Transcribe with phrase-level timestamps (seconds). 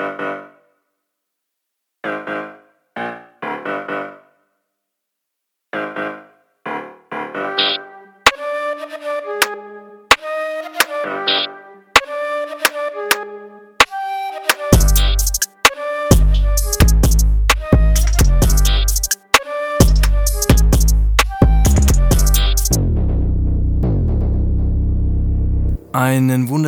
[0.00, 0.29] Uh-huh.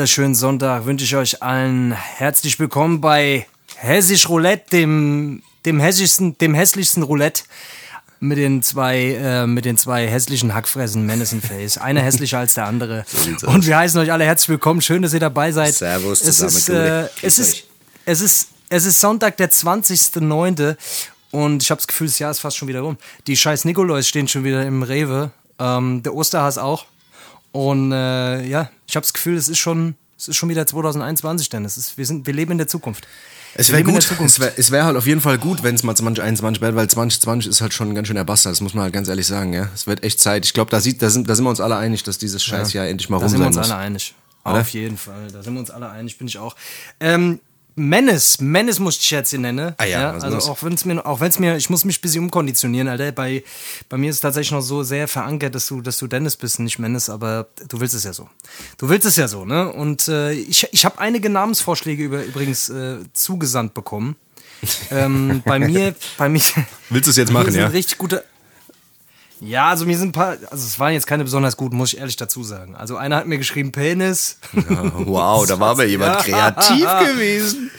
[0.02, 3.46] Wunderschönen Sonntag wünsche ich euch allen herzlich willkommen bei
[3.76, 7.44] Hessisch Roulette, dem, dem, hässlichsten, dem hässlichsten Roulette
[8.18, 11.78] mit den zwei, äh, mit den zwei hässlichen Hackfressen Menace Face.
[11.78, 13.04] Einer hässlicher als der andere.
[13.46, 14.82] Und wir heißen euch alle herzlich willkommen.
[14.82, 15.72] Schön, dass ihr dabei seid.
[15.72, 16.48] Servus es zusammen.
[16.48, 17.64] ist, äh, es ist,
[18.04, 20.76] es ist, es ist Sonntag, der 20.09.
[21.30, 22.96] Und ich habe das Gefühl, das Jahr ist fast schon wieder rum.
[23.28, 25.30] Die scheiß Nikolaus stehen schon wieder im Rewe.
[25.60, 26.86] Ähm, der Osterhas auch.
[27.52, 31.48] Und äh, ja, ich habe das Gefühl, es ist schon, es ist schon wieder 2021,
[31.48, 33.08] denn es ist, wir sind, wir leben in der Zukunft.
[33.54, 35.96] Es wäre gut, der es wäre wär halt auf jeden Fall gut, wenn es mal
[35.96, 38.94] 2021 wäre, weil 2020 ist halt schon ein ganz schöner Bastard, das muss man halt
[38.94, 39.68] ganz ehrlich sagen, ja.
[39.74, 40.46] Es wird echt Zeit.
[40.46, 43.10] Ich glaube, da, da, sind, da sind wir uns alle einig, dass dieses Scheißjahr endlich
[43.10, 43.70] mal Da rum sind wir sein uns muss.
[43.70, 44.14] alle einig.
[44.44, 44.60] Oder?
[44.60, 45.28] Auf jeden Fall.
[45.32, 46.54] Da sind wir uns alle einig, bin ich auch.
[47.00, 47.40] Ähm,
[47.74, 49.74] Menace, Menace muss ich jetzt hier nennen.
[49.78, 50.48] Ah ja, was also los?
[50.48, 53.12] auch wenn es mir, auch wenn es mir, ich muss mich ein bisschen umkonditionieren, Alter.
[53.12, 53.42] Bei,
[53.88, 56.60] bei mir ist es tatsächlich noch so sehr verankert, dass du, dass du Dennis bist,
[56.60, 58.28] nicht Menace, aber du willst es ja so.
[58.76, 59.72] Du willst es ja so, ne?
[59.72, 64.16] Und äh, ich, ich habe einige Namensvorschläge über, übrigens äh, zugesandt bekommen.
[64.90, 66.42] ähm, bei mir, bei mir.
[66.90, 67.68] Willst du es jetzt machen, ja?
[67.68, 68.24] richtig gute.
[69.44, 71.98] Ja, also mir sind ein paar, also es waren jetzt keine besonders guten, muss ich
[71.98, 72.76] ehrlich dazu sagen.
[72.76, 74.36] Also einer hat mir geschrieben Penis.
[74.52, 77.70] Wow, da war aber jemand kreativ gewesen.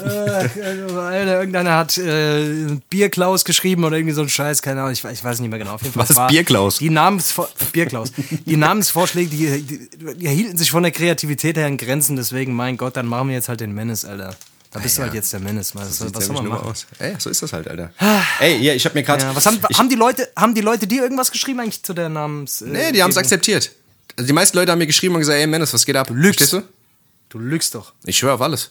[0.00, 5.12] Einer, irgendeiner hat äh, Bierklaus geschrieben oder irgendwie so ein Scheiß, keine Ahnung, ich, weiß-
[5.12, 5.72] ich weiß nicht mehr genau.
[5.74, 6.78] Auf jeden Fall, Was ist Bierklaus?
[6.78, 8.12] Die Namensvor Bierklaus.
[8.46, 12.76] Die Namensvorschläge, die, die, die hielten sich von der Kreativität her in Grenzen, deswegen, mein
[12.76, 14.36] Gott, dann machen wir jetzt halt den Menace, Alter.
[14.70, 15.74] Da bist du halt jetzt der Menace.
[15.74, 16.68] Was, was, Sieht soll man machen?
[16.68, 16.86] aus.
[16.98, 17.90] Ey, so ist das halt, Alter.
[18.38, 19.22] Ey, ja, ich habe mir gerade.
[19.24, 22.08] Ja, was haben, haben die Leute, haben die Leute dir irgendwas geschrieben eigentlich zu der
[22.10, 22.60] Namens?
[22.60, 23.70] Äh, Nee, die haben es akzeptiert.
[24.16, 26.08] Also die meisten Leute haben mir geschrieben und gesagt, ey, Menace, was geht ab?
[26.10, 26.52] lügst.
[26.52, 26.62] Du?
[27.30, 27.92] Du lügst doch.
[28.04, 28.70] Ich schwöre auf alles.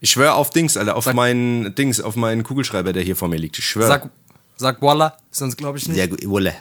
[0.00, 3.36] Ich schwöre auf Dings, Alter, auf meinen Dings, auf meinen Kugelschreiber, der hier vor mir
[3.36, 3.58] liegt.
[3.58, 3.86] Ich schwöre.
[3.88, 4.08] Sag,
[4.56, 5.96] sag Voila, sonst glaube ich nicht.
[5.98, 6.54] Ja, Wolle.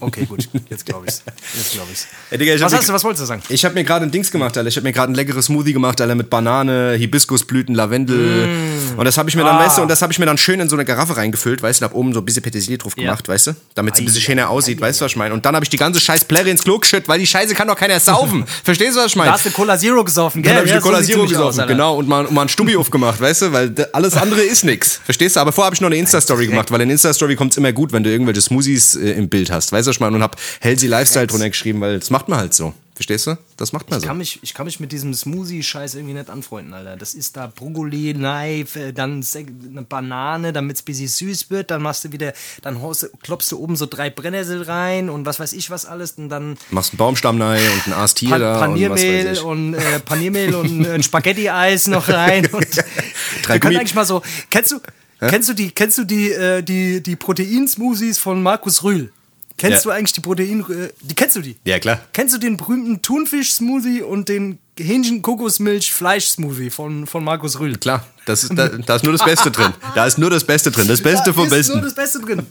[0.00, 1.22] Okay, gut, jetzt glaube ich's.
[1.56, 2.06] Jetzt glaube ich's.
[2.30, 3.42] Ey, Digga, ich Was hast du, was wolltest du sagen?
[3.48, 4.66] Ich habe mir gerade ein Dings gemacht, Alter.
[4.68, 8.48] Ich habe mir gerade ein leckeres Smoothie gemacht, Alter, mit Banane, Hibiskusblüten, Lavendel.
[8.96, 9.66] Und das habe ich mir dann, Ah.
[9.66, 11.80] weißt du, und das habe ich mir dann schön in so eine Garaffe reingefüllt, weißt
[11.80, 14.06] du, und hab oben so ein bisschen Petersilie drauf gemacht, weißt du, damit es ein
[14.06, 15.32] bisschen schöner aussieht, weißt du, was ich meine?
[15.34, 17.68] Und dann habe ich die ganze scheiß Plärre ins Klo geschüttet, weil die Scheiße kann
[17.68, 18.44] doch keiner saufen.
[18.64, 19.30] Verstehst du, was ich meine?
[19.30, 20.50] Da hast du Cola Zero gesoffen, gell?
[20.52, 21.72] Dann habe ich Ja, eine Cola so Zero aus, gesoffen, Alter.
[21.72, 25.00] genau, und mal, und mal ein Stubbi aufgemacht, weißt du, weil alles andere ist nix.
[25.04, 25.40] Verstehst du?
[25.40, 27.92] Aber vorher habe ich noch eine Insta-Story gemacht, weil in Insta-Story kommt es immer gut,
[27.92, 30.16] wenn du irgendwelche Smoothies äh, im Bild hast, weißt du, ich meine?
[30.16, 32.72] Und hab Healthy Lifestyle drunter geschrieben, weil das macht man halt so.
[32.94, 33.38] Verstehst du?
[33.56, 34.08] Das macht man Ich so.
[34.08, 36.96] kann, mich, ich kann mich mit diesem Smoothie-Scheiß irgendwie nicht anfreunden, Alter.
[36.96, 39.24] Das ist da Brokkoli, Knife, äh, dann
[39.70, 41.70] eine Banane, damit es ein bisschen süß wird.
[41.70, 45.26] Dann machst du wieder, dann haust du, klopfst du oben so drei Brennnessel rein und
[45.26, 46.12] was weiß ich was alles.
[46.18, 49.26] Und dann Machst einen Baumstamm rein und ein Aas Tier Pan da und was Paniermehl
[49.30, 49.44] weiß ich.
[49.44, 52.46] und, äh, Paniermehl und äh, ein Spaghetti-Eis noch rein.
[52.50, 52.66] Und
[53.44, 54.22] Drei wir können Gummi- eigentlich mal so.
[54.50, 54.80] Kennst du,
[55.20, 59.12] kennst du die, kennst du die, äh, die, die Protein-Smoothies von Markus Rühl?
[59.56, 59.90] Kennst Ja.
[59.90, 61.56] du eigentlich die Protein, äh, die kennst du die?
[61.64, 62.00] Ja, klar.
[62.12, 67.76] Kennst du den berühmten Thunfisch-Smoothie und den Hähnchen-Kokosmilch-Fleisch-Smoothie von, von Markus Rühl?
[67.76, 69.72] Klar, das ist, da, da ist nur das Beste drin.
[69.96, 70.86] Da ist nur das Beste drin.
[70.86, 71.72] Das Beste Da vom ist Besten.
[71.72, 72.46] nur das Beste drin.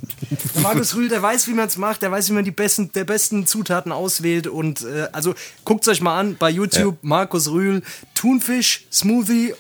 [0.56, 2.92] Der Markus Rühl, der weiß, wie man es macht, der weiß, wie man die besten,
[2.92, 4.48] der besten Zutaten auswählt.
[4.48, 5.34] Und äh, also
[5.64, 7.82] guckt euch mal an bei YouTube, Markus Rühl,
[8.16, 9.54] Thunfisch-Smoothie,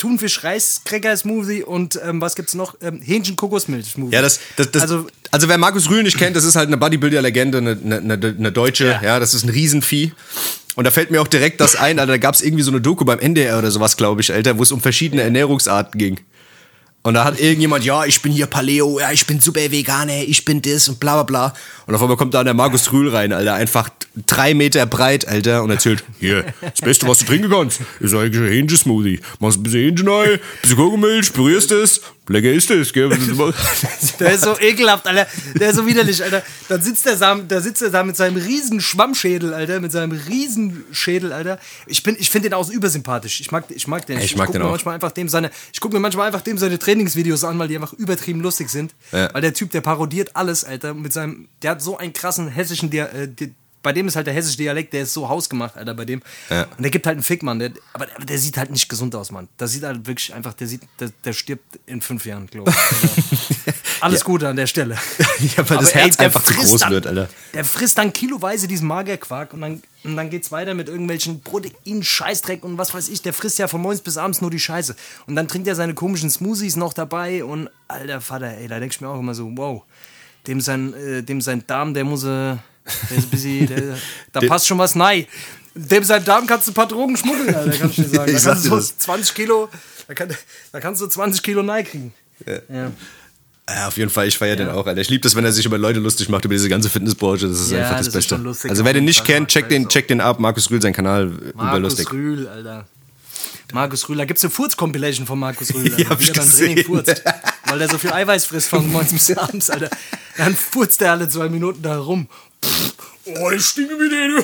[0.00, 2.74] Thunfisch-Reiskräcker-Smoothie und ähm, was gibt's noch?
[2.82, 4.14] Ähm, Hähnchen-Kokosmilch-Smoothie.
[4.14, 6.76] Ja, das, das, das Also- also, wer Markus Rühl nicht kennt, das ist halt eine
[6.76, 9.00] Bodybuilder-Legende, eine, eine, eine, eine Deutsche, ja.
[9.02, 9.20] Ja.
[9.20, 10.12] das ist ein Riesenvieh.
[10.74, 12.80] Und da fällt mir auch direkt das ein, Alter, da gab es irgendwie so eine
[12.80, 16.18] Doku beim NDR oder sowas, glaube ich, Alter, wo es um verschiedene Ernährungsarten ging.
[17.02, 20.44] Und da hat irgendjemand, ja, ich bin hier Paleo, ja, ich bin super Veganer, ich
[20.44, 21.54] bin das und bla bla bla.
[21.86, 23.88] Und auf einmal kommt da der Markus Rühl rein, Alter, einfach
[24.26, 28.42] drei Meter breit, Alter, und erzählt, hier, das Beste, was du trinken kannst, ist eigentlich
[28.42, 29.20] ein Hähnchen-Smoothie.
[29.38, 33.10] Machst ein bisschen Hähnchen rein, bisschen Kokosmilch, pürierst es, lecker ist es, gell?
[34.20, 35.26] Der ist so ekelhaft, Alter.
[35.58, 36.42] Der ist so widerlich, Alter.
[36.68, 40.12] Dann sitzt der da, da sitzt er da mit seinem riesen Schwammschädel, Alter, mit seinem
[40.12, 41.58] riesen Schädel, Alter.
[41.86, 43.40] Ich bin, ich finde den auch übersympathisch.
[43.40, 44.18] Ich mag, ich mag den.
[44.20, 44.72] Ich mag guck den mir auch.
[44.72, 47.76] Manchmal einfach dem seine, ich gucke mir manchmal einfach dem seine Trainingsvideos an, weil die
[47.76, 48.94] einfach übertrieben lustig sind.
[49.12, 49.32] Ja.
[49.32, 52.90] Weil der Typ, der parodiert alles, Alter, mit seinem, der hat so einen krassen hessischen
[52.90, 53.28] Dia äh,
[53.82, 56.22] bei dem ist halt der hessische Dialekt, der ist so hausgemacht, Alter, bei dem.
[56.50, 56.64] Ja.
[56.76, 57.58] Und der gibt halt einen Fick, Mann.
[57.58, 59.48] Der, aber der, der sieht halt nicht gesund aus, Mann.
[59.56, 62.76] Das sieht halt wirklich einfach, der sieht, der, der stirbt in fünf Jahren, glaube ich.
[64.00, 64.96] Also, alles Gute an der Stelle.
[65.56, 67.28] Ja, weil das Aber, ey, Herz der einfach zu groß dann, wird, Alter.
[67.52, 72.02] Der frisst dann kiloweise diesen Magerquark und dann, und dann geht's weiter mit irgendwelchen Protein,
[72.02, 73.20] Scheißdreck und was weiß ich.
[73.20, 74.96] Der frisst ja von morgens bis abends nur die Scheiße.
[75.26, 78.92] Und dann trinkt er seine komischen Smoothies noch dabei und alter Vater, ey, da denk
[78.92, 79.82] ich mir auch immer so, wow,
[80.46, 82.56] dem sein, äh, dem sein Darm, der muss, äh,
[83.10, 83.96] der ist ein bisschen, der,
[84.32, 85.26] da passt schon was nein.
[85.74, 88.32] Dem sein Darm kannst du ein paar Drogen schmuggeln, Alter, kann ich dir sagen.
[88.32, 88.98] Da Ich kannst du so das.
[88.98, 89.68] 20 Kilo,
[90.08, 90.34] da, kann,
[90.72, 92.12] da kannst du 20 Kilo Nei kriegen.
[92.46, 92.90] Ja.
[93.68, 95.00] Ja, auf jeden Fall, ich feiere den auch, Alter.
[95.00, 97.46] Ich liebe das, wenn er sich über Leute lustig macht, über diese ganze Fitnessbranche.
[97.46, 98.34] Das ist Ja, einfach das, das Beste.
[98.36, 98.68] lustig.
[98.70, 100.40] also wer den nicht kennt, check den, check den ab.
[100.40, 102.06] Markus Rühl, sein Kanal, überlustig.
[102.06, 102.88] Markus Rühl, Alter.
[103.72, 106.66] Markus Rühl, da gibt's eine Furz-Compilation von Markus Rühl, Ja, hab ich er beim gesehen.
[106.74, 107.22] Training furzt.
[107.66, 109.88] Weil der so viel Eiweiß frisst von morgens bis abends, Alter.
[110.36, 112.26] Dann furzt der alle zwei Minuten da rum.
[113.26, 114.42] Oh, ich stinke wie den.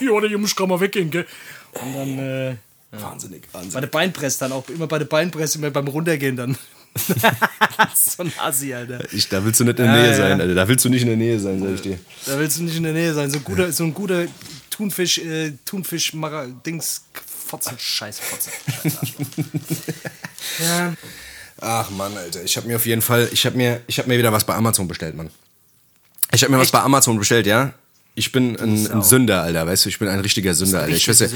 [0.08, 1.26] Ja, der Junge kann mal weggehen, gell.
[1.72, 2.56] Und dann, äh,
[2.92, 6.56] Wahnsinnig, bei der Beinpress dann auch, immer bei der Beinpress, immer beim Runtergehen dann.
[7.94, 9.00] so ein Assi, Alter.
[9.12, 10.16] Ich, da willst du nicht in der Ja, Nähe ja.
[10.16, 10.54] sein, Alter.
[10.54, 11.98] Da willst du nicht in der Nähe sein, sag ich dir.
[12.26, 13.30] Da willst du nicht in der Nähe sein.
[13.30, 14.26] So ein guter, so ein guter
[14.70, 16.12] Thunfisch, äh, Thunfisch,
[16.64, 17.78] Dings, Scheiße, Fotzen.
[17.78, 19.26] Scheiße, Arschloch.
[20.60, 20.94] ja.
[21.60, 22.42] Ach Mann, Alter.
[22.42, 24.54] Ich habe mir auf jeden Fall, ich habe mir, ich habe mir wieder was bei
[24.54, 25.30] Amazon bestellt, Mann.
[26.32, 27.72] Ich habe mir was bei Amazon bestellt, ja.
[28.14, 30.96] Ich bin ein, ein Sünder, Alter, weißt du, ich bin ein richtiger Sünder, Alter.
[30.96, 31.28] Ich weiß, ja,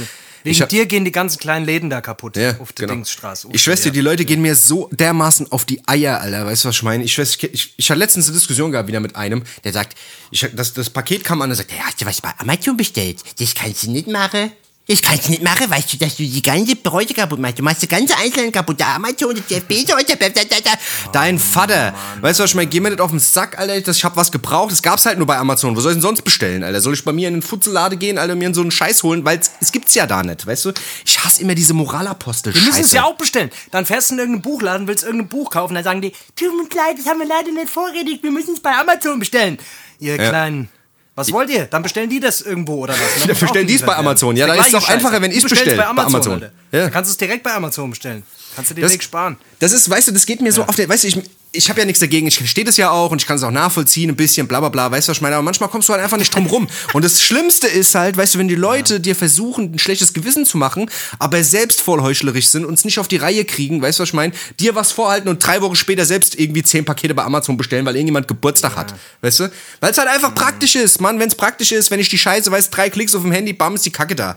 [0.43, 2.97] Wegen ich hab, dir gehen die ganzen kleinen Läden da kaputt ja, auf der genau.
[2.97, 3.49] Dingsstraße.
[3.53, 6.45] Ich schwör's dir, die Leute gehen mir so dermaßen auf die Eier, Alter.
[6.45, 7.05] Weißt du, was ich meine?
[7.05, 9.97] Ich, schwör's, ich, ich, ich hatte letztens eine Diskussion gehabt wieder mit einem, der sagt,
[10.33, 13.23] ich, das, das Paket kam an und sagt, ja, hast du was bei Amazon bestellt?
[13.39, 14.51] Das kannst du nicht machen.
[14.87, 17.59] Kannst du nicht machen, weißt du, dass du die ganze Bräute kaputt machst.
[17.59, 18.81] Du machst die ganze Einzelnen kaputt.
[18.81, 20.71] Der Amazon, der Bezos, der da, da, da, da.
[21.13, 21.95] Dein Vater.
[22.21, 22.69] weißt du, was ich meine?
[22.69, 23.81] Geh mir nicht auf den Sack, Alter.
[23.81, 24.73] Das, ich hab was gebraucht.
[24.73, 25.77] Das gab's halt nur bei Amazon.
[25.77, 26.81] Wo soll ich denn sonst bestellen, Alter?
[26.81, 29.25] Soll ich bei mir in den Futzellade gehen, Alter, und mir so einen Scheiß holen?
[29.25, 30.73] Weil es gibt's ja da nicht, weißt du?
[31.07, 32.53] Ich hasse immer diese Moralapostel.
[32.53, 33.51] Wir müssen es ja auch bestellen.
[33.71, 36.75] Dann fährst du in irgendeinen Buchladen, willst irgendein Buch kaufen, dann sagen die, tut uns
[36.75, 39.59] leid, das haben wir leider nicht vorrätig, wir müssen es bei Amazon bestellen.
[40.01, 40.69] Ihr kleinen...
[41.15, 41.67] Was wollt ihr?
[41.67, 43.01] Dann bestellen die das irgendwo oder was?
[43.21, 44.35] Dann Ja, bestellen die es bei Amazon.
[44.37, 46.15] Ja, der dann ist es doch einfacher, wenn Du ich's bestellst bestell, bei bei Amazon.
[46.15, 46.33] Amazon.
[46.35, 46.53] Alter.
[46.73, 46.81] Ja.
[46.85, 48.23] Dann kannst du es direkt bei Amazon bestellen.
[48.57, 49.37] Kannst du Das- Weg sparen.
[49.59, 51.23] Das ist, weißt du, das geht mir so auf der, weißt du, ich,
[51.55, 53.51] ich habe ja nichts dagegen, ich verstehe das ja auch und ich kann es auch
[53.51, 55.93] nachvollziehen, ein bisschen, bla bla bla, weißt du, was ich meine, aber manchmal kommst du
[55.93, 56.67] halt einfach nicht drum rum.
[56.95, 60.47] Und das Schlimmste ist halt, weißt du, wenn die Leute dir versuchen, ein schlechtes Gewissen
[60.47, 63.99] zu machen, aber selbst voll heuchlerisch sind und es nicht auf die Reihe kriegen, weißt
[63.99, 67.15] du, was ich meine, dir was vorhalten und drei Wochen später selbst irgendwie zehn Pakete
[67.15, 71.03] bei Amazon bestellen, weil irgendjemand Geburtstag hat, weißt du, weil es halt einfach praktisch ist,
[71.03, 73.53] Mann, wenn es praktisch ist, wenn ich die Scheiße weiß, drei Klicks auf dem Handy,
[73.53, 74.37] bam, ist die Kacke da.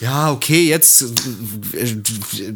[0.00, 1.02] Ja, okay, jetzt
[1.72, 1.94] äh,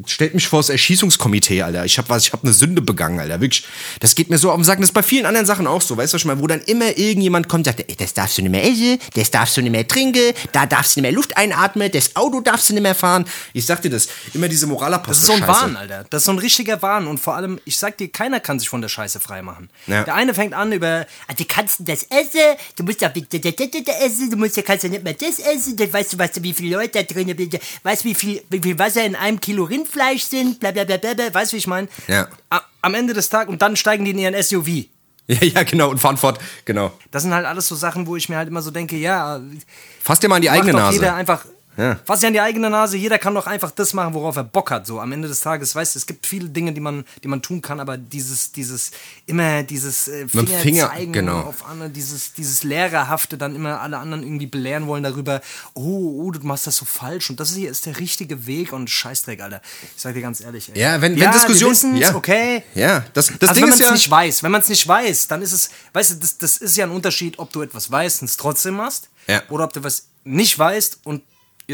[0.06, 1.84] stellt mich vor das Erschießungskomitee, Alter.
[1.84, 3.40] Ich habe was, ich habe eine Sünde begangen, Alter.
[3.40, 3.64] Wirklich,
[4.00, 4.78] das geht mir so auf den Sack.
[4.78, 6.96] Das ist bei vielen anderen Sachen auch so, weißt du schon mal, wo dann immer
[6.96, 9.72] irgendjemand kommt und sagt, ey, das darfst du nicht mehr essen, das darfst du nicht
[9.72, 12.94] mehr trinken, da darfst du nicht mehr Luft einatmen, das Auto darfst du nicht mehr
[12.94, 13.24] fahren.
[13.52, 15.10] Ich sag dir das, immer diese Moralapostel.
[15.10, 16.04] Das ist so ein Wahn, Alter.
[16.10, 17.06] Das ist so ein richtiger Wahn.
[17.06, 19.68] Und vor allem, ich sag dir, keiner kann sich von der Scheiße freimachen.
[19.86, 20.04] Ja.
[20.04, 22.40] Der eine fängt an über, ah, du kannst das essen,
[22.76, 26.12] du musst ja essen, du musst ja, kannst ja nicht mehr das essen, das, weißt
[26.12, 28.78] du, weißt du, wie viele Leute da drin sind, weißt du, wie viel, wie viel
[28.78, 31.32] Wasser in einem Kilo Rindfleisch sind, bla bla bla bla, bla.
[31.34, 31.88] weißt du, wie ich meine?
[32.06, 32.28] Ja.
[32.50, 34.68] A- Am Ende des Tages, und dann steigen die in ihren SUV.
[35.30, 36.90] Ja, ja, genau, und fahren fort, genau.
[37.10, 39.38] Das sind halt alles so Sachen, wo ich mir halt immer so denke, ja,
[40.02, 40.94] Fass dir mal an die eigene Nase.
[40.94, 41.44] jeder einfach.
[41.78, 41.96] Ja.
[42.06, 44.72] Was ja an die eigene Nase, jeder kann doch einfach das machen, worauf er Bock
[44.72, 44.84] hat.
[44.84, 47.40] So am Ende des Tages, weißt du, es gibt viele Dinge, die man, die man
[47.40, 48.90] tun kann, aber dieses, dieses,
[49.26, 51.42] immer dieses äh, Finger, Finger, zeigen genau.
[51.42, 55.40] auf andere, dieses, dieses Lehrerhafte, dann immer alle anderen irgendwie belehren wollen darüber,
[55.74, 58.90] oh, oh, du machst das so falsch und das hier ist der richtige Weg und
[58.90, 59.62] Scheißdreck, Alter.
[59.94, 60.80] Ich sag dir ganz ehrlich, ey.
[60.80, 61.68] Ja, wenn, wenn ja, Diskussion.
[61.68, 62.64] wir wissen's, ja, okay.
[62.74, 63.92] Ja, das, das also Ding wenn ist man es ja.
[63.92, 66.76] nicht weiß, wenn man es nicht weiß, dann ist es, weißt du, das, das ist
[66.76, 69.42] ja ein Unterschied, ob du etwas weißt und es trotzdem machst, Ja.
[69.48, 71.22] oder ob du was nicht weißt und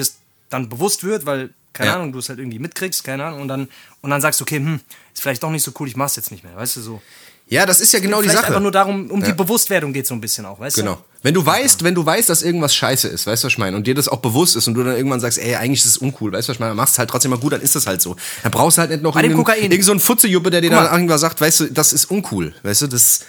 [0.00, 0.16] es
[0.50, 1.96] dann bewusst wird, weil, keine Ja.
[1.96, 3.68] Ahnung, du es halt irgendwie mitkriegst, keine Ahnung, und dann,
[4.02, 4.80] und dann sagst du, okay, hm,
[5.12, 7.02] ist vielleicht doch nicht so cool, ich mach's jetzt nicht mehr, weißt du, so.
[7.48, 8.46] ja, das ist ja genau die Sache.
[8.46, 9.26] einfach nur darum, um Ja.
[9.26, 10.94] die Bewusstwerdung geht so ein bisschen auch, weißt Genau.
[10.94, 11.00] du?
[11.22, 13.76] Wenn du weißt, wenn du weißt, dass irgendwas scheiße ist, weißt du, was ich meine,
[13.76, 15.96] und dir das auch bewusst ist und du dann irgendwann sagst, ey, eigentlich ist es
[15.98, 17.74] uncool, weißt du, was ich meine, dann machst es halt trotzdem mal gut, dann ist
[17.74, 18.16] das halt so.
[18.42, 19.70] Dann brauchst du halt nicht noch irgendeinen- Kokain.
[19.70, 22.82] irgend so einen Futzejuppe, der dir dann irgendwas sagt, weißt du, das ist uncool, weißt
[22.82, 23.20] du, das,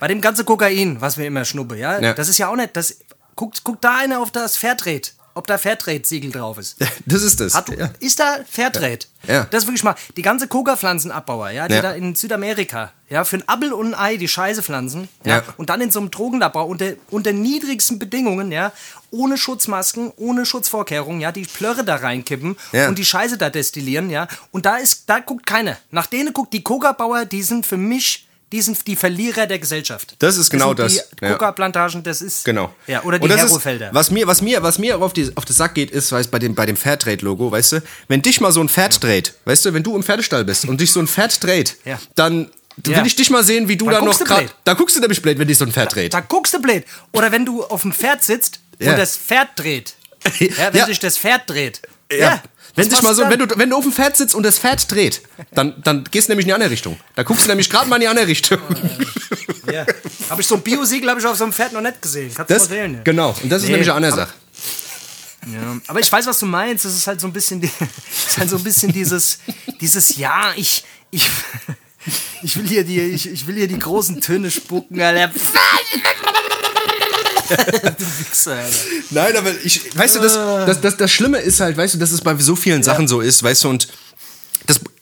[0.00, 2.12] Bei dem ganzen Kokain, was wir immer schnuppe, ja, Ja.
[2.12, 2.96] das ist ja auch nicht, das,
[3.36, 6.76] guckt, guckt da einer auf das Fairtrade, ob da Fairtrade-Siegel drauf ist.
[7.06, 7.54] das ist das.
[7.54, 7.90] Hat, ja.
[8.00, 9.00] Ist da Fairtrade?
[9.26, 9.44] Ja.
[9.50, 11.82] Das ist wirklich mal, die ganze Coca-Pflanzenabbauer, ja, die Ja.
[11.82, 15.42] da in Südamerika, ja, für ein Appel und ein Ei die Scheiße pflanzen, ja, Ja.
[15.56, 18.72] und dann in so einem Drogenlabor unter, unter niedrigsten Bedingungen, ja,
[19.10, 22.88] ohne Schutzmasken, ohne Schutzvorkehrungen, ja, die Plörre da reinkippen Ja.
[22.88, 25.76] und die Scheiße da destillieren, ja, und da ist, da guckt keiner.
[25.90, 28.23] Nach denen guckt die Coca-Bauer, die sind für mich
[28.54, 30.14] die sind die Verlierer der Gesellschaft.
[30.20, 31.32] Das ist genau sind das, Die ja.
[31.32, 32.44] Coca-Plantagen, das ist.
[32.44, 32.72] Genau.
[32.86, 33.90] Ja, oder die das Herofelder.
[33.92, 36.30] Was mir, was mir, was mir auch auf, die, auf den Sack geht, ist, weißt
[36.30, 39.64] bei dem, bei dem Fairtrade-Logo, weißt du, wenn dich mal so ein Pferd dreht, weißt
[39.66, 41.98] du, wenn du im Pferdestall bist und dich so ein Pferd dreht, Ja.
[42.14, 42.48] dann
[42.86, 42.96] Ja.
[42.98, 44.46] will ich dich mal sehen, wie du da noch gerade.
[44.62, 46.14] Da guckst du nämlich blöd, wenn dich so ein Pferd dreht.
[46.14, 46.84] Da guckst du blöd.
[47.12, 48.92] Oder wenn du auf dem Pferd sitzt Ja.
[48.92, 49.94] und das Pferd dreht.
[50.38, 50.86] Ja, wenn Ja.
[50.86, 51.82] sich das Pferd dreht.
[52.12, 52.40] Ja.
[52.76, 54.58] Wenn, sich mal so, du wenn, du, wenn du auf dem Pferd sitzt und das
[54.58, 56.98] Pferd dreht, dann, dann gehst du nämlich in die andere Richtung.
[57.14, 58.58] Da guckst du nämlich gerade mal in die andere Richtung.
[59.72, 59.86] Ja.
[60.28, 62.30] Habe ich so ein Bio-Siegel habe ich auf so einem Pferd noch nicht gesehen.
[62.34, 62.94] Kannst du Das, mal sehen.
[62.96, 63.00] ja.
[63.02, 64.34] genau, und das ist Nee, nämlich eine andere aber- Sache.
[65.52, 66.84] Ja, aber ich weiß, was du meinst.
[66.84, 67.70] Es ist halt so ein bisschen, die,
[68.26, 69.38] ist halt so ein bisschen dieses,
[69.80, 71.28] dieses Ja, ich, ich,
[72.42, 75.32] ich will hier die, ich, ich will hier die großen Töne spucken, Alter.
[77.98, 78.78] du Wichser, Alter.
[79.10, 82.12] Nein, aber ich, weißt du, das, das, das, das Schlimme ist halt, weißt du, dass
[82.12, 83.88] es bei so vielen Sachen so ist, weißt du, und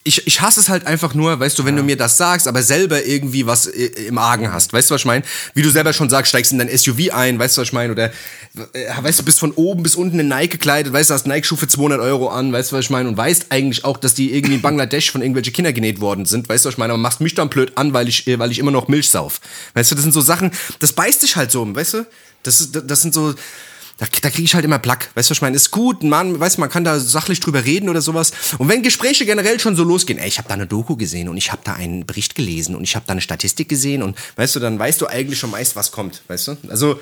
[0.05, 2.63] ich, ich hasse es halt einfach nur, weißt du, wenn du mir das sagst, aber
[2.63, 4.73] selber irgendwie was im Argen hast.
[4.73, 5.23] Weißt du, was ich meine?
[5.55, 7.93] Wie du selber schon sagst, steigst in dein SUV ein, weißt du, was ich meine?
[7.93, 8.07] Oder,
[8.73, 11.59] äh, weißt du, bist von oben bis unten in Nike gekleidet, weißt du, hast Nike-Schuhe
[11.59, 13.09] für 200 Euro an, weißt du, was ich meine?
[13.09, 16.49] Und weißt eigentlich auch, dass die irgendwie in Bangladesch von irgendwelchen Kindern genäht worden sind,
[16.49, 16.93] weißt du, was ich meine?
[16.95, 19.41] Aber machst mich dann blöd an, weil ich, äh, weil ich immer noch Milch sauf.
[19.75, 22.07] Weißt du, das sind so Sachen, das beißt dich halt so um, weißt du?
[22.43, 23.35] Das, das sind so,
[23.99, 25.11] da, da kriege ich halt immer Plack.
[25.15, 25.57] Weißt du, was ich meine?
[25.57, 28.33] Ist gut, man, weißt du, man kann da sachlich drüber reden oder sowas.
[28.59, 31.37] Und wenn Gespräche generell schon so losgehen, ey, ich habe da eine Doku gesehen und
[31.37, 34.57] ich habe da einen Bericht gelesen und ich habe da eine Statistik gesehen und weißt
[34.57, 36.57] du, dann weißt du eigentlich schon meist, was kommt, weißt du?
[36.69, 36.99] Also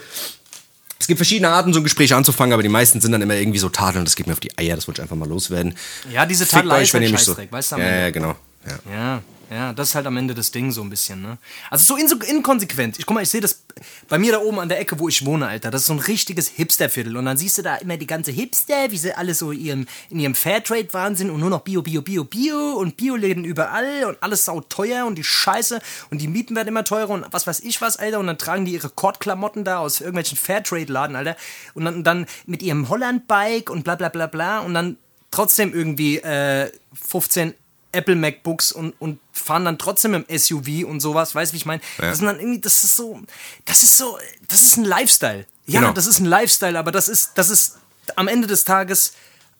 [0.98, 3.58] es gibt verschiedene Arten, so ein Gespräch anzufangen, aber die meisten sind dann immer irgendwie
[3.58, 5.74] so Tadeln und das geht mir auf die Eier, das wollte ich einfach mal loswerden.
[6.12, 7.36] Ja, diese Tadelei ist halt so.
[7.50, 8.36] Weißt du, Ja, ja, genau.
[8.66, 8.92] Ja.
[8.92, 11.36] Ja, ja, das ist halt am Ende das Ding so ein bisschen, ne?
[11.70, 13.00] Also so in, inkonsequent.
[13.00, 13.64] Ich guck mal, ich sehe das
[14.08, 15.72] bei mir da oben an der Ecke, wo ich wohne, Alter.
[15.72, 17.16] Das ist so ein richtiges Hipsterviertel.
[17.16, 20.20] Und dann siehst du da immer die ganze Hipster, wie sie alle so ihrem, in
[20.20, 24.60] ihrem Fairtrade-Wahnsinn und nur noch Bio, Bio, Bio, Bio und Bioläden überall und alles sau
[24.60, 25.80] teuer und die Scheiße
[26.10, 28.20] und die Mieten werden immer teurer und was weiß ich was, Alter.
[28.20, 31.36] Und dann tragen die ihre Kordklamotten da aus irgendwelchen Fairtrade-Laden, Alter.
[31.74, 34.96] Und dann, dann mit ihrem Holland-Bike und bla bla bla bla und dann
[35.32, 37.54] trotzdem irgendwie äh, 15
[37.92, 41.66] Apple MacBooks und, und fahren dann trotzdem im SUV und sowas, weißt du, wie ich
[41.66, 41.80] meine?
[41.98, 43.20] Das sind dann irgendwie, das ist so,
[43.64, 44.18] das ist so,
[44.48, 45.46] das ist ein Lifestyle.
[45.66, 45.92] Ja, Genau.
[45.92, 47.78] das ist ein Lifestyle, aber das ist, das ist,
[48.16, 49.12] am Ende des Tages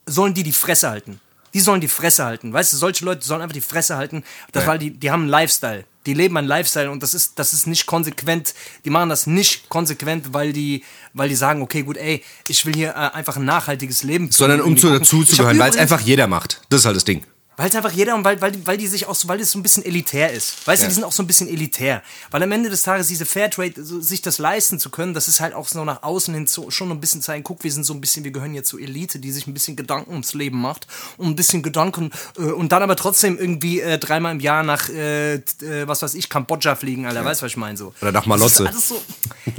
[0.07, 1.21] sollen die die Fresse halten.
[1.55, 2.53] Die sollen die Fresse halten.
[2.53, 4.23] Weißt du, solche Leute sollen einfach die Fresse halten,
[4.53, 4.69] das, Ja.
[4.69, 5.85] weil die, die haben einen Lifestyle.
[6.07, 8.55] Die leben einen Lifestyle und das ist, das ist nicht konsequent.
[8.85, 10.83] Die machen das nicht konsequent, weil die,
[11.13, 14.31] weil die sagen, okay, gut, ey, ich will hier äh, einfach ein nachhaltiges Leben.
[14.33, 16.63] Sondern um zu, dazu zu gehören, weil es einfach jeder macht.
[16.71, 17.23] Das ist halt das Ding.
[17.61, 19.59] Weil es einfach jeder und weil, weil, weil die sich auch so, weil es so
[19.59, 20.67] ein bisschen elitär ist.
[20.67, 20.87] Weißt Ja.
[20.87, 22.02] du, die sind auch so ein bisschen elitär.
[22.31, 25.40] Weil am Ende des Tages diese Fairtrade, so, sich das leisten zu können, das ist
[25.40, 27.93] halt auch so nach außen hin so, schon ein bisschen zeigen, guck, wir sind so
[27.93, 30.87] ein bisschen, wir gehören jetzt zur Elite, die sich ein bisschen Gedanken ums Leben macht
[31.19, 34.88] und ein bisschen Gedanken äh, und dann aber trotzdem irgendwie äh, dreimal im Jahr nach,
[34.88, 35.43] äh, äh,
[35.85, 37.76] was weiß ich, Kambodscha fliegen, Alter, weißt du, was ich meine?
[37.76, 37.93] So.
[38.00, 38.71] Oder nach Malotze.
[38.73, 39.02] So,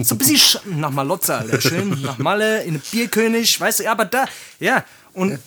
[0.03, 4.05] so ein bisschen sch- nach Malotze, Alter, schön, nach Malle, in Bierkönig, weißt du, aber
[4.05, 4.25] da,
[4.59, 5.37] ja, und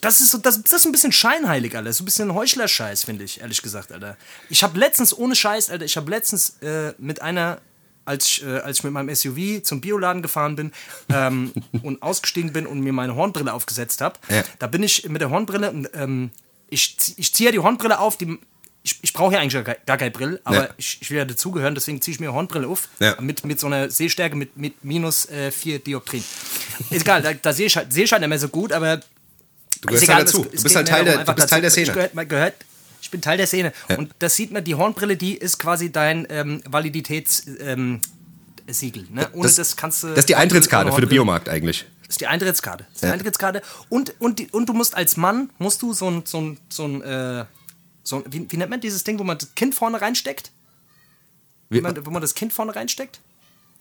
[0.00, 1.92] das ist so, das, das ist ein bisschen scheinheilig, Alter.
[1.92, 4.16] So ein bisschen Heuchler-Scheiß, finde ich, ehrlich gesagt, Alter.
[4.48, 7.60] Ich habe letztens, ohne Scheiß, Alter, ich habe letztens äh, mit einer,
[8.04, 10.72] als ich, äh, als ich mit meinem SUV zum Bioladen gefahren bin
[11.08, 14.42] ähm, und ausgestiegen bin und mir meine Hornbrille aufgesetzt habe, Ja.
[14.58, 16.30] da bin ich mit der Hornbrille, und, ähm,
[16.68, 18.38] ich, ich ziehe ja die Hornbrille auf, die,
[18.82, 20.74] ich, ich brauche ja eigentlich gar, gar keine Brille, aber Ja.
[20.76, 23.20] ich, ich will ja dazugehören, deswegen ziehe ich mir eine Hornbrille auf, Ja.
[23.20, 26.24] mit, mit so einer Sehstärke mit, mit minus äh, 4 Dioptrien.
[26.90, 29.00] Ist egal, da, da sehe ich, halt, sehe ich halt nicht mehr so gut, aber
[29.80, 30.42] Du gehörst halt dazu.
[30.44, 32.08] es- Du es bist geht halt Teil der, du bist Teil der dazu- Ich, Szene.
[32.10, 32.54] gehört, gehört,
[33.02, 33.72] ich bin Teil der Szene.
[33.96, 37.54] Und das sieht man, die Hornbrille, die ist quasi dein ähm, Validitätssiegel.
[37.60, 38.00] Ähm,
[39.10, 39.28] ne?
[39.32, 40.08] Ohne das, Das- kannst du.
[40.08, 41.86] Das ist die Eintrittskarte für den Biomarkt eigentlich.
[42.02, 42.84] Das ist die Eintrittskarte.
[42.84, 43.12] Das ist die Ja.
[43.12, 43.62] Eintrittskarte.
[43.88, 46.84] Und, und, die, und du musst als Mann, musst du so ein, so ein, so
[46.86, 47.44] ein, äh,
[48.02, 50.50] so ein wie, wie nennt man dieses Ding, wo man das Kind vorne reinsteckt?
[51.68, 53.20] Wie, man, wo man das Kind vorne reinsteckt?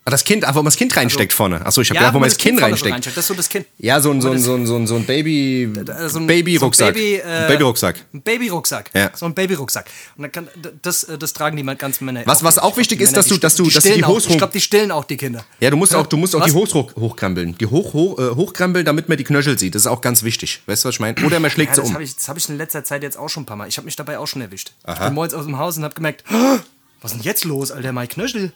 [0.10, 1.66] Ah, das Kind, ach, wo man das Kind reinsteckt vorne.
[1.66, 2.94] Achso, ich habe ja, wo man das Kind so reinsteckt.
[2.94, 3.16] reinsteckt.
[3.18, 3.66] Das ist so das Kind.
[3.78, 5.72] Ja, so ein, so ein, so ein, so ein, so ein Baby,
[6.08, 6.96] so ein- Baby-Rucksack.
[6.96, 7.96] So ein Baby, äh, Baby-Rucksack.
[8.14, 8.92] Ein Babyrucksack.
[8.94, 9.12] Ja.
[9.16, 9.86] So ein Babyrucksack.
[10.18, 10.48] Und dann kann,
[10.82, 12.22] das, äh, das tragen die ganzen Männer.
[12.26, 14.04] Was- was auch wichtig ist, Männer, dass du- die dass du- dass du die.
[14.06, 15.46] Hose- Ich glaube, die stillen auch die Kinder.
[15.60, 17.58] Ja, du musst auch, du musst auch die Hose hoch, hochkrempeln.
[17.58, 19.76] Die hoch, hoch, äh, hochkrempeln, damit man die Knöchel sieht.
[19.76, 20.62] Das ist auch ganz wichtig.
[20.66, 21.16] Weißt du, was ich meine?
[21.26, 21.94] Oder man schlägt Ja, sie das um.
[21.96, 23.68] habe ich, das hab ich in letzter Zeit jetzt auch schon ein paar Mal.
[23.68, 24.72] Ich habe mich dabei auch schon erwischt.
[24.88, 26.60] Ich bin morgens aus dem Haus und habe gemerkt, "Ah,
[27.02, 28.52] was ist denn jetzt los, Alter, mein Knöchel?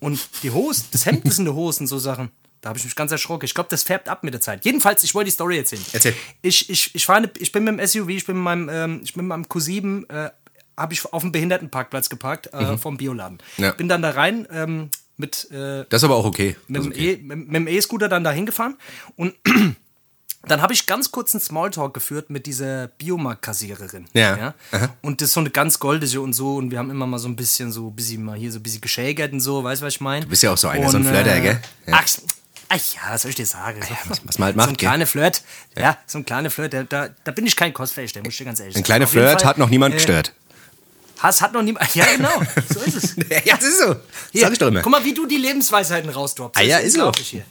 [0.00, 2.30] Und die Hose, das Hemd ist in der Hose und so Sachen.
[2.60, 3.44] Da habe ich mich ganz erschrocken.
[3.44, 4.64] Ich glaube, das färbt ab mit der Zeit.
[4.64, 5.84] Jedenfalls, ich wollte die Story erzählen.
[5.92, 6.14] Erzähl.
[6.42, 9.14] Ich, ich, ich, fahre, ich bin mit dem SUV, ich bin mit meinem, ähm, ich
[9.14, 10.30] bin mit meinem Q7, äh,
[10.76, 13.38] habe ich auf dem Behindertenparkplatz geparkt, äh, vom Bioladen.
[13.58, 13.64] Mhm.
[13.64, 13.72] Ja.
[13.72, 16.56] Bin dann da rein ähm, mit, äh, Das ist aber auch okay.
[16.66, 17.12] mit, dem okay.
[17.12, 18.76] E- mit, mit dem E-Scooter dann da hingefahren
[19.16, 19.34] und
[20.46, 24.06] dann habe ich ganz kurz einen Smalltalk geführt mit dieser Biomarkt-Kassiererin.
[24.12, 24.54] Ja.
[24.70, 24.94] Aha.
[25.02, 26.56] Und das ist so eine ganz goldige und so.
[26.56, 28.80] Und wir haben immer mal so ein bisschen so, bisschen mal hier so ein bisschen
[28.80, 30.24] geschägert und so, weißt du, was ich meine?
[30.24, 31.60] Du bist ja auch so einer, so ein Flirter, gell?
[31.86, 31.94] Ja.
[32.00, 32.06] Ach,
[32.68, 33.82] ach ja, was soll ich dir sagen?
[33.82, 35.42] So, was, was man halt so ein macht, kleiner Flirt,
[35.76, 35.98] ja.
[36.06, 38.44] so ein kleiner Flirt, da, da, da bin ich kein Cosplay, der muss ich dir
[38.44, 38.84] ganz ehrlich Ein sagen.
[38.84, 40.32] kleiner Auf jeden Flirt Fall, hat noch niemand äh, gestört.
[41.18, 41.84] Has hat noch niemand.
[41.94, 42.40] Ja, genau,
[42.72, 43.16] so ist es.
[43.44, 43.96] Ja, das ist so.
[44.30, 44.82] Hier, Sag ich doch immer.
[44.82, 46.60] Guck mal, wie du die Lebensweisheiten rausdroppst.
[46.60, 47.10] Ah, ja, ist so.
[47.20, 47.44] Hier.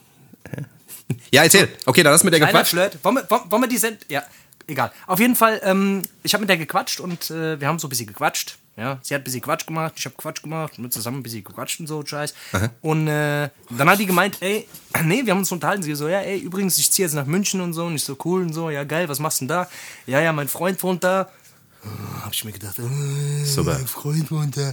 [1.32, 1.70] Ja, erzähl.
[1.86, 2.72] Okay, dann hast du mit der Kleiner gequatscht.
[2.72, 3.04] Flirt.
[3.04, 4.06] Wollen wir, wollen wir die Send...
[4.10, 4.24] Ja,
[4.68, 4.92] egal.
[5.06, 7.90] Auf jeden Fall, ähm, ich habe mit der gequatscht und äh, wir haben so ein
[7.90, 8.58] bisschen gequatscht.
[8.78, 11.44] Ja, sie hat ein bisschen Quatsch gemacht, ich habe Quatsch gemacht, mit zusammen ein bisschen
[11.44, 12.36] gequatscht und so, Scheiß.
[12.82, 14.68] Und äh, dann hat die gemeint, ey,
[15.04, 15.82] nee, wir haben uns unterhalten.
[15.82, 17.86] Sie so, ja, ey, übrigens, ich ziehe jetzt nach München und so.
[17.86, 19.70] Und ich so, cool und so, ja, geil, was machst du denn da?
[20.06, 21.28] Ja, ja, mein Freund wohnt da.
[22.22, 23.74] Hab ich mir gedacht, äh, Super.
[23.74, 24.72] mein Freund wohnt da.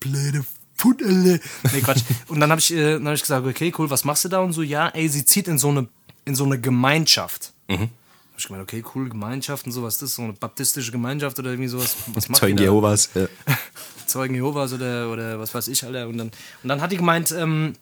[0.00, 0.44] Blöde
[0.80, 1.40] Futterle.
[1.72, 2.02] Nee, Quatsch.
[2.28, 4.40] Und dann habe ich, äh, dann hab ich gesagt, okay, cool, was machst du da?
[4.40, 5.88] Und so, ja, ey, sie zieht in so eine,
[6.24, 7.52] in so eine Gemeinschaft.
[7.68, 7.90] Mhm.
[8.32, 10.14] Hab ich gemeint, okay, cool, Gemeinschaft und so, was ist das?
[10.14, 11.96] So eine baptistische Gemeinschaft oder irgendwie sowas?
[12.14, 12.58] Was macht Zeugen?
[12.58, 13.10] Jehovas.
[13.14, 13.26] Ja.
[14.06, 16.08] Zeugen Jehovas oder, oder was weiß ich, Alter.
[16.08, 16.28] Und dann,
[16.62, 17.74] und dann hat die gemeint, ähm,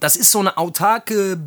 [0.00, 1.38] das ist so eine autarke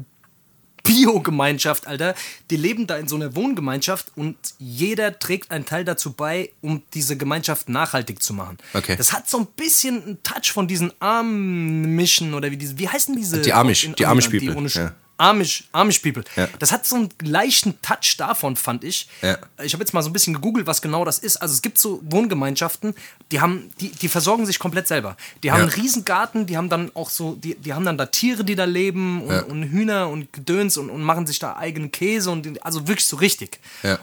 [0.85, 2.15] Bio-Gemeinschaft, Alter.
[2.49, 6.81] Die leben da in so einer Wohngemeinschaft und jeder trägt einen Teil dazu bei, um
[6.93, 8.57] diese Gemeinschaft nachhaltig zu machen.
[8.73, 8.95] Okay.
[8.95, 13.15] Das hat so ein bisschen einen Touch von diesen Amischen oder wie diese, wie heißen
[13.15, 13.41] diese?
[13.41, 14.95] Die Amish, die Amish People, ohne Sch- ja.
[15.17, 16.23] Amish, Amish People.
[16.35, 16.47] Ja.
[16.59, 19.07] Das hat so einen leichten Touch davon, fand ich.
[19.21, 19.37] Ja.
[19.63, 21.37] Ich habe jetzt mal so ein bisschen gegoogelt, was genau das ist.
[21.37, 22.93] Also es gibt so Wohngemeinschaften,
[23.31, 25.15] die haben, die, die versorgen sich komplett selber.
[25.43, 25.63] Die haben Ja.
[25.67, 28.65] einen Riesengarten, die haben dann auch so, die, die haben dann da Tiere, die da
[28.65, 32.87] leben und, und Hühner und Gedöns und, und machen sich da eigenen Käse und also
[32.87, 33.59] wirklich so richtig.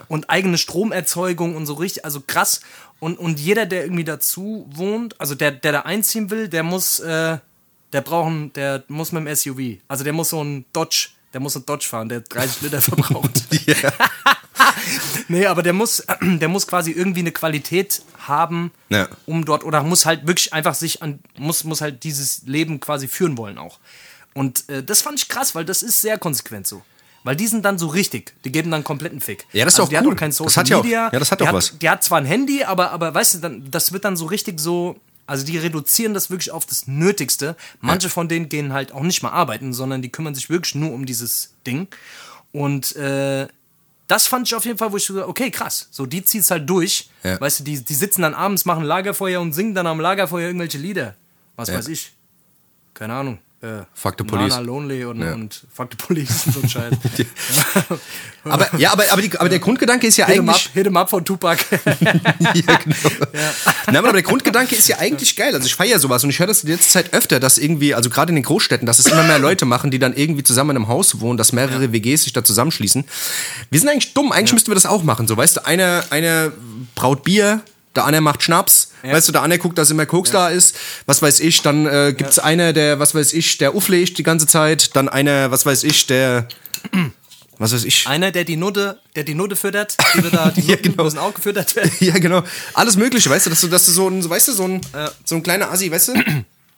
[0.09, 2.61] Und eigene Stromerzeugung und so richtig, also krass.
[3.01, 7.01] Und, und jeder, der irgendwie dazu wohnt, also der, der da einziehen will, der muss,
[7.01, 7.39] äh,
[7.93, 9.79] der braucht, einen- der muss mit dem SUV.
[9.89, 13.43] Also der muss so einen Dodge, der muss einen Dodge fahren, der 30 Liter verbraucht.
[15.29, 19.09] nee, aber der muss, der muss quasi irgendwie eine Qualität haben, Ja.
[19.27, 23.09] um dort, oder muss halt wirklich einfach sich an, muss, muss halt dieses Leben quasi
[23.09, 23.79] führen wollen auch.
[24.35, 26.83] Und äh, das fand ich krass, weil das ist sehr konsequent so.
[27.25, 28.35] Weil die sind dann so richtig.
[28.45, 29.47] Die geben dann kompletten Fick.
[29.53, 30.15] Ja, das ist also auch die hat cool.
[30.15, 31.11] auch kein Das Social hat ja auch- Media.
[31.13, 31.79] ja, das hat die auch was.
[31.79, 34.59] Die hat zwar ein Handy, aber, aber weißt du, dann, das wird dann so richtig
[34.59, 34.97] so.
[35.33, 37.57] Also die reduzieren das wirklich auf das Nötigste.
[37.81, 40.93] Manche von denen gehen halt auch nicht mal arbeiten, sondern die kümmern sich wirklich nur
[40.93, 41.89] um dieses Ding.
[42.53, 43.49] Und äh,
[44.09, 45.89] das fand ich auf jeden Fall, wo ich so, okay, krass.
[45.91, 47.09] So, die zieht's halt durch.
[47.23, 47.41] Ja.
[47.41, 50.77] Weißt du, die, die sitzen dann abends, machen Lagerfeuer und singen dann am Lagerfeuer irgendwelche
[50.77, 51.15] Lieder.
[51.57, 51.77] Was Ja.
[51.79, 52.13] weiß ich.
[52.93, 53.39] Keine Ahnung.
[53.63, 54.49] Äh, Fuck the Police.
[54.55, 55.35] Nana Lonely und, Ja.
[55.35, 56.95] und Fuck the Police und so ein Scheiß.
[58.45, 60.71] Aber, ja, aber, aber, die, aber der Grundgedanke ist ja Hit 'em up, eigentlich.
[60.75, 61.65] hit 'em up von Tupac.
[61.71, 63.31] ja, genau.
[63.87, 65.55] Nein, aber der Grundgedanke ist ja eigentlich geil.
[65.55, 68.11] Also ich feiere sowas und ich höre das in letzter Zeit öfter, dass irgendwie, also
[68.11, 70.77] gerade in den Großstädten, dass es immer mehr Leute machen, die dann irgendwie zusammen in
[70.79, 73.05] einem Haus wohnen, dass mehrere WGs sich da zusammenschließen.
[73.71, 75.29] Wir sind eigentlich dumm, eigentlich müssten wir das auch machen.
[75.29, 76.51] So, weißt du, einer, einer
[76.97, 77.61] braut Bier,
[77.95, 80.77] der andere macht Schnaps, weißt du, der andere guckt, dass immer Koks da ist,
[81.07, 84.47] was weiß ich, dann äh, gibt's einer, der, was weiß ich, der auflegt die ganze
[84.47, 86.49] Zeit, dann einer, was weiß ich, der,
[87.59, 90.63] was weiß ich, Einer, der die Nutte, der die Nutte füttert, die wird da, die
[90.63, 91.05] Ja, genau.
[91.05, 91.91] müssen auch gefüttert werden.
[92.01, 92.43] Ja, genau.
[92.75, 94.81] Alles Mögliche, weißt du, dass du, dass du so ein, weißt du, so ein,
[95.25, 96.15] so ein kleiner Assi, weißt du?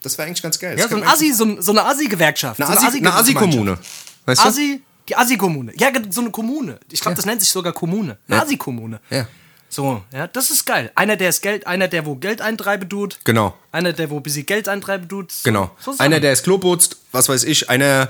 [0.03, 0.77] Das wäre eigentlich ganz geil.
[0.77, 2.61] Ja, so ein Assi, so, so eine Assi-Gewerkschaft.
[2.61, 3.77] Eine so Assi- eine Assi-Kommune.
[4.25, 4.47] Weißt du?
[4.47, 5.71] Assi, die Assi-Kommune.
[5.77, 6.77] Ja, so eine Kommune.
[6.91, 8.17] Ich glaube, das nennt sich sogar Kommune.
[8.27, 8.43] Eine Ja.
[8.43, 8.99] Assi-Kommune.
[9.09, 9.27] Ja.
[9.75, 10.89] So, ja, das ist geil.
[10.95, 13.19] Einer, der ist Geld, einer, der wo Geld eintreiben tut.
[13.25, 13.57] Genau.
[13.73, 15.33] Einer, der wo ein bisschen Geld eintreiben tut.
[15.33, 15.69] So, Genau.
[15.81, 18.09] So einer, der das Klo putzt, was weiß ich, einer,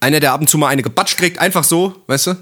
[0.00, 2.36] einer, der ab und zu mal eine gebatscht kriegt, einfach so, weißt du?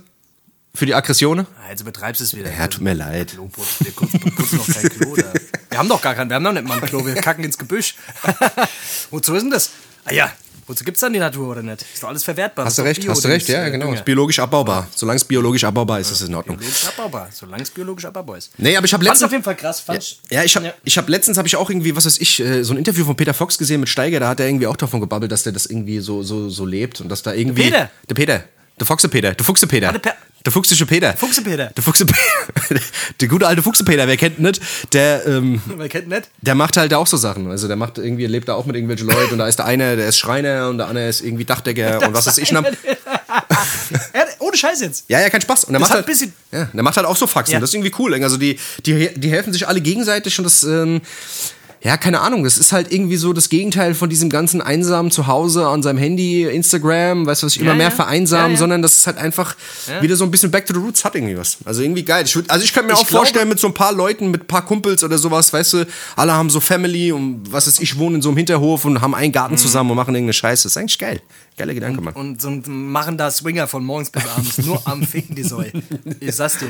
[0.76, 1.48] Für die Aggressionen.
[1.60, 2.52] Ah, Jetzt übertreibst du es wieder.
[2.56, 3.32] Ja, tut mir leid.
[3.32, 3.84] Klo putzen.
[3.86, 5.16] Wir putzen, noch kein Klo.
[5.16, 7.04] Wir haben doch gar kein, wir haben noch nicht mal ein Klo.
[7.04, 7.96] Wir kacken ins Gebüsch.
[9.10, 9.70] Wozu ist denn das?
[10.04, 10.30] Ah ja,
[10.70, 11.84] wozu gibt's dann die Natur oder nicht?
[11.92, 12.64] Ist doch alles verwertbar.
[12.64, 13.86] Hast du recht, hast du recht, ja, genau.
[13.86, 13.98] Dünger.
[13.98, 14.88] Ist biologisch abbaubar.
[14.94, 16.56] Solange es biologisch abbaubar ist, ist es in Ordnung.
[16.56, 18.52] Biologisch abbaubar, solange es biologisch abbaubar ist.
[18.56, 19.24] Nee, aber ich habe letztens.
[19.24, 19.80] auf jeden Fall krass.
[19.80, 22.40] Fand ich, Ja, ich habe ich hab letztens habe ich auch irgendwie, was weiß ich,
[22.40, 24.76] äh, so ein Interview von Peter Fox gesehen mit Steiger, da hat er irgendwie auch
[24.76, 27.62] davon gebabbelt, dass der das irgendwie so, so, so lebt und dass da irgendwie.
[27.62, 27.90] Der Peter?
[28.08, 28.44] Der Peter.
[28.78, 29.34] Der Foxe Peter.
[29.34, 29.88] Der Fuchse Peter.
[29.90, 30.00] Ah, der
[30.44, 31.14] der Fuchsische Peter.
[31.16, 31.66] Fuchse Peter.
[31.66, 32.80] Der Fuchse Peter.
[33.20, 34.60] Der gute alte Fuchse Peter, wer kennt nicht?
[34.92, 36.30] Der, ähm, Wer kennt nicht?
[36.40, 37.50] der macht halt auch so Sachen.
[37.50, 39.96] Also der macht irgendwie, lebt da auch mit irgendwelchen Leuten und da ist der eine,
[39.96, 42.50] der ist Schreiner und der andere ist irgendwie Dachdecker und was weiß ich.
[42.50, 42.62] Ja,
[44.38, 45.04] ohne Scheiß jetzt.
[45.08, 45.64] ja, ja, kein Spaß.
[45.64, 47.54] Und der Das macht halt, ein bisschen- ja, der macht halt auch so Faxen.
[47.54, 47.60] Ja.
[47.60, 48.14] Das ist irgendwie cool.
[48.22, 51.00] Also die, die, die helfen sich alle gegenseitig und das, ähm,
[51.82, 55.66] ja, keine Ahnung, das ist halt irgendwie so das Gegenteil von diesem ganzen einsamen Zuhause
[55.66, 57.94] an seinem Handy, Instagram, weißt du, was ich immer Ja, mehr ja.
[57.94, 59.56] vereinsamen, Ja, sondern das ist halt einfach
[60.02, 61.56] wieder so ein bisschen back to the roots hat irgendwie was.
[61.64, 62.24] Also irgendwie geil.
[62.26, 64.30] Ich würd, also ich könnte mir Ich auch glaube- vorstellen, mit so ein paar Leuten,
[64.30, 67.80] mit ein paar Kumpels oder sowas, weißt du, alle haben so Family und was ist,
[67.80, 70.64] ich wohne in so einem Hinterhof und haben einen Garten zusammen und machen irgendeine Scheiße.
[70.64, 71.20] Das ist eigentlich geil.
[71.56, 72.14] Geiler Gedanke, Mann.
[72.14, 72.20] Mhm.
[72.20, 74.58] Und so machen da Swinger von morgens bis abends.
[74.58, 75.72] Nur am Ficken, die Säue.
[76.20, 76.68] Ich sag's dir.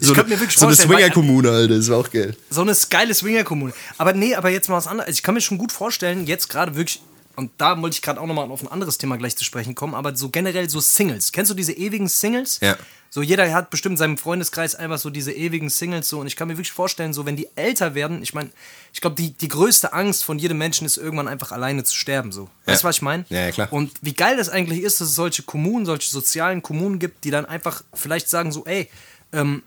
[0.00, 2.10] Ich so könnte eine, mir wirklich so eine vorstellen, weil- Swinger-Kommune, Alter, das war auch
[2.10, 2.34] geil.
[2.50, 3.72] so eine geile Swingerkommune.
[3.98, 5.08] Aber nee, aber jetzt mal was anderes.
[5.08, 7.02] Also ich kann mir schon gut vorstellen, jetzt gerade wirklich,
[7.36, 9.94] und da wollte ich gerade auch nochmal auf ein anderes Thema gleich zu sprechen kommen,
[9.94, 11.32] aber so generell so Singles.
[11.32, 12.58] Kennst du diese ewigen Singles?
[12.60, 12.76] Ja.
[13.14, 16.34] So jeder hat bestimmt in seinem Freundeskreis einfach so diese ewigen Singles so und ich
[16.34, 18.48] kann mir wirklich vorstellen, so wenn die älter werden, ich meine,
[18.94, 22.32] ich glaube, die, die größte Angst von jedem Menschen ist irgendwann einfach alleine zu sterben,
[22.32, 22.48] so.
[22.64, 22.88] Weißt du, Ja.
[22.88, 23.26] was ich meine?
[23.28, 23.70] Ja, ja, klar.
[23.70, 27.30] Und wie geil das eigentlich ist, dass es solche Kommunen, solche sozialen Kommunen gibt, die
[27.30, 28.88] dann einfach vielleicht sagen so, ey,
[29.34, 29.62] ähm,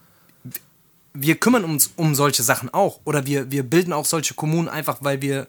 [1.15, 2.99] wir kümmern uns um solche Sachen auch.
[3.05, 5.47] Oder wir, wir bilden auch solche Kommunen einfach, weil wir,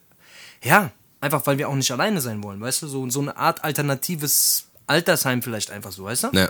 [0.62, 2.88] ja, einfach weil wir auch nicht alleine sein wollen, weißt du?
[2.88, 6.28] So, so eine Art alternatives Altersheim vielleicht einfach so, weißt du?
[6.32, 6.48] Ja.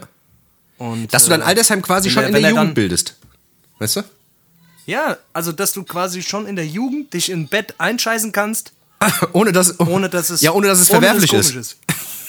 [0.79, 3.16] Und, Dass du dein äh, Altersheim quasi schon er- in der er Jugend dann- bildest.
[3.79, 4.02] Weißt du?
[4.87, 8.72] Ja, also dass du quasi schon in der Jugend dich im Bett einscheißen kannst,
[9.33, 11.76] ohne dass, ohne dass es, ja, ohne dass es verwerflich dass es ist.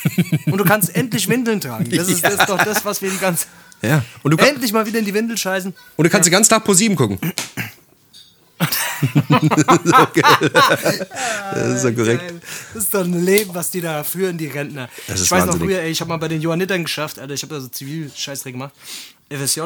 [0.07, 0.47] ist.
[0.47, 1.89] Und du kannst endlich Windeln tragen.
[1.89, 3.45] Das ist, das ist doch das, was wir die ganze.
[3.81, 4.03] Ja.
[4.23, 5.73] Und du, Endlich mal wieder in die Windel scheißen.
[5.95, 7.19] und du kannst den ganzen Tag pro 7 gucken.
[11.53, 12.33] das ist so korrekt.
[12.73, 14.89] Das ist doch ein Leben, was die da führen, die Rentner.
[15.07, 15.75] Das ist ich weiß noch wahnsinnig.
[15.75, 17.33] früher, ey, ich habe mal bei den Johannitern geschafft, Alter.
[17.33, 18.73] Ich habe da so Zivil-Scheißdreck gemacht.
[19.29, 19.61] FSJ.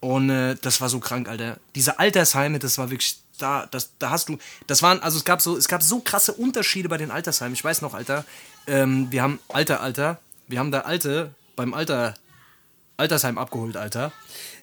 [0.00, 1.58] Und äh, das war so krank, Alter.
[1.74, 3.18] Diese Altersheime, das war wirklich.
[3.38, 4.38] Da, das, da hast du.
[4.66, 7.54] Das waren, also es gab so, es gab so krasse Unterschiede bei den Altersheimen.
[7.54, 8.24] Ich weiß noch, Alter.
[8.66, 10.18] Ähm, wir haben Alter, Alter.
[10.48, 12.14] Wir haben da Alte beim Alter
[12.96, 14.12] Altersheim abgeholt, Alter.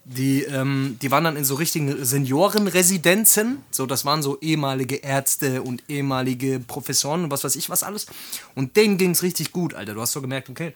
[0.06, 3.64] Die, ähm, die waren dann in so richtigen Seniorenresidenzen.
[3.72, 8.06] So, das waren so ehemalige Ärzte und ehemalige Professoren und was weiß ich was alles.
[8.56, 9.94] Und denen ging es richtig gut, Alter.
[9.94, 10.74] Du hast so gemerkt, okay,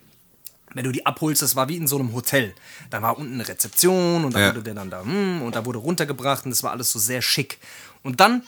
[0.74, 2.54] wenn du die abholst, das war wie in so einem Hotel.
[2.90, 4.48] Da war unten eine Rezeption und da Ja.
[4.50, 7.22] wurde der dann da, hm, und da wurde runtergebracht und das war alles so sehr
[7.22, 7.60] schick.
[8.02, 8.44] Und dann,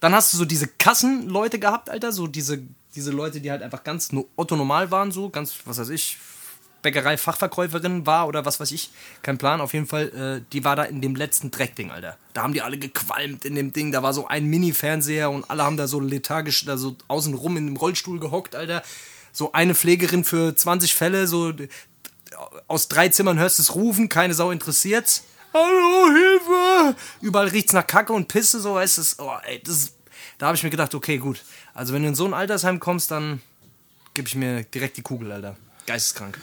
[0.00, 2.62] dann hast du so diese Kassenleute gehabt, Alter, so diese,
[2.94, 6.16] diese Leute, die halt einfach ganz no Otto normal waren, so ganz, was weiß ich,
[6.84, 8.90] Bäckerei-Fachverkäuferin war oder was weiß ich,
[9.22, 10.08] kein Plan, auf jeden Fall,
[10.44, 12.16] äh, die war da in dem letzten Dreckding, Alter.
[12.32, 15.64] Da haben die alle gequalmt in dem Ding, da war so ein Mini-Fernseher und alle
[15.64, 18.84] haben da so lethargisch da so außenrum in dem Rollstuhl gehockt, Alter.
[19.32, 21.52] So eine Pflegerin für 20 Fälle, so
[22.68, 25.24] aus drei Zimmern hörst du es rufen, keine Sau interessiert's.
[25.52, 26.96] Hallo, Hilfe!
[27.20, 29.22] Überall riecht's nach Kacke und Pisse, so weißt du.
[29.24, 29.92] Oh, ey, das
[30.38, 31.44] da habe ich mir gedacht, okay, gut.
[31.74, 33.40] Also wenn du in so ein Altersheim kommst, dann
[34.14, 35.56] gebe ich mir direkt die Kugel, Alter.
[35.86, 36.38] Geisteskrank.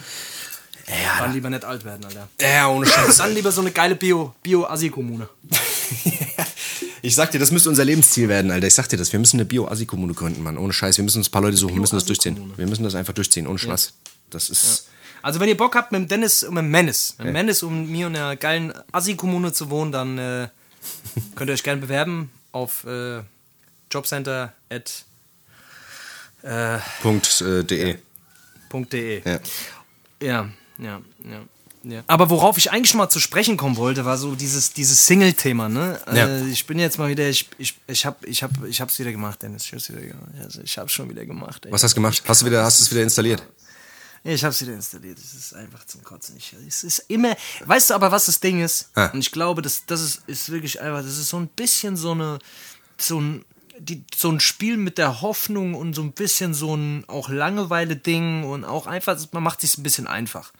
[0.88, 2.27] Ja, Dann lieber nicht alt werden, Alter.
[2.41, 3.17] ja, ohne Scheiß.
[3.19, 5.30] Dann lieber so eine geile Bio- Bio-Assi-Kommune.
[7.04, 8.67] Ich sag dir, das müsste unser Lebensziel werden, Alter.
[8.67, 9.12] Ich sag dir das.
[9.12, 10.56] Wir müssen eine Bio-Assi-Kommune gründen, Mann.
[10.60, 10.97] Ohne Scheiß.
[10.97, 11.73] Wir müssen uns ein paar Leute suchen.
[11.73, 12.54] Wir müssen das durchziehen.
[12.56, 13.47] Wir müssen das einfach durchziehen.
[13.47, 13.93] Ohne Spaß.
[14.30, 14.88] Das ist.
[15.23, 17.63] Also wenn ihr Bock habt, mit dem Dennis und mit dem Menes, mit dem Menes
[17.63, 20.47] um mir in einer geilen Assi-Kommune zu wohnen, dann äh,
[21.36, 23.21] könnt ihr euch gerne bewerben auf äh,
[23.91, 25.06] jobcenter at
[27.01, 27.97] Punkt äh, de.
[28.71, 29.21] .de.
[29.23, 29.39] Ja.
[30.21, 31.41] Ja, ja, ja.
[31.84, 32.03] ja.
[32.07, 35.69] Aber worauf ich eigentlich schon mal zu sprechen kommen wollte, war so dieses, dieses Single-Thema,
[35.69, 35.99] ne?
[36.07, 36.27] Ja.
[36.27, 39.12] Äh, ich bin jetzt mal wieder, ich, ich, ich hab, ich hab, ich hab's wieder
[39.12, 39.65] gemacht, Dennis.
[39.65, 40.31] Ich hab's wieder gemacht.
[40.39, 41.65] Also ich hab's schon wieder gemacht.
[41.65, 41.71] Ey.
[41.71, 42.21] Was hast du gemacht?
[42.27, 43.43] Hast du wieder, hast du es wieder installiert?
[44.23, 45.17] Ich hab's wieder installiert.
[45.17, 46.38] Es ist einfach zum Kotzen.
[46.38, 47.36] Ich, es ist immer.
[47.65, 48.89] Weißt du aber, was das Ding ist?
[48.93, 49.07] Ah.
[49.07, 51.01] Und ich glaube, das, das ist, ist wirklich einfach.
[51.01, 52.38] Das ist so ein bisschen so eine.
[52.97, 53.43] So ein.
[53.84, 58.44] Die, so ein Spiel mit der Hoffnung und so ein bisschen so ein auch Langeweile-Ding
[58.44, 60.52] und auch einfach, man macht sich ein bisschen einfach.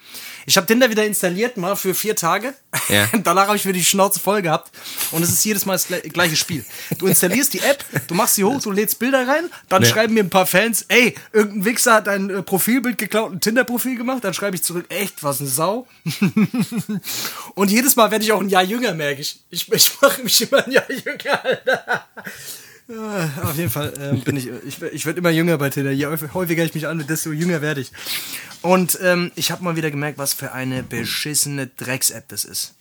[0.48, 2.56] Ich habe Tinder wieder installiert, mal für vier Tage.
[2.90, 3.08] Ja.
[3.24, 4.72] Danach habe ich wieder die Schnauze voll gehabt.
[5.12, 6.66] Und es ist jedes Mal das gle- gleiche Spiel.
[6.98, 9.90] Du installierst die App, du machst sie hoch, du lädst Bilder rein, dann Ja.
[9.90, 13.98] schreiben mir ein paar Fans, ey, irgendein Wichser hat dein äh, Profilbild geklaut, ein Tinder-Profil
[13.98, 15.86] gemacht, dann schreibe ich zurück, echt, was eine Sau.
[17.56, 19.40] Und jedes Mal werde ich auch ein Jahr jünger, merke ich.
[19.50, 22.08] Ich, ich mache mich immer ein Jahr jünger, Alter.
[22.94, 25.92] Ja, Auf jeden Fall äh, bin ich, ich, ich werde immer jünger bei Tinder.
[25.92, 27.92] Je häufig- häufiger ich mich anmelde, desto jünger werde ich.
[28.62, 32.74] Und ähm, ich habe mal wieder gemerkt, was für eine beschissene Drecks-App das ist.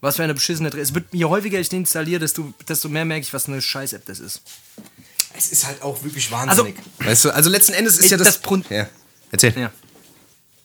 [0.00, 0.88] Was für eine beschissene Drecks.
[0.88, 4.04] Es wird, je häufiger ich die installiere, desto, desto mehr merke ich, was eine Scheiß-App
[4.06, 4.42] das ist.
[5.36, 6.76] Es ist halt auch wirklich wahnsinnig.
[6.98, 8.40] Also- weißt du, also letzten Endes ist Ich- ja das.
[8.40, 8.88] das ja.
[9.30, 9.52] Erzähl.
[9.56, 9.72] Ja.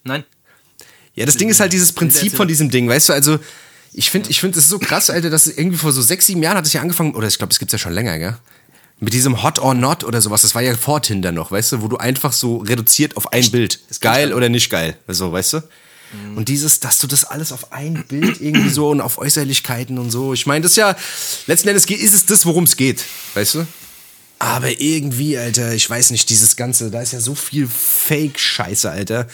[0.03, 0.23] Nein?
[1.15, 3.39] Ja, das Ding ist halt dieses Prinzip von diesem Ding, weißt du, also
[3.91, 6.41] ich finde, ich finde, es ist so krass, Alter, dass irgendwie vor so sechs, sieben
[6.43, 8.37] Jahren hat es ja angefangen, oder ich glaube, es gibt's ja schon länger, gell?
[8.99, 11.81] Mit diesem Hot or Not oder sowas, das war ja vor Tinder noch, weißt du,
[11.81, 13.79] wo du einfach so reduziert auf ein Bild.
[13.89, 15.57] Ist geil oder nicht geil, so, weißt du?
[16.11, 16.37] Mhm.
[16.37, 20.11] Und dieses, dass du das alles auf ein Bild irgendwie so und auf Äußerlichkeiten und
[20.11, 20.33] so.
[20.33, 20.95] Ich meine, das ist ja,
[21.47, 23.67] letzten Endes ist es das, worum es geht, weißt du?
[24.39, 29.27] Aber irgendwie, Alter, ich weiß nicht, dieses Ganze, da ist ja so viel Fake-Scheiße, Alter.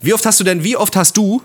[0.00, 1.42] Wie oft hast du denn, wie oft hast du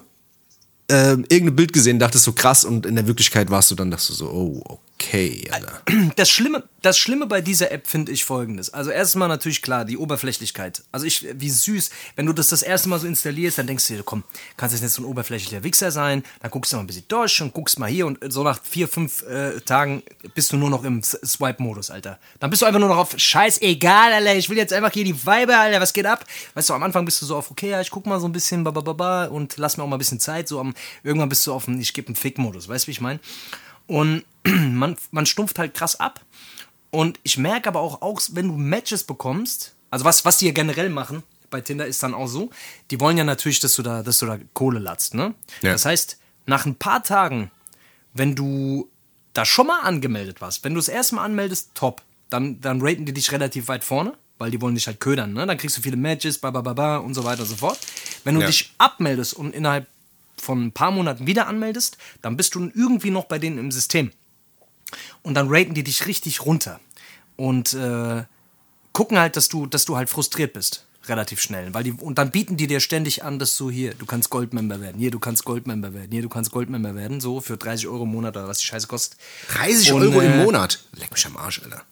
[0.89, 4.10] ähm, irgendein Bild gesehen, dachtest so krass und in der Wirklichkeit warst du dann, dachtest
[4.10, 5.82] du so, oh, okay, Alter.
[6.16, 8.74] Das Schlimme, das Schlimme bei dieser App finde ich folgendes.
[8.74, 10.84] Also erstmal natürlich klar, die Oberflächlichkeit.
[10.92, 13.96] Also ich, wie süß, wenn du das das erste Mal so installierst, dann denkst du
[13.96, 14.24] dir, komm,
[14.58, 17.42] kannst jetzt nicht so ein oberflächlicher Wichser sein, dann guckst du mal ein bisschen durch
[17.42, 20.84] und guckst mal hier und so nach vier, fünf äh, Tagen bist du nur noch
[20.84, 22.20] im Swipe-Modus, Alter.
[22.40, 25.26] Dann bist du einfach nur noch auf scheißegal, Alter, ich will jetzt einfach hier die
[25.26, 26.26] Weiber, Alter, was geht ab?
[26.56, 28.32] Weißt du, am Anfang bist du so auf, okay, ja, ich guck mal so ein
[28.32, 31.54] bisschen, ba, und lass mir auch mal ein bisschen Zeit, so am, irgendwann bist du
[31.54, 33.20] auf dem, ich gebe einen Fick-Modus, weißt du, wie ich meine?
[33.88, 34.26] Und
[34.74, 36.22] man, man stumpft halt krass ab.
[36.90, 40.52] Und ich merke aber auch, auch, wenn du Matches bekommst, also was, was die ja
[40.52, 42.50] generell machen, bei Tinder ist dann auch so,
[42.92, 45.34] die wollen ja natürlich, dass du da, dass du da Kohle latzt, ne?
[45.62, 45.72] Ja.
[45.74, 47.52] Das heißt, nach ein paar Tagen,
[48.14, 48.90] wenn du
[49.34, 53.06] da schon mal angemeldet warst, wenn du das erste Mal anmeldest, top, dann, dann raten
[53.06, 55.46] die dich relativ weit vorne, weil die wollen dich halt ködern, ne?
[55.46, 57.80] Dann kriegst du viele Matches, ba, ba, ba, ba und so weiter und so fort.
[58.24, 58.48] Wenn du Ja.
[58.48, 59.88] dich abmeldest und innerhalb
[60.38, 64.12] von ein paar Monaten wieder anmeldest, dann bist du irgendwie noch bei denen im System.
[65.23, 66.80] Und dann raten die dich richtig runter.
[67.36, 68.23] Und äh,
[68.93, 70.86] gucken halt, dass du, dass du halt frustriert bist.
[71.08, 71.73] Relativ schnell.
[71.73, 74.82] Weil die, und dann bieten die dir ständig an, dass du hier, du kannst Goldmember
[74.82, 78.04] werden, hier, du kannst Goldmember werden, hier, du kannst Goldmember werden, so für 30 Euro
[78.04, 79.17] im Monat oder was die Scheiße kostet.
[79.50, 80.84] 30 Und, Euro im äh, Monat.
[80.93, 81.84] Leck mich am Arsch, Alter.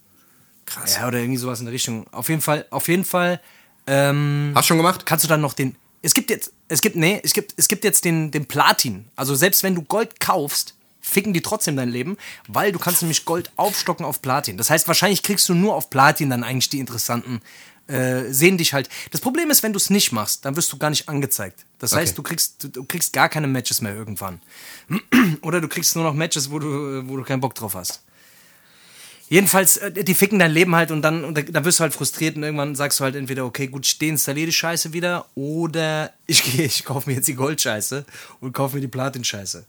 [0.65, 0.95] Krass.
[0.95, 2.07] Ja, oder irgendwie sowas in der Richtung.
[2.11, 3.39] Auf jeden Fall, auf jeden Fall,
[3.87, 5.05] ähm, Hast schon gemacht?
[5.05, 5.75] kannst du dann noch den.
[6.01, 9.05] Es gibt jetzt, es gibt, nee, es gibt, es gibt jetzt den, den Platin.
[9.15, 10.74] Also selbst wenn du Gold kaufst,
[11.05, 14.57] ficken die trotzdem dein Leben, weil du kannst nämlich Gold aufstocken auf Platin.
[14.57, 17.41] Das heißt, wahrscheinlich kriegst du nur auf Platin dann eigentlich die interessanten,
[17.87, 18.89] äh, sehen dich halt.
[19.11, 21.65] Das Problem ist, wenn du es nicht machst, dann wirst du gar nicht angezeigt.
[21.77, 22.15] Das heißt, Okay.
[22.15, 24.41] du kriegst, du, du kriegst gar keine Matches mehr irgendwann.
[25.41, 28.01] Oder du kriegst nur noch Matches, wo du, wo du keinen Bock drauf hast.
[29.27, 32.35] Jedenfalls, äh, die ficken dein Leben halt und dann, und dann wirst du halt frustriert
[32.35, 36.43] und irgendwann sagst du halt entweder, okay, gut, ich deinstalliere die Scheiße wieder oder ich
[36.57, 38.05] gehe, ich kaufe mir jetzt die Goldscheiße
[38.39, 39.65] und kaufe mir die Platin-Scheiße.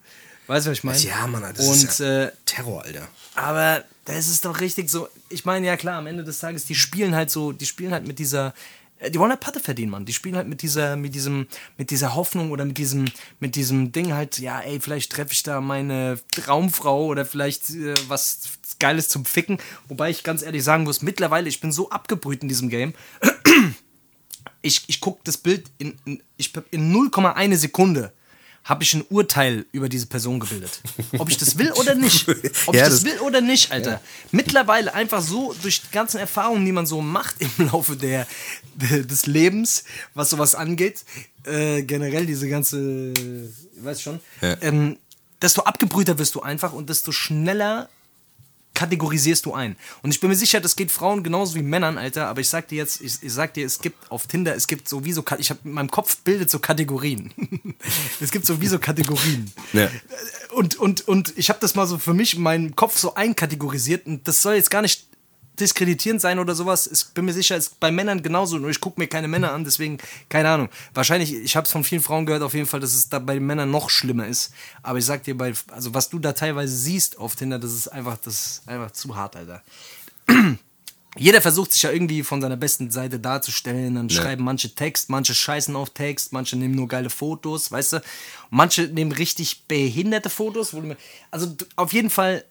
[0.47, 0.99] Weißt du, was ich meine?
[0.99, 3.09] Ja, Mann, das und, ist ja äh, Terror, Alter.
[3.35, 5.09] aber das ist doch richtig so.
[5.29, 8.07] Ich meine, ja klar, am Ende des Tages, die spielen halt so, die spielen halt
[8.07, 8.55] mit dieser,
[8.99, 10.05] äh, die wollen halt Patte verdienen, Mann.
[10.05, 13.07] Die spielen halt mit dieser, mit diesem, mit dieser Hoffnung oder mit diesem,
[13.41, 17.95] mit diesem Ding halt, ja, ey, vielleicht treffe ich da meine Traumfrau oder vielleicht äh,
[18.07, 18.43] was
[18.79, 19.59] Geiles zum Ficken.
[19.89, 22.95] Wobei ich ganz ehrlich sagen muss, mittlerweile, ich bin so abgebrüht in diesem Game.
[24.63, 28.13] Ich, ich gucke das Bild in, in, ich, in 0,1 Sekunde
[28.67, 30.81] habe ich ein Urteil über diese Person gebildet.
[31.19, 32.29] Ob ich das will oder nicht.
[32.67, 34.01] Ob Ja, ich das, das- will oder nicht, Alter.
[34.33, 38.27] Mittlerweile einfach so durch die ganzen Erfahrungen, die man so macht im Laufe der
[38.75, 41.05] des Lebens, was sowas angeht,
[41.45, 44.57] äh, generell diese ganze, ich weiß schon, Ja.
[44.61, 44.99] ähm,
[45.41, 47.89] desto abgebrühter wirst du einfach und desto schneller
[48.77, 49.75] kategorisierst du ein.
[50.03, 52.29] Und ich bin mir sicher, das geht Frauen genauso wie Männern, Alter.
[52.29, 54.89] Aber ich sag dir jetzt, ich, ich sag dir, es gibt auf Tinder, es gibt
[54.89, 57.33] so wie so, Ka- ich habe in meinem Kopf bildet so Kategorien.
[58.21, 59.51] es gibt so wie so Kategorien.
[59.73, 59.89] Ja.
[60.53, 64.07] Und, und, und ich habe das mal so für mich in meinem Kopf so einkategorisiert
[64.07, 65.07] und das soll jetzt gar nicht
[65.61, 66.87] diskreditierend sein oder sowas.
[66.87, 68.59] Ich bin mir sicher, ist bei Männern genauso.
[68.59, 70.69] Nur ich gucke mir keine Männer an, deswegen, keine Ahnung.
[70.95, 73.41] Wahrscheinlich, ich habe es von vielen Frauen gehört, auf jeden Fall, dass es da bei
[73.41, 74.53] Männern noch schlimmer ist.
[74.83, 77.89] Aber ich sag dir, bei, also was du da teilweise siehst auf Tinder, das ist
[77.89, 79.63] einfach, das ist einfach zu hart, Alter.
[81.19, 83.95] Jeder versucht sich ja irgendwie von seiner besten Seite darzustellen.
[83.95, 88.03] Dann schreiben manche Text, manche scheißen auf Text, manche nehmen nur geile Fotos, weißt du?
[88.51, 90.75] Manche nehmen richtig behinderte Fotos.
[90.75, 90.97] Wo du mir,
[91.31, 92.45] also auf jeden Fall,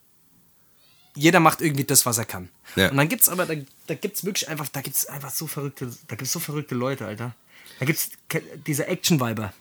[1.15, 2.49] jeder macht irgendwie das, was er kann.
[2.75, 2.91] Ja.
[2.91, 3.55] Und dann gibt's aber, da,
[3.87, 7.33] da gibt's wirklich einfach, da gibt's einfach so verrückte, da gibt's so verrückte Leute, Alter.
[7.79, 8.11] Da gibt's
[8.67, 9.53] diese Action-Weiber.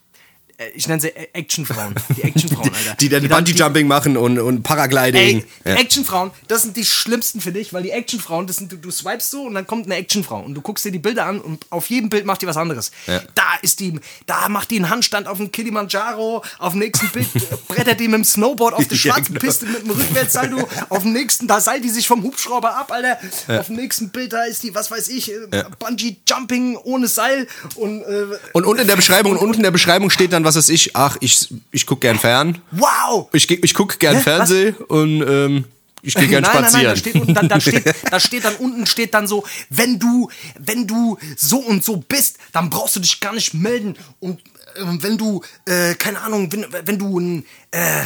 [0.59, 1.95] Äh, Ich nenne sie Actionfrauen.
[2.17, 2.97] Die Actionfrauen, Alter.
[3.01, 5.21] Die dann die Bungee-Jumping machen und, und Paragliding.
[5.39, 5.77] Ey, die ja.
[5.77, 9.31] Actionfrauen, das sind die schlimmsten für dich, weil die Actionfrauen, das sind, du, du swipest
[9.31, 11.89] so und dann kommt eine Actionfrau und du guckst dir die Bilder an und auf
[11.91, 12.91] jedem Bild macht die was anderes.
[13.07, 13.21] Ja.
[13.35, 17.27] Da ist die, da macht die einen Handstand auf dem Kilimanjaro, auf dem nächsten Bild
[17.69, 19.41] brettert die mit dem Snowboard auf der Ja, schwarzen genau.
[19.41, 23.19] Piste mit dem Rückwärtssaldo, auf dem nächsten, da seilt die sich vom Hubschrauber ab, Alter.
[23.59, 28.03] Auf dem nächsten Bild, da ist die, was weiß ich, äh, Bungee-Jumping ohne Seil und
[28.03, 30.69] äh, Und unten in der Beschreibung, und unten in der Beschreibung steht dann, was weiß
[30.69, 32.59] ich, ach, ich, ich guck gern fern.
[32.71, 33.29] wow!
[33.33, 34.23] Ich, ich guck gern Hä?
[34.23, 35.65] Fernsehen und ähm,
[36.05, 36.85] ich gehe gern nein, spazieren.
[36.85, 39.45] Nein, nein, da steht, unten, dann, da, steht, da steht dann unten steht dann so,
[39.71, 43.97] wenn du, wenn du so und so bist, dann brauchst du dich gar nicht melden.
[44.21, 44.41] Und
[44.77, 48.05] ähm, wenn du, äh, keine Ahnung, wenn, wenn du ein, äh,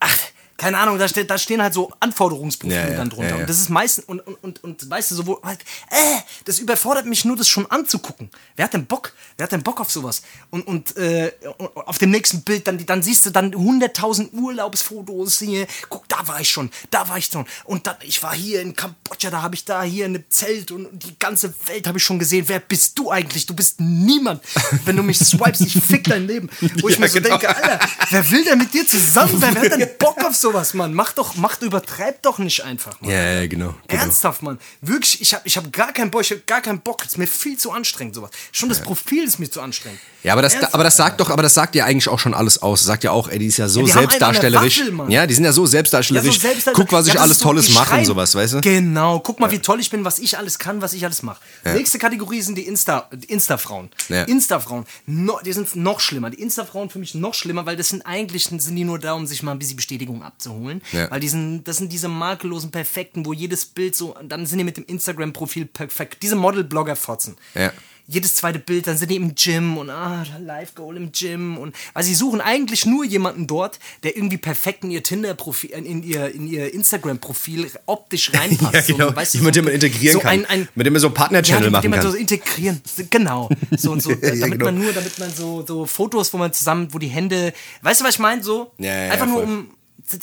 [0.00, 0.16] ach,
[0.58, 3.28] keine Ahnung, da, ste da stehen halt so Anforderungsprofile Ja, ja, dann drunter.
[3.30, 3.36] ja.
[3.36, 6.58] Und das ist meistens, und, und, und, und weißt du, so, wo, halt, äh, das
[6.58, 8.28] überfordert mich nur, das schon anzugucken.
[8.56, 9.12] Wer hat denn Bock?
[9.36, 10.22] Wer hat denn Bock auf sowas?
[10.50, 11.32] Und, und, äh,
[11.74, 15.68] auf dem nächsten Bild, dann, dann siehst du dann 100.000 Urlaubsfotos hier.
[15.88, 17.46] Guck, da war ich schon, da war ich schon.
[17.64, 20.88] Und dann, ich war hier in Kambodscha, da habe ich da hier ein Zelt und
[20.92, 22.48] die ganze Welt habe ich schon gesehen.
[22.48, 23.46] Wer bist du eigentlich?
[23.46, 24.42] Du bist niemand.
[24.84, 26.50] Wenn du mich swipest, ich fick dein Leben.
[26.80, 27.38] Wo ich mir so genau.
[27.38, 27.78] denke, Alter,
[28.10, 29.34] wer will denn mit dir zusammen?
[29.36, 30.94] Wer, wer hat denn Bock auf sowas, Mann?
[30.94, 33.10] Mach doch, mach, übertreib doch nicht einfach, Mann.
[33.10, 33.74] Ja, ja, genau.
[33.86, 34.02] genau.
[34.02, 34.58] Ernsthaft, Mann.
[34.80, 37.02] Wirklich, ich habe ich hab gar keinen Bock, ich hab gar keinen Bock.
[37.02, 38.30] Es ist mir viel zu anstrengend, sowas.
[38.52, 40.00] Schon das Profil ist mir zu anstrengend.
[40.28, 42.34] Ja, aber das, Ernsthaft, aber das sagt doch, aber das sagt ja eigentlich auch schon
[42.34, 42.80] alles aus.
[42.80, 44.80] Das sagt ja auch, ey, die ist ja so Ja, selbstdarstellerisch.
[44.92, 46.38] Waffel, ja, die sind ja so Ja, so selbstdarstellerisch.
[46.38, 48.60] selbst- Guck, was ich Ja, das alles Tolles mache und sowas, weißt du?
[48.60, 51.40] Genau, guck mal, wie toll ich bin, was ich alles kann, was ich alles mache.
[51.64, 53.90] Nächste Kategorie sind die Insta, Insta-Frauen.
[54.26, 56.30] Insta-Frauen, no, die sind noch schlimmer.
[56.30, 59.26] Die Insta-Frauen für mich noch schlimmer, weil das sind eigentlich sind die nur da, um
[59.26, 60.82] sich mal ein bisschen Bestätigung abzuholen.
[61.10, 64.64] Weil die sind, das sind diese makellosen Perfekten, wo jedes Bild so, dann sind die
[64.64, 66.18] mit dem Instagram-Profil perfekt.
[66.22, 67.36] Diese Model-Blogger-Fotzen.
[67.54, 67.72] Ja.
[68.10, 71.76] Jedes zweite Bild, dann sind die im Gym und ah, Live Goal im Gym und
[71.92, 76.02] also sie suchen eigentlich nur jemanden dort, der irgendwie perfekt in ihr Tinder Profil in
[76.02, 78.72] ihr in ihr Instagram Profil optisch reinpasst.
[78.72, 79.08] Ja, genau.
[79.10, 80.30] so, weißt du, Jemand, so- den man integrieren so kann.
[80.30, 82.10] Ein, ein, mit dem man so einen Partner-Channel ja, machen den man kann.
[82.10, 84.64] so integrieren, genau, so und so, Ja, damit genau.
[84.64, 88.04] man nur, damit man so so Fotos, wo man zusammen, wo die Hände, weißt du,
[88.06, 89.44] was ich meine, so Ja, einfach nur voll.
[89.44, 89.70] um,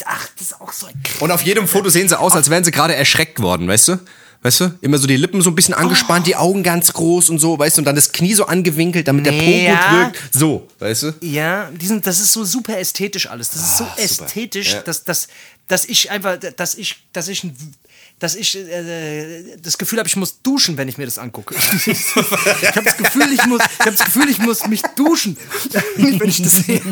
[0.06, 2.64] ach, das ist auch so ein Und auf jedem Foto sehen sie aus, als wären
[2.64, 4.00] sie gerade erschreckt worden, weißt du?
[4.46, 4.78] Weißt du?
[4.82, 7.78] Immer so die Lippen so ein bisschen angespannt, die Augen ganz groß und so, weißt
[7.78, 7.82] du?
[7.82, 9.74] Und dann das Knie so angewinkelt, damit der Po Ja.
[9.74, 10.34] gut wirkt.
[10.36, 11.14] So, weißt du?
[11.22, 13.50] Ja, die sind, das ist so super ästhetisch alles.
[13.50, 14.04] Das ist so Ah, super.
[14.04, 14.82] ästhetisch, Ja.
[14.84, 15.30] dass, dass,
[15.68, 17.42] dass ich einfach, dass ich, dass ich,
[18.20, 21.54] dass ich äh, das Gefühl habe, ich muss duschen, wenn ich mir das angucke.
[21.86, 25.36] ich habe das Gefühl, ich muss, ich habe das Gefühl, ich muss mich duschen,
[25.98, 26.82] wenn ich das sehe.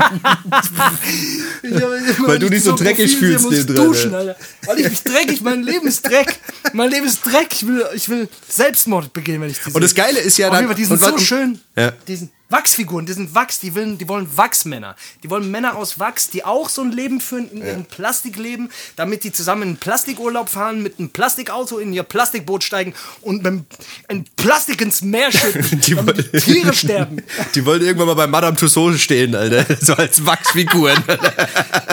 [2.25, 4.13] Weil du ich dich so ein dreckig Profil sehe, fühlst muss ich neben dran, duschen,
[4.13, 4.35] Alter.
[4.65, 6.39] Weil ich mich dreckig, mein Leben ist Dreck.
[6.73, 7.47] Mein Leben ist Dreck.
[7.53, 9.73] Ich will, ich will Selbstmord begehen, wenn ich sehe.
[9.73, 11.59] Und das Geile ist ja dann- jeden Fall, die sind und so schön.
[11.75, 11.93] Ja.
[12.07, 14.95] Die sind Wachsfiguren, die sind Wachs, die, wollen, die wollen Wachsmänner.
[15.23, 19.23] Die wollen Männer aus Wachs, die auch so ein Leben führen, in ihrem Plastikleben, damit
[19.25, 23.47] die zusammen in einen Plastikurlaub fahren, mit einem Plastikauto in ihr Plastikboot steigen und mit
[23.47, 23.65] einem-
[24.07, 27.17] ein Plastik ins Meer schütten, Die damit wollen- Tiere sterben.
[27.55, 29.65] Die wollten irgendwann mal bei Madame Tussauds stehen, Alter.
[29.83, 31.03] So als Wachsfiguren.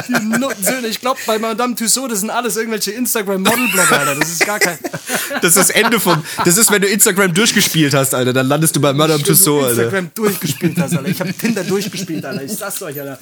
[0.08, 4.14] Die Nuttensöhne, ich glaube, bei Madame Tussauds, das sind alles irgendwelche Instagram-Model-Blogger, Alter.
[4.16, 4.78] Das ist gar kein...
[5.40, 6.22] Das ist das Ende vom.
[6.44, 8.32] Das ist, wenn du Instagram durchgespielt hast, Alter.
[8.32, 9.82] Dann landest du bei Madame Tussauds, Alter.
[9.84, 11.08] Instagram durchgespielt hast, Alter.
[11.08, 12.42] Ich habe Tinder durchgespielt, Alter.
[12.42, 13.18] Ich sag's euch, Alter.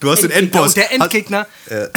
[0.00, 0.38] Du hast den Endgegner.
[0.60, 0.68] Endboss.
[0.68, 1.46] Und der Endgegner,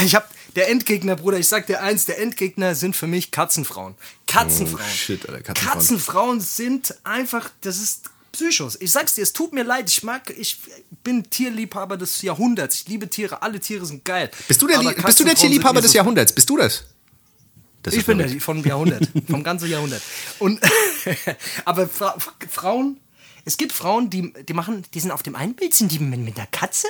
[0.03, 3.95] ich hab, der Endgegner, Bruder, ich sag dir eins, der Endgegner sind für mich Katzenfrauen.
[4.27, 4.81] Katzenfrauen.
[4.85, 5.73] Oh, shit, Alter, Katzenfrauen.
[5.79, 8.77] Katzenfrauen sind einfach, das ist Psychos.
[8.79, 10.57] Ich sag's dir, es tut mir leid, ich mag, ich
[11.03, 12.75] bin Tierliebhaber des Jahrhunderts.
[12.75, 14.29] Ich liebe Tiere, alle Tiere sind geil.
[14.47, 16.31] Bist du der, Lie- bist du der Tierliebhaber des Jahrhunderts?
[16.31, 16.83] Bist du das?
[17.83, 20.01] das ich bin der vom Jahrhundert, vom ganzen Jahrhundert.
[20.39, 20.59] Und
[21.65, 22.17] aber Fra
[22.49, 22.97] Frauen,
[23.45, 26.19] es gibt Frauen, die, die machen, die sind auf dem einen Bild sind die mit,
[26.19, 26.87] mit der Katze.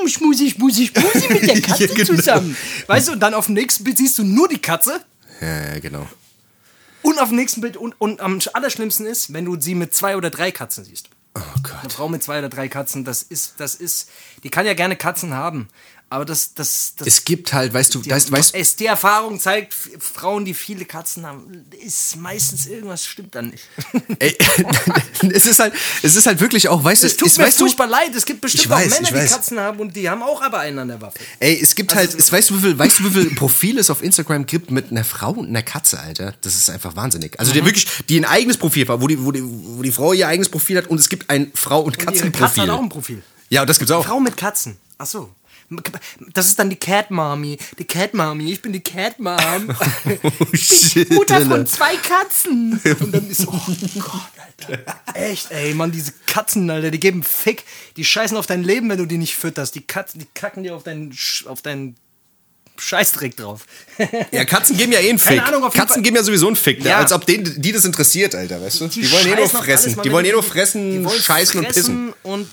[0.00, 2.16] Hm, ich muss ich mit der Katze Ja, genau.
[2.16, 2.56] zusammen.
[2.86, 5.04] Weißt du, und dann auf dem nächsten Bild siehst du nur die Katze.
[5.40, 6.06] Ja, ja, genau.
[7.02, 10.16] Und auf dem nächsten Bild und, und am allerschlimmsten ist, wenn du sie mit zwei
[10.16, 11.08] oder drei Katzen siehst.
[11.36, 11.92] Oh Eine Gott.
[11.92, 14.08] Frau mit zwei oder drei Katzen, das ist, das ist,
[14.42, 15.68] die kann ja gerne Katzen haben,
[16.08, 19.40] aber das, das, das Es gibt halt, weißt du, die, weißt, weißt, es, die Erfahrung
[19.40, 23.64] zeigt, Frauen, die viele Katzen haben, ist meistens irgendwas stimmt dann nicht.
[24.20, 24.36] ey,
[25.32, 27.58] es ist halt, es ist halt wirklich auch, weißt du, Es tut es, mir weißt
[27.60, 28.14] du, furchtbar leid.
[28.14, 29.28] Es gibt bestimmt weiß, auch Männer, die.
[29.28, 31.18] Katzen haben und die haben auch aber einen an der Waffe.
[31.40, 33.78] Ey, es gibt Also halt, es, weißt du, wie viel, weißt du, wie viel Profil
[33.78, 36.34] es auf Instagram gibt mit einer Frau und einer Katze, Alter?
[36.40, 37.38] Das ist einfach wahnsinnig.
[37.40, 37.66] Also, die Mhm.
[37.66, 40.48] wirklich, die ein eigenes Profil hat, wo die, wo die, wo die Frau ihr eigenes
[40.48, 42.62] Profil hat und es gibt ein Frau- und Und ihre Katze Katzenprofil.
[42.62, 43.22] hat auch ein Profil.
[43.50, 44.04] ja, und das gibt's auch.
[44.06, 44.76] Frau mit Katzen.
[44.98, 45.30] Ach so.
[46.32, 47.58] Das ist dann die Cat Mommy.
[47.78, 48.52] Die Cat Mommy.
[48.52, 49.36] Ich bin die Cat Mom.
[50.22, 51.50] Oh, shit, Mutter Alter.
[51.50, 52.80] von zwei Katzen.
[53.00, 54.20] Und dann ist so, oh Gott,
[54.68, 54.96] Alter.
[55.14, 57.64] Echt, ey, Mann, diese Katzen, Alter, die geben Fick.
[57.96, 59.74] Die scheißen auf dein Leben, wenn du die nicht fütterst.
[59.74, 61.96] Die Katzen, die kacken dir auf deinen, auf deinen
[62.78, 63.66] Scheißdreck drauf.
[64.30, 65.40] Ja, Katzen geben ja eh einen Fick.
[65.42, 66.84] Ahnung, auf Katzen Fall- geben ja sowieso einen Fick.
[66.84, 66.98] Ja.
[66.98, 68.88] Als ob denen, die das interessiert, Alter, weißt du?
[68.88, 70.00] Die, wollen eh nur alles, fressen.
[70.04, 72.12] Die wollen eh nur die fressen, scheißen und pissen.
[72.22, 72.48] Und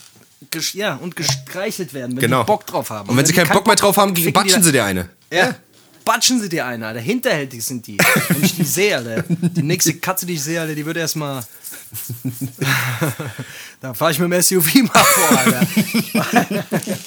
[0.73, 2.43] ja, und gestreichelt werden, wenn Genau.
[2.43, 3.09] die Bock drauf haben.
[3.09, 5.09] Und wenn sie keinen Bock mehr drauf haben, batschen sie dir eine.
[5.31, 5.55] Ja.
[6.05, 6.99] Batschen sie dir eine, Alter.
[6.99, 7.97] Hinterhältig sind die.
[8.29, 9.23] Wenn ich die sehe, Alter.
[9.27, 11.43] Die nächste Katze, die ich sehe, Alter, die würde erstmal.
[13.79, 15.67] da fahre ich mit dem SUV mal vor, Alter.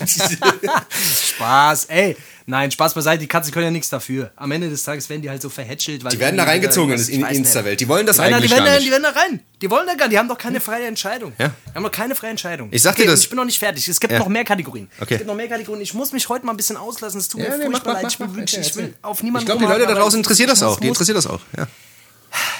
[1.34, 2.16] Spaß, ey.
[2.48, 4.30] Nein, Spaß beiseite, die Katzen können ja nichts dafür.
[4.36, 6.04] Am Ende des Tages werden die halt so verhätschelt.
[6.04, 7.80] Weil Die werden da reingezogen in die Insta-Welt.
[7.80, 8.86] Die wollen das da- eigentlich die, werden, gar da- nicht.
[8.86, 9.40] die werden da rein.
[9.60, 11.32] Die wollen da gar Die haben doch keine freie Entscheidung.
[11.38, 11.48] Ja.
[11.70, 12.68] Die haben doch keine freie Entscheidung.
[12.70, 13.88] Ich sag dir Okay, das- Ich bin noch nicht fertig.
[13.88, 14.20] Es gibt Ja.
[14.20, 14.88] noch mehr Kategorien.
[15.00, 15.14] Okay.
[15.14, 15.82] Es gibt noch mehr Kategorien.
[15.82, 17.18] Ich muss mich heute mal ein bisschen auslassen.
[17.18, 18.12] Es tut Ja, mir nee, furchtbar mach, leid.
[18.12, 18.60] Ich mach, will, mach.
[18.60, 20.78] ich will auf niemanden Ich glaube, die Leute da draußen interessiert das ich auch.
[20.78, 21.40] Die interessiert das auch.
[21.56, 21.66] Ja.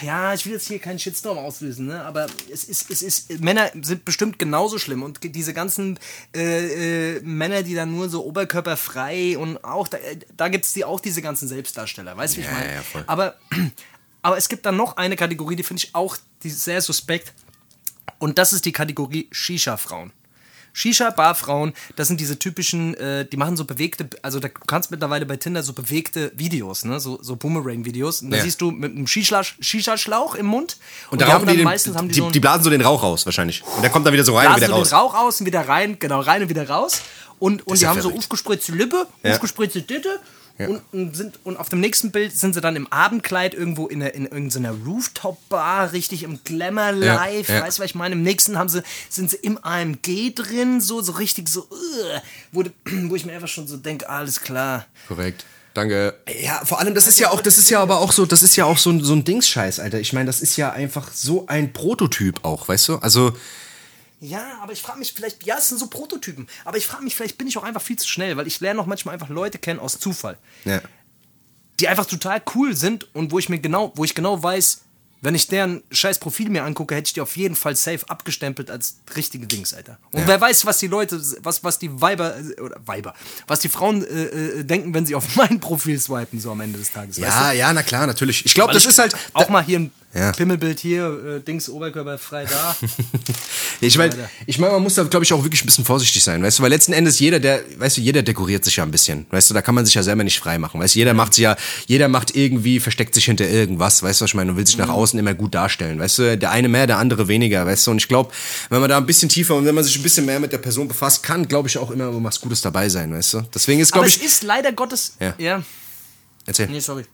[0.03, 2.05] Ja, ich will jetzt hier keinen Shitstorm auslösen, ne?
[2.05, 5.99] aber es ist, es ist, Männer sind bestimmt genauso schlimm und diese ganzen
[6.35, 9.99] äh, äh, Männer, die dann nur so oberkörperfrei und auch, da,
[10.37, 12.75] da gibt es die, auch diese ganzen Selbstdarsteller, weißt du, wie ich meine?
[12.75, 13.05] ja, voll.
[13.07, 13.37] aber,
[14.23, 17.33] aber es gibt dann noch eine Kategorie, die finde ich auch die sehr suspekt
[18.19, 20.13] und das ist die Kategorie Shisha-Frauen.
[20.77, 25.25] Shisha-Bar-Frauen, das sind diese typischen, äh, die machen so bewegte, also da, du kannst mittlerweile
[25.27, 27.01] bei Tinder so bewegte Videos, ne?
[27.01, 28.21] so, so Boomerang-Videos.
[28.23, 28.43] Und da Ja.
[28.43, 30.77] siehst du mit einem Shisha- Shisha-Schlauch im Mund.
[31.11, 32.63] Und, da die haben rauchen die, dann den, meistens haben die, die, so die blasen
[32.65, 33.63] so den Rauch raus wahrscheinlich.
[33.77, 34.89] Und der kommt dann wieder so rein und wieder blasen raus.
[34.91, 37.01] den Rauch aus und wieder rein, genau, rein und wieder raus.
[37.39, 38.19] Und, und die ja haben so verrückt.
[38.25, 39.33] aufgespritzte Lippe, Ja.
[39.33, 40.21] aufgespritzte Titte.
[40.59, 44.01] Und, und, sind, und auf dem nächsten Bild sind sie dann im Abendkleid irgendwo in,
[44.01, 47.53] der, in irgendeiner Rooftop-Bar, richtig im Glamour-Life.
[47.53, 47.65] Ja, ja.
[47.65, 48.15] Weißt du, was ich meine?
[48.15, 52.21] Im nächsten haben sie, sind sie im AMG drin, so, so richtig so, uh,
[52.53, 54.87] wo, wo ich mir einfach schon so denke, alles klar.
[55.09, 55.45] Korrekt.
[55.75, 56.15] Danke.
[56.41, 58.57] Ja, vor allem, das ist ja auch, das ist ja aber auch so, das ist
[58.57, 60.01] ja auch so ein, so ein Dingsscheiß, Alter.
[60.01, 62.97] Ich meine, das ist ja einfach so ein Prototyp auch, weißt du?
[62.97, 63.37] Also,
[64.21, 67.15] Ja, aber ich frage mich vielleicht, ja, es sind so Prototypen, aber ich frage mich,
[67.15, 69.59] vielleicht bin ich auch einfach viel zu schnell, weil ich lerne auch manchmal einfach Leute
[69.59, 70.39] kennen aus Zufall.
[70.65, 70.81] ja.
[71.81, 74.81] die einfach total cool sind und wo ich mir genau, wo ich genau weiß,
[75.21, 78.71] wenn ich deren scheiß Profil mir angucke, hätte ich die auf jeden Fall safe abgestempelt
[78.71, 79.99] als richtige Dings, Alter.
[80.13, 80.29] Und Ja.
[80.29, 83.15] wer weiß, was die Leute, was, was die Weiber, äh, oder Weiber,
[83.47, 84.25] was die Frauen äh,
[84.61, 87.17] äh, denken, wenn sie auf mein Profil swipen, so am Ende des Tages.
[87.19, 88.47] Ja, ja, na klar, natürlich.
[88.47, 89.15] Ich glaube, das ist halt.
[89.35, 90.33] Auch mal hier ein Ja.
[90.33, 92.77] Pimmelbild hier, äh, Dings, Oberkörper frei da.
[93.81, 94.15] Ich meine,
[94.47, 96.63] ich mein, man muss da, glaube ich, auch wirklich ein bisschen vorsichtig sein, weißt du,
[96.63, 99.55] weil letzten Endes jeder, der, weißt du, jeder dekoriert sich ja ein bisschen, weißt du,
[99.55, 101.57] da kann man sich ja selber nicht frei machen, weißt du, jeder macht sich ja,
[101.87, 104.79] jeder macht irgendwie, versteckt sich hinter irgendwas, weißt du, was ich meine, und will sich
[104.79, 107.91] nach außen immer gut darstellen, weißt du, der eine mehr, der andere weniger, weißt du,
[107.91, 108.33] und ich glaube,
[108.71, 110.59] wenn man da ein bisschen tiefer und wenn man sich ein bisschen mehr mit der
[110.59, 113.93] Person befasst, kann, glaube ich, auch immer was Gutes dabei sein, weißt du, deswegen ist,
[113.93, 115.17] glaube es ich, ist leider Gottes.
[115.21, 115.35] Ja.
[115.37, 115.63] ja.
[116.47, 116.69] erzähl.
[116.69, 117.05] Nee, sorry.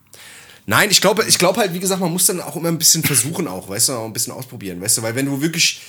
[0.67, 3.03] Nein, ich glaube, ich glaube halt, wie gesagt, man muss dann auch immer ein bisschen
[3.03, 5.81] versuchen auch, weißt du, auch ein bisschen ausprobieren, weißt du, weil wenn du wirklich,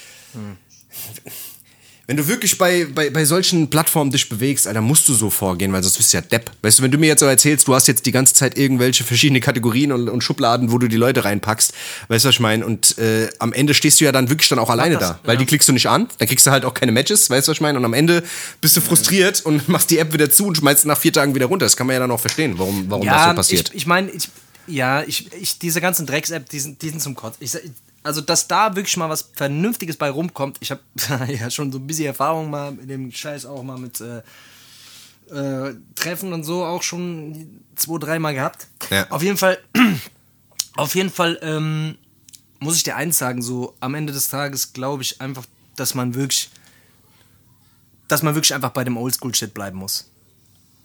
[2.08, 5.72] wenn du wirklich bei, bei, bei solchen Plattformen dich bewegst, Alter, musst du so vorgehen,
[5.72, 6.52] weil sonst bist du ja Depp.
[6.62, 9.06] Weißt du, wenn du mir jetzt so erzählst, du hast jetzt die ganze Zeit irgendwelche
[9.06, 11.72] verschiedene Kategorien und, und Schubladen, wo du die Leute reinpackst,
[12.10, 12.66] weißt du, was ich meine?
[12.66, 15.36] Und äh, am Ende stehst du ja dann wirklich dann auch alleine das, da, weil
[15.36, 15.40] ja.
[15.40, 17.58] die klickst du nicht an, dann kriegst du halt auch keine Matches, weißt du, was
[17.58, 17.78] ich meine?
[17.78, 18.24] Und am Ende
[18.60, 21.46] bist du frustriert und machst die App wieder zu und schmeißt nach vier Tagen wieder
[21.46, 21.66] runter.
[21.66, 23.70] Das kann man ja dann auch verstehen, warum, warum das so passiert.
[23.70, 24.28] Ich, ich meine, ich,
[24.68, 27.36] ja, ich, ich, diese ganzen Drecks-App, die sind, die sind zum Kotz.
[27.40, 27.58] Ich,
[28.04, 30.58] also, dass da wirklich mal was Vernünftiges bei rumkommt.
[30.60, 30.82] Ich habe
[31.28, 34.22] ja schon so ein bisschen Erfahrung mal mit dem Scheiß auch mal mit äh,
[35.34, 38.68] äh, Treffen und so auch schon zwei, dreimal gehabt.
[38.90, 39.10] Ja.
[39.10, 39.58] Auf jeden Fall,
[40.76, 41.98] auf jeden Fall ähm,
[42.60, 45.46] muss ich dir eins sagen, so am Ende des Tages glaube ich einfach,
[45.76, 46.50] dass man wirklich,
[48.08, 50.10] dass man wirklich einfach bei dem Oldschool-Shit bleiben muss.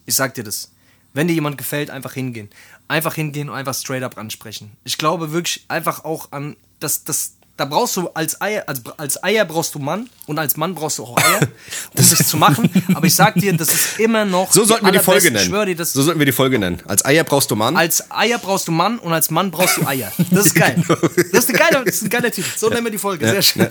[0.07, 0.71] Ich sag dir das.
[1.13, 2.49] Wenn dir jemand gefällt, einfach hingehen.
[2.87, 4.73] Einfach hingehen und einfach straight up ansprechen.
[4.85, 7.35] Ich glaube wirklich einfach auch an, dass das.
[7.57, 10.99] Da brauchst du als Eier, als, als Eier brauchst du Mann und als Mann brauchst
[10.99, 11.41] du auch Eier,
[11.97, 12.71] um sich zu machen.
[12.95, 14.53] Aber ich sag dir, das ist immer noch.
[14.53, 15.53] So sollten wir die Folge nennen.
[15.53, 16.81] Ich dir, das so sollten wir die Folge nennen.
[16.87, 17.77] Als Eier brauchst du Mann.
[17.77, 20.13] als Eier brauchst du Mann und als Mann brauchst du Eier.
[20.31, 20.85] Das ist geil.
[21.33, 22.49] Das ist, eine geile, das ist ein geiler Titel.
[22.57, 23.29] So nennen wir die Folge.
[23.29, 23.69] Sehr schön.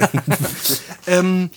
[1.08, 1.50] ähm,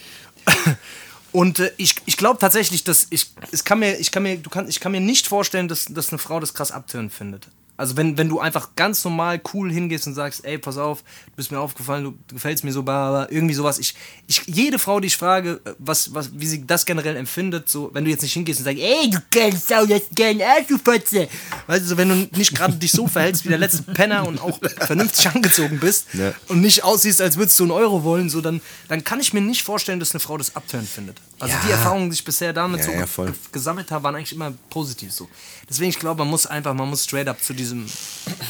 [1.32, 4.50] und äh, ich, ich glaube tatsächlich, dass ich, es kann mir, ich kann mir, du
[4.50, 7.48] kann, ich kann mir nicht vorstellen, dass, dass eine Frau das krass abtönen findet.
[7.80, 11.32] Also wenn, wenn du einfach ganz normal cool hingehst und sagst, ey, pass auf, du
[11.36, 13.78] bist mir aufgefallen, du, gefällst mir so, bla, irgendwie sowas.
[13.78, 13.94] Ich,
[14.26, 17.88] ich, jede Frau, die ich frage, äh, was, was, wie sie das generell empfindet, so,
[17.94, 20.76] wenn du jetzt nicht hingehst und sagst, ey, du kennst Sau, das gern Arsch, du
[20.76, 21.26] Fotze.
[21.68, 24.42] Weißt du, so, wenn du nicht gerade dich so verhältst wie der letzte Penner und
[24.42, 26.34] auch vernünftig angezogen bist Ja.
[26.48, 29.40] und nicht aussiehst, als würdest du einen Euro wollen, so, dann, dann kann ich mir
[29.40, 31.16] nicht vorstellen, dass eine Frau das abtönen findet.
[31.40, 31.60] Also Ja.
[31.66, 35.10] die Erfahrungen, die ich bisher damit Ja, so ja, gesammelt habe, waren eigentlich immer positiv
[35.12, 35.28] so.
[35.68, 37.86] Deswegen, ich glaube, man muss einfach, man muss straight up zu diesem,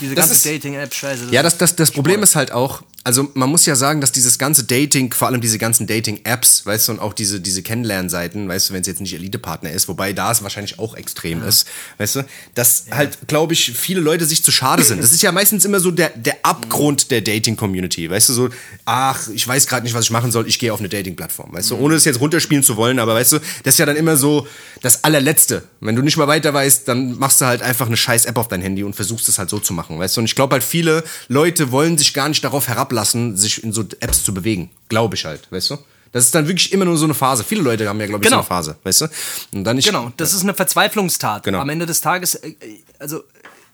[0.00, 1.28] diese Das ganze Dating-App-Scheiße.
[1.30, 4.38] Ja, das, das, das Problem ist halt auch, also man muss ja sagen, dass dieses
[4.38, 8.68] ganze Dating, vor allem diese ganzen Dating-Apps, weißt du, und auch diese, diese Kennenlernseiten, weißt
[8.68, 12.16] du, wenn es jetzt nicht Elite-Partner ist, wobei da es wahrscheinlich auch extrem ist, weißt
[12.16, 12.24] du,
[12.54, 15.02] dass halt, glaube ich, viele Leute sich zu schade sind.
[15.02, 18.48] Das ist ja meistens immer so der, der Abgrund der Dating-Community, weißt du, so,
[18.84, 21.70] ach, ich weiß gerade nicht, was ich machen soll, ich gehe auf eine Dating-Plattform, weißt
[21.70, 24.18] du, ohne das jetzt runterspielen zu wollen, aber weißt du, das ist ja dann immer
[24.18, 24.46] so
[24.82, 25.62] das allerletzte.
[25.80, 28.48] Wenn du nicht mal weiter weißt, dann machst du halt einfach eine scheiß App auf
[28.48, 30.62] dein Handy und versuchst es halt so zu machen, weißt du, und ich glaube halt,
[30.62, 35.14] viele Leute wollen sich gar nicht darauf herablassen, sich in so Apps zu bewegen, glaube
[35.16, 35.78] ich halt, weißt du.
[36.12, 37.44] Das ist dann wirklich immer nur so eine Phase.
[37.44, 38.42] Viele Leute haben ja, glaube ich, Genau.
[38.42, 39.06] so eine Phase, weißt du?
[39.52, 41.44] Und dann nicht, Genau, das ist eine Verzweiflungstat.
[41.44, 41.60] Genau.
[41.60, 42.54] Am Ende des Tages, äh,
[42.98, 43.22] also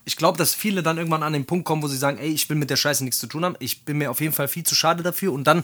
[0.05, 2.47] ich glaube, dass viele dann irgendwann an den Punkt kommen, wo sie sagen, ey, ich
[2.47, 3.55] will mit der Scheiße nichts zu tun haben.
[3.59, 5.33] Ich bin mir auf jeden Fall viel zu schade dafür.
[5.33, 5.63] Und dann,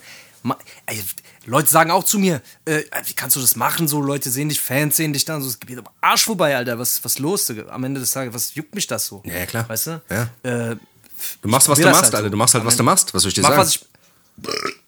[0.88, 1.00] ey,
[1.46, 3.88] Leute sagen auch zu mir, äh, wie kannst du das machen?
[3.88, 6.80] So Leute sehen dich, Fans sehen dich dann, so es geht aber Arsch vorbei, Alter.
[6.80, 7.54] Was was los?
[7.70, 9.22] Am Ende des Tages, was juckt mich das so?
[9.26, 9.70] Ja, ja, klar.
[9.70, 10.02] Weißt du?
[10.10, 10.30] Ja.
[10.72, 10.76] Äh,
[11.42, 12.30] Du machst, was du machst, halt Alter.
[12.30, 13.14] Du machst halt, was du machst.
[13.14, 13.62] Was soll ich dir mach, sagen?
[13.62, 13.86] was ich.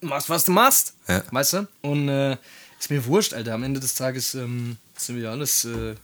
[0.01, 0.93] Machst, was du machst.
[1.07, 1.23] Ja.
[1.31, 1.67] Weißt du?
[1.81, 2.37] Und äh,
[2.79, 3.53] ist mir wurscht, Alter.
[3.53, 5.95] Am Ende des Tages ähm, sind wir alles äh,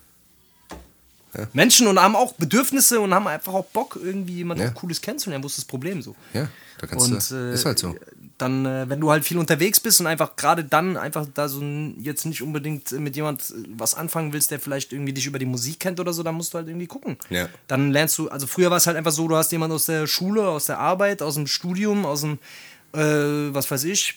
[1.54, 4.70] Menschen und haben auch Bedürfnisse und haben einfach auch Bock, irgendwie jemanden Ja.
[4.72, 5.44] Cooles kennenzulernen.
[5.44, 6.16] Wo ist das Problem so?
[6.34, 6.48] ja,
[6.80, 7.36] da kannst Und du.
[7.36, 7.96] äh, ist halt so.
[8.38, 11.62] dann, äh, wenn du halt viel unterwegs bist und einfach gerade dann einfach da so
[12.00, 15.46] jetzt nicht unbedingt mit jemand äh, was anfangen willst, der vielleicht irgendwie dich über die
[15.46, 17.18] Musik kennt oder so, dann musst du halt irgendwie gucken.
[17.30, 17.48] Ja.
[17.68, 20.08] Dann lernst du, also früher war es halt einfach so, du hast jemanden aus der
[20.08, 22.40] Schule, aus der Arbeit, aus dem Studium, aus dem,
[22.94, 24.16] äh, was weiß ich,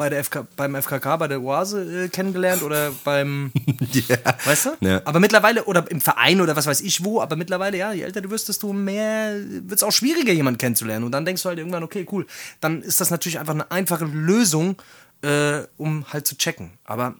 [0.00, 3.52] bei der FK, beim FKK, bei der Oase äh, kennengelernt oder beim,
[4.08, 4.16] ja.
[4.46, 4.70] weißt du?
[4.80, 5.02] Ja.
[5.04, 8.22] Aber mittlerweile, oder im Verein oder was weiß ich wo, aber mittlerweile, ja, je älter
[8.22, 11.04] du wirst, desto mehr wird es auch schwieriger, jemanden kennenzulernen.
[11.04, 12.26] Und dann denkst du halt irgendwann, okay, cool,
[12.62, 14.76] dann ist das natürlich einfach eine einfache Lösung,
[15.20, 16.70] äh, um halt zu checken.
[16.84, 17.14] Aber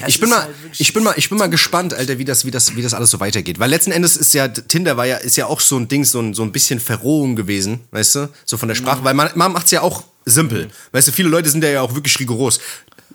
[0.00, 2.44] ja, Ich bin, mal, halt ich, bin mal, ich bin mal gespannt, Alter, wie das,
[2.44, 3.58] wie, das, wie das alles so weitergeht.
[3.58, 6.20] Weil letzten Endes ist ja, Tinder war ja, ist ja auch so ein Ding, so
[6.20, 8.28] ein, so ein bisschen Verrohung gewesen, weißt du?
[8.44, 9.00] So von der Sprache.
[9.00, 9.04] Mhm.
[9.04, 10.70] Weil man, man macht es ja auch simpel.
[10.92, 12.60] Weißt du, viele Leute sind ja auch wirklich rigoros.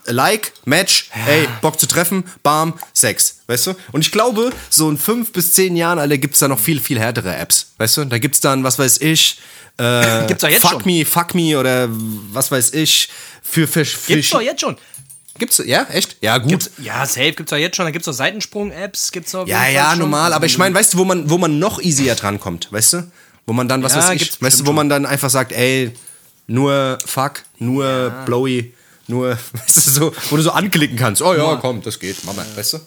[0.06, 3.76] Like, Match, ey, Bock zu treffen, bam, Sex, weißt du?
[3.92, 7.00] Und ich glaube, so in fünf bis zehn Jahren, Alter, gibt's da noch viel, viel
[7.00, 8.06] härtere Apps, weißt du?
[8.06, 9.40] Da gibt's dann, was weiß ich,
[9.80, 10.86] äh, Gibt's doch jetzt Fuck schon.
[10.86, 13.10] Me, Fuck Me oder was weiß ich,
[13.42, 14.78] für, für, für Gibt's doch jetzt schon.
[15.38, 16.18] Gibt's, ja, echt?
[16.22, 16.50] Ja, gut.
[16.50, 17.86] Gibt's, ja, safe gibt's doch jetzt schon.
[17.86, 19.48] Da gibt's doch Seitensprung-Apps, gibt's doch.
[19.48, 20.00] Ja, ja, schon.
[20.00, 20.34] normal.
[20.34, 23.12] Aber ich Also, meine, weißt du, wo man, wo man noch easier drankommt, weißt du?
[23.46, 25.94] Wo man dann, was Ja, weiß ich, weißt du, wo man dann einfach sagt, ey,
[26.50, 28.74] nur Fuck, nur Blowy,
[29.08, 31.22] nur, weißt du, so, wo du so anklicken kannst.
[31.22, 32.78] Oh ja, komm, das geht, mach mal, weißt du?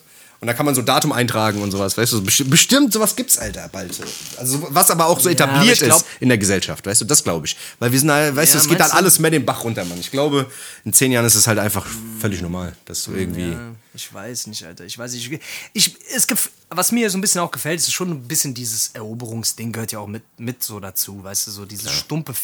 [0.40, 2.18] Und da kann man so Datum eintragen und sowas, weißt du?
[2.18, 3.96] Besti- Bestimmt sowas gibt's, Alter, bald.
[4.38, 7.04] Also, was aber auch so etabliert glaub- ist in der Gesellschaft, weißt du?
[7.04, 7.56] Das glaube ich.
[7.78, 8.92] Weil wir sind halt, weißt Ja, du, es geht du?
[8.92, 10.00] alles mehr den Bach runter, Mann.
[10.00, 10.50] Ich glaube,
[10.84, 11.86] in zehn Jahren ist es halt einfach
[12.18, 13.52] völlig normal, dass du irgendwie.
[13.52, 14.84] Ja, ich weiß nicht, Alter.
[14.84, 15.30] Ich weiß nicht.
[15.30, 15.40] Ich,
[15.74, 16.26] ich, es,
[16.70, 20.00] was mir so ein bisschen auch gefällt, ist schon ein bisschen dieses Eroberungsding gehört ja
[20.00, 22.34] auch mit, mit so dazu, weißt du, so dieses stumpe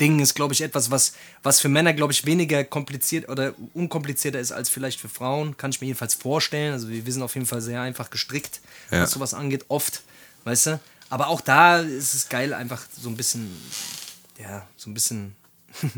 [0.00, 4.40] Fick-Ding ist, glaube ich, etwas, was, was für Männer, glaube ich, weniger kompliziert oder unkomplizierter
[4.40, 5.56] ist als vielleicht für Frauen.
[5.58, 6.72] Kann ich mir jedenfalls vorstellen.
[6.72, 9.02] Also wir sind auf jeden Fall sehr einfach gestrickt, Ja.
[9.02, 10.02] was sowas angeht, oft,
[10.44, 10.80] weißt du.
[11.10, 13.50] Aber auch da ist es geil, einfach so ein bisschen,
[14.40, 15.36] ja, so ein bisschen.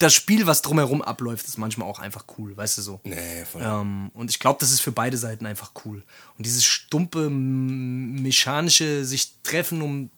[0.00, 3.00] das Spiel, was drumherum abläuft, ist manchmal auch einfach cool, weißt du so.
[3.04, 3.62] Nee, voll.
[3.62, 6.02] Ähm, und ich glaube, das ist für beide Seiten einfach cool.
[6.36, 10.10] Und dieses stumpe, mechanische sich treffen, um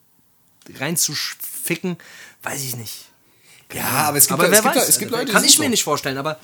[0.79, 1.97] reinzuficken,
[2.43, 3.10] weiß ich nicht.
[3.73, 5.59] Ja, aber es gibt, aber es wer gibt, weiß, es gibt also, Leute, kann ich
[5.59, 5.71] mir so.
[5.71, 6.39] nicht vorstellen, aber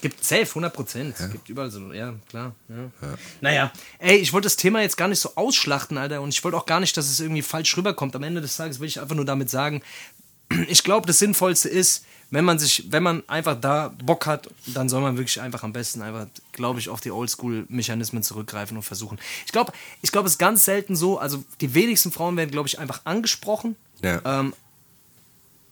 [0.00, 1.16] gibt safe, 100 Prozent.
[1.18, 2.54] Es gibt überall so, ja, klar.
[2.68, 3.14] Ja.
[3.40, 6.56] Naja, ey, ich wollte das Thema jetzt gar nicht so ausschlachten, Alter, und ich wollte
[6.56, 8.14] auch gar nicht, dass es irgendwie falsch rüberkommt.
[8.14, 9.82] Am Ende des Tages will ich einfach nur damit sagen,
[10.68, 14.88] ich glaube, das Sinnvollste ist, wenn man sich, wenn man einfach da Bock hat, dann
[14.88, 19.18] soll man wirklich einfach am besten einfach, glaube ich, auf die Oldschool-Mechanismen zurückgreifen und versuchen.
[19.44, 19.72] Ich glaube,
[20.02, 23.02] ich glaube, es ist ganz selten so, also die wenigsten Frauen werden, glaube ich, einfach
[23.04, 23.76] angesprochen.
[24.02, 24.20] Ja.
[24.24, 24.54] Ähm,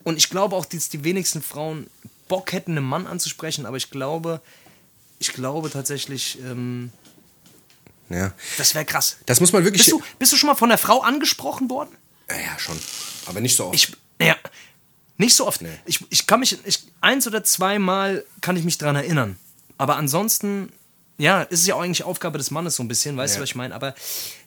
[0.04, 1.86] und ich glaube auch, dass die wenigsten Frauen
[2.28, 4.40] Bock hätten, einen Mann anzusprechen, aber ich glaube,
[5.18, 6.90] ich glaube tatsächlich, ähm,
[8.08, 8.32] Ja.
[8.58, 9.16] das wäre krass.
[9.26, 9.82] Das muss man wirklich.
[9.84, 11.90] Bist du, bist du schon mal von einer Frau angesprochen worden?
[12.30, 12.78] ja, ja, schon.
[13.26, 13.74] Aber nicht so oft.
[13.74, 14.36] Ich, ja,
[15.18, 15.60] nicht so oft.
[15.86, 19.38] Ich, ich kann mich, ich, eins oder zweimal kann ich mich dran erinnern.
[19.78, 20.72] Aber ansonsten,
[21.18, 23.38] ja, ist es ja auch eigentlich Aufgabe des Mannes so ein bisschen, weißt Ja.
[23.38, 23.74] du, was ich meine?
[23.74, 23.94] Aber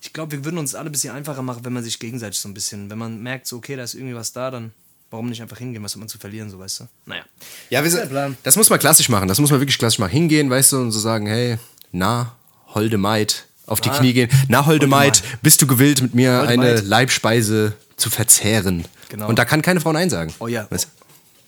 [0.01, 2.49] ich glaube, wir würden uns alle ein bisschen einfacher machen, wenn man sich gegenseitig so
[2.49, 4.73] ein bisschen, wenn man merkt, so, okay, da ist irgendwie was da, dann
[5.09, 6.87] warum nicht einfach hingehen, was hat man zu verlieren, so, weißt du?
[7.05, 7.23] Naja.
[7.69, 8.37] ja, wir sind, Plan.
[8.43, 9.27] das muss man klassisch machen.
[9.27, 10.11] Das muss man wirklich klassisch machen.
[10.11, 11.57] Hingehen, weißt du, und so sagen, hey,
[11.91, 12.35] na,
[12.73, 14.29] holde Maid, auf die Knie gehen.
[14.47, 16.85] Na, holde, Maid, bist du gewillt, mit mir Holde eine Maid.
[16.85, 18.85] Leibspeise zu verzehren?
[19.09, 19.27] Genau.
[19.27, 20.33] Und da kann keine Frau Nein sagen.
[20.39, 20.67] Oh ja.
[20.69, 20.87] Weißt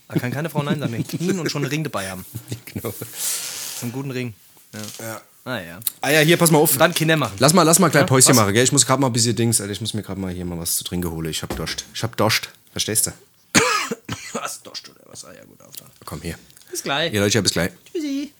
[0.08, 2.24] Da kann keine Frau Nein sagen, den Knien und schon einen Ring dabei haben.
[2.66, 2.92] genau.
[2.92, 4.34] So einen guten Ring.
[4.72, 5.04] Ja.
[5.04, 5.20] Ja.
[5.44, 5.80] Ah ja.
[6.02, 6.76] Ah ja, hier, pass mal auf.
[6.76, 7.34] Dann Kinder machen.
[7.38, 8.36] Lass mal, lass mal gleich Päuschen was?
[8.36, 8.62] machen, gell?
[8.62, 9.72] Ich muss gerade mal ein bisschen Dings, Alter.
[9.72, 11.30] Ich muss mir gerade mal hier mal was zu trinken holen.
[11.30, 11.86] Ich hab Dost.
[11.94, 12.50] Ich hab Dost.
[12.72, 13.12] Verstehst du?
[14.32, 15.24] Was, Dost oder was?
[15.24, 15.90] Ah ja, gut, auf dann.
[16.04, 16.38] Komm hier.
[16.70, 17.12] Bis gleich.
[17.12, 17.72] Ihr Leute, bis gleich.
[17.84, 18.32] Tschüssi.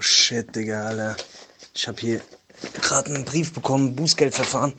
[0.00, 1.16] Shit, Digga, Alter.
[1.74, 2.20] Ich hab hier
[2.82, 4.72] gerade einen Brief bekommen, Bußgeldverfahren,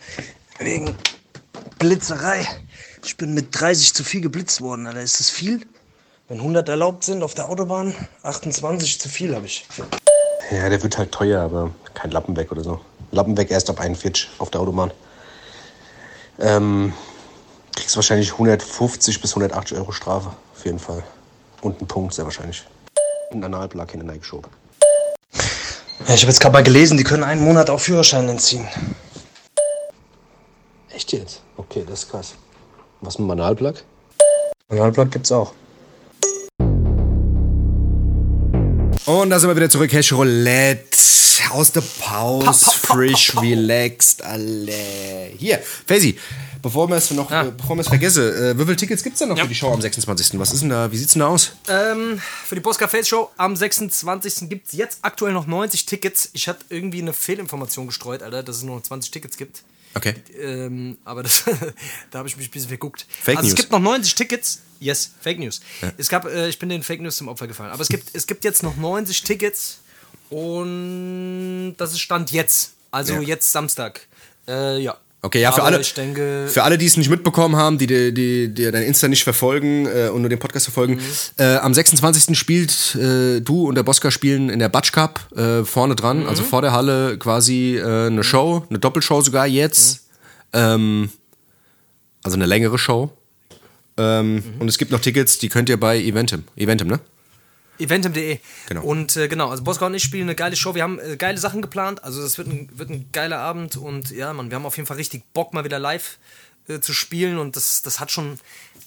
[0.59, 0.95] wegen
[1.78, 2.47] Blitzerei.
[3.10, 5.01] Ich bin mit 30 zu viel geblitzt worden, Alter.
[5.01, 5.66] Ist das viel?
[6.28, 9.66] Wenn 100 erlaubt sind auf der Autobahn, 28 zu viel habe ich.
[10.51, 12.80] Ja, der wird halt teuer, aber kein Lappen weg oder so.
[13.10, 14.91] Lappen weg erst ab 41 auf der Autobahn.
[16.38, 16.93] Ähm,
[17.76, 21.01] kriegst wahrscheinlich 150 bis 180 Euro Strafe, auf jeden Fall.
[21.62, 22.64] Und einen Punkt, sehr wahrscheinlich.
[23.32, 24.47] Ein Analplug in den Nike Shop.
[26.07, 28.68] Ja, ich habe jetzt gerade mal gelesen, die können einen Monat auch Führerschein entziehen.
[30.91, 31.41] Echt jetzt?
[31.57, 32.36] Okay, das ist krass.
[33.02, 33.76] Was mit dem Analplug?
[34.70, 35.54] Analplug gibt's auch.
[39.06, 39.91] Und da sind wir wieder zurück.
[39.91, 40.97] Hash Roulette.
[41.52, 42.70] Aus der Pause.
[42.80, 45.32] Frisch, relaxed, alle.
[45.36, 46.20] Hier, Faisy,
[46.62, 47.47] bevor wir es noch, Ja.
[47.47, 49.43] äh, bevor wir es vergessen, äh, wie viele Tickets gibt's denn noch Ja.
[49.45, 50.38] für die Show am 26.?
[50.39, 50.91] Was ist denn da?
[50.91, 51.54] Wie sieht's denn da aus?
[51.68, 54.47] Ähm, für die Bosca Face Show am 26.
[54.47, 56.30] gibt es jetzt aktuell noch 90 Tickets.
[56.34, 59.64] Ich hatte irgendwie eine Fehlinformation gestreut, Alter, dass es nur noch 20 Tickets gibt.
[59.95, 60.15] Okay.
[60.39, 61.43] Ähm, aber das,
[62.11, 63.05] da habe ich mich ein bisschen verguckt.
[63.09, 63.53] Fake also News.
[63.53, 64.61] es gibt noch 90 Tickets.
[64.79, 65.59] Yes, Fake News.
[65.97, 67.71] Es gab, äh, ich bin den Fake News zum Opfer gefallen.
[67.71, 69.79] Aber es gibt, es gibt jetzt noch 90 Tickets
[70.29, 72.73] und das ist Stand jetzt.
[72.91, 73.21] Also Ja.
[73.21, 74.07] jetzt Samstag.
[74.47, 74.97] Äh, ja.
[75.22, 77.88] Okay, ja, für Aber alle, Ich denke, für alle, die es nicht mitbekommen haben, die,
[77.88, 81.01] die, die, die dein Insta nicht verfolgen äh, und nur den Podcast verfolgen, Mhm.
[81.38, 82.38] äh, am 26.
[82.38, 86.28] spielt äh, du und der Bosca spielen in der Batsch Cup äh, vorne dran, Mhm.
[86.30, 90.05] also vor der Halle quasi äh, eine Show, eine Doppelshow sogar jetzt.
[90.53, 91.09] Ähm,
[92.24, 93.11] also eine längere Show.
[93.97, 94.43] Ähm, Mhm.
[94.59, 96.43] Und es gibt noch Tickets, die könnt ihr bei Eventim.
[96.55, 97.01] Eventim, ne?
[97.80, 98.39] Eventim.de.
[98.67, 98.84] Genau.
[98.84, 100.75] Und äh, genau, also Bosca und ich spielen eine geile Show.
[100.75, 102.03] Wir haben äh, geile Sachen geplant.
[102.03, 103.77] Also das wird ein, wird ein geiler Abend.
[103.77, 106.17] Und ja, Mann, wir haben auf jeden Fall richtig Bock, mal wieder live
[106.67, 107.38] äh, zu spielen.
[107.38, 108.39] Und das, das hat schon.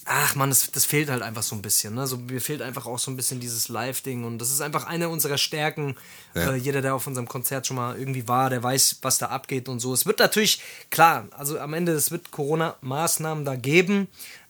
[0.05, 1.95] Ach man, das, das fehlt halt einfach so ein bisschen.
[1.95, 2.09] Ne?
[2.09, 4.25] So, mir fehlt einfach auch so ein bisschen dieses Live-Ding.
[4.25, 5.97] Und das ist einfach eine unserer Stärken.
[6.35, 6.53] Ja.
[6.53, 9.69] Äh, jeder, der auf unserem Konzert schon mal irgendwie war, der weiß, was da abgeht
[9.69, 9.95] und so.
[9.95, 14.09] Es wird natürlich, klar, also am Ende, es wird Corona-Maßnahmen da geben.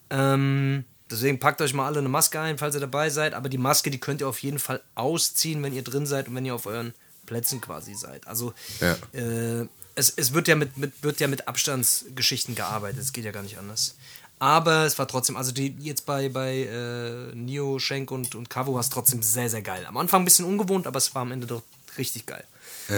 [0.09, 3.35] Ähm, deswegen packt euch mal alle eine Maske ein, falls ihr dabei seid.
[3.35, 6.35] Aber die Maske, die könnt ihr auf jeden Fall ausziehen, wenn ihr drin seid und
[6.35, 6.95] wenn ihr auf euren
[7.27, 8.27] Plätzen quasi seid.
[8.27, 8.97] Also Ja.
[9.13, 13.01] äh, es, es wird ja mit, mit, wird ja mit Abstandsgeschichten gearbeitet.
[13.01, 13.95] Es geht ja gar nicht anders.
[14.39, 18.75] Aber es war trotzdem, also die jetzt bei, bei äh, Neo, Schenk und, und Cavo
[18.75, 19.87] war es trotzdem sehr, sehr geil.
[19.87, 21.63] Am Anfang ein bisschen ungewohnt, aber es war am Ende doch
[21.97, 22.43] richtig geil.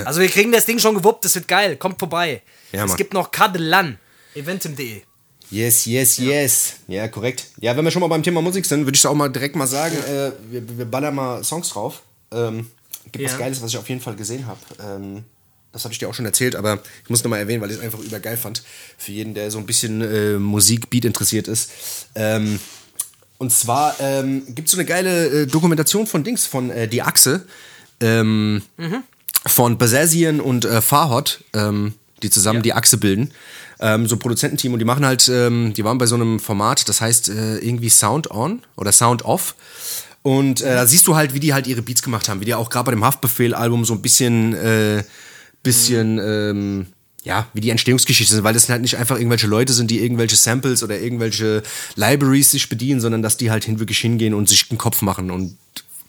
[0.07, 1.77] Also wir kriegen das Ding schon gewuppt, das wird geil.
[1.77, 2.43] Kommt vorbei.
[2.73, 3.99] Ja, es gibt noch Kadelan,
[4.35, 5.03] eventim.de.
[5.55, 6.72] Yes, yes, yes.
[6.88, 7.46] Ja, korrekt.
[7.61, 9.68] Ja, wenn wir schon mal beim Thema Musik sind, würde ich auch mal direkt mal
[9.68, 12.02] sagen, äh, wir, wir ballern mal Songs drauf.
[12.32, 12.66] Ähm,
[13.12, 13.30] gibt Ja.
[13.30, 14.59] was Geiles, was ich auf jeden Fall gesehen habe.
[14.82, 15.22] Ähm,
[15.72, 17.82] das habe ich dir auch schon erzählt, aber ich muss nochmal erwähnen, weil ich es
[17.82, 18.64] einfach übergeil fand.
[18.98, 21.70] Für jeden, der so ein bisschen äh, Musik, Beat interessiert ist.
[22.16, 22.59] Ähm,
[23.38, 27.02] und zwar ähm, gibt es so eine geile äh, Dokumentation von Dings, von äh, Die
[27.02, 27.46] Achse.
[28.00, 28.62] Ähm,
[29.46, 33.30] von Basazian und äh, Farhot, ähm, die zusammen die Achse bilden.
[33.81, 36.89] Ähm, so ein Produzententeam und die machen halt, ähm, die waren bei so einem Format,
[36.89, 39.55] das heißt äh, irgendwie Sound On oder Sound Off.
[40.22, 42.55] Und äh, da siehst du halt, wie die halt ihre Beats gemacht haben, wie die
[42.55, 45.05] auch gerade bei dem Haftbefehl-Album so ein bisschen, äh,
[45.62, 46.87] bisschen, ähm,
[47.25, 50.37] ja, wie die Entstehungsgeschichte sind, weil das halt nicht einfach irgendwelche Leute sind, die irgendwelche
[50.37, 51.62] Samples oder irgendwelche
[51.97, 55.31] Libraries sich bedienen, sondern dass die halt hin wirklich hingehen und sich den Kopf machen
[55.31, 55.57] und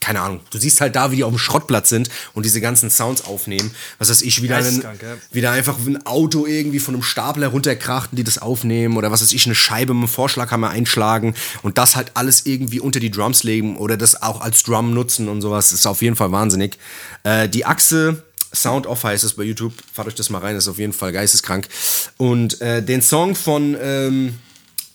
[0.00, 0.40] keine Ahnung.
[0.50, 3.74] Du siehst halt da, wie die auf dem Schrottplatz sind und diese ganzen Sounds aufnehmen.
[3.98, 5.16] Was weiß ich, wieder, ein, Geisteskrank, ja.
[5.32, 9.22] wieder einfach ein Auto irgendwie von einem Stapler runterkracht und die das aufnehmen oder was
[9.22, 13.10] weiß ich, eine Scheibe mit einem Vorschlaghammer einschlagen und das halt alles irgendwie unter die
[13.10, 15.70] Drums legen oder das auch als Drum nutzen und sowas.
[15.70, 16.78] Das ist auf jeden Fall wahnsinnig.
[17.24, 18.22] Äh, die Achse
[18.54, 19.72] Sound Off heißt es bei YouTube.
[19.92, 21.68] Fahrt euch das mal rein, das ist auf jeden Fall geisteskrank.
[22.16, 24.38] Und äh, den Song von ähm,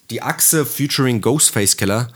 [0.09, 2.09] Die Achse featuring Ghostface Killer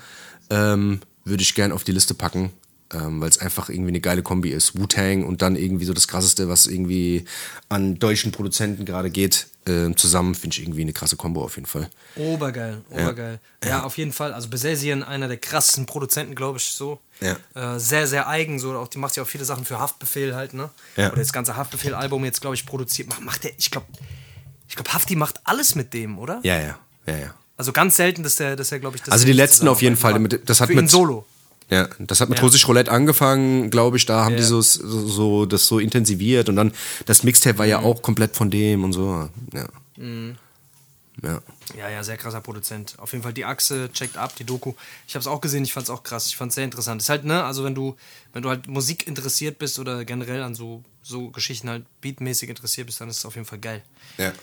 [0.49, 2.51] ähm, würde ich gern auf die Liste packen,
[2.96, 4.80] ähm, weil es einfach irgendwie eine geile Kombi ist.
[4.80, 7.26] Wu-Tang und dann irgendwie so das krasseste, was irgendwie
[7.70, 11.66] an deutschen Produzenten gerade geht, ähm, zusammen finde ich irgendwie eine krasse Kombo auf jeden
[11.66, 11.89] Fall.
[12.16, 13.39] Obergeil, obergeil.
[13.66, 14.34] Ja, auf jeden Fall.
[14.34, 17.00] Also Besesien, einer der krassesten Produzenten, glaube ich, so.
[17.20, 17.76] Ja.
[17.76, 18.74] Äh, sehr, sehr eigen, so.
[18.78, 20.70] Auch die macht ja auch viele Sachen für Haftbefehl halt, ne?
[20.96, 21.08] Ja.
[21.08, 23.10] Oder das ganze Haftbefehl-Album jetzt, glaube ich, produziert.
[23.10, 23.88] Macht, macht der, ich glaube,
[24.68, 26.39] ich glaube, Hafti macht alles mit dem, oder?
[26.43, 27.34] Ja, ja, ja, ja.
[27.58, 29.96] Also ganz selten, dass der, dass er, glaube ich, das Also die letzten auf jeden
[29.96, 30.20] Fall.
[30.20, 31.26] Mit, das hat Für mit Solo.
[31.70, 32.43] Ja, das hat mit Ja.
[32.45, 34.05] Russisch Roulette angefangen, glaube ich.
[34.05, 34.38] Da haben Ja.
[34.38, 36.72] die so, so, das so intensiviert und dann
[37.05, 37.86] das Mixtape war ja Mhm.
[37.88, 39.30] auch komplett von dem und so.
[39.53, 39.68] Ja.
[41.24, 41.41] Ja.
[41.76, 42.95] Ja, ja, sehr krasser Produzent.
[42.99, 44.74] Auf jeden Fall die Achse, checkt ab, die Doku.
[45.07, 47.01] Ich habe es auch gesehen, ich fand es auch krass, ich fand es sehr interessant.
[47.01, 47.95] Ist halt, ne, also wenn du,
[48.34, 52.86] wenn du halt Musik interessiert bist oder generell an so, so Geschichten halt beatmäßig interessiert
[52.88, 53.82] bist, dann ist es auf jeden Fall geil.
[54.18, 54.34] ja.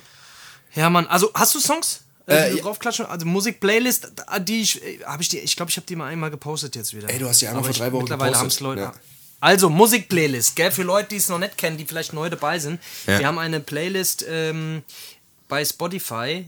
[0.74, 2.00] Ja, Mann, also hast du Songs?
[2.26, 3.06] Äh, Äh, draufklatschen?
[3.06, 4.12] Also Musik-Playlist,
[4.42, 7.08] die ich, habe ich die, ich glaube, ich habe die mal einmal gepostet jetzt wieder.
[7.10, 8.80] Ey, du hast die einmal vor drei Wochen Mittlerweile haben es gepostet, Leute.
[8.82, 9.00] ja.
[9.40, 12.80] Also, Musik-Playlist, gell, für Leute, die es noch nicht kennen, die vielleicht neu dabei sind.
[13.08, 13.18] Ja.
[13.18, 14.84] Wir haben eine Playlist ähm,
[15.48, 16.46] bei Spotify,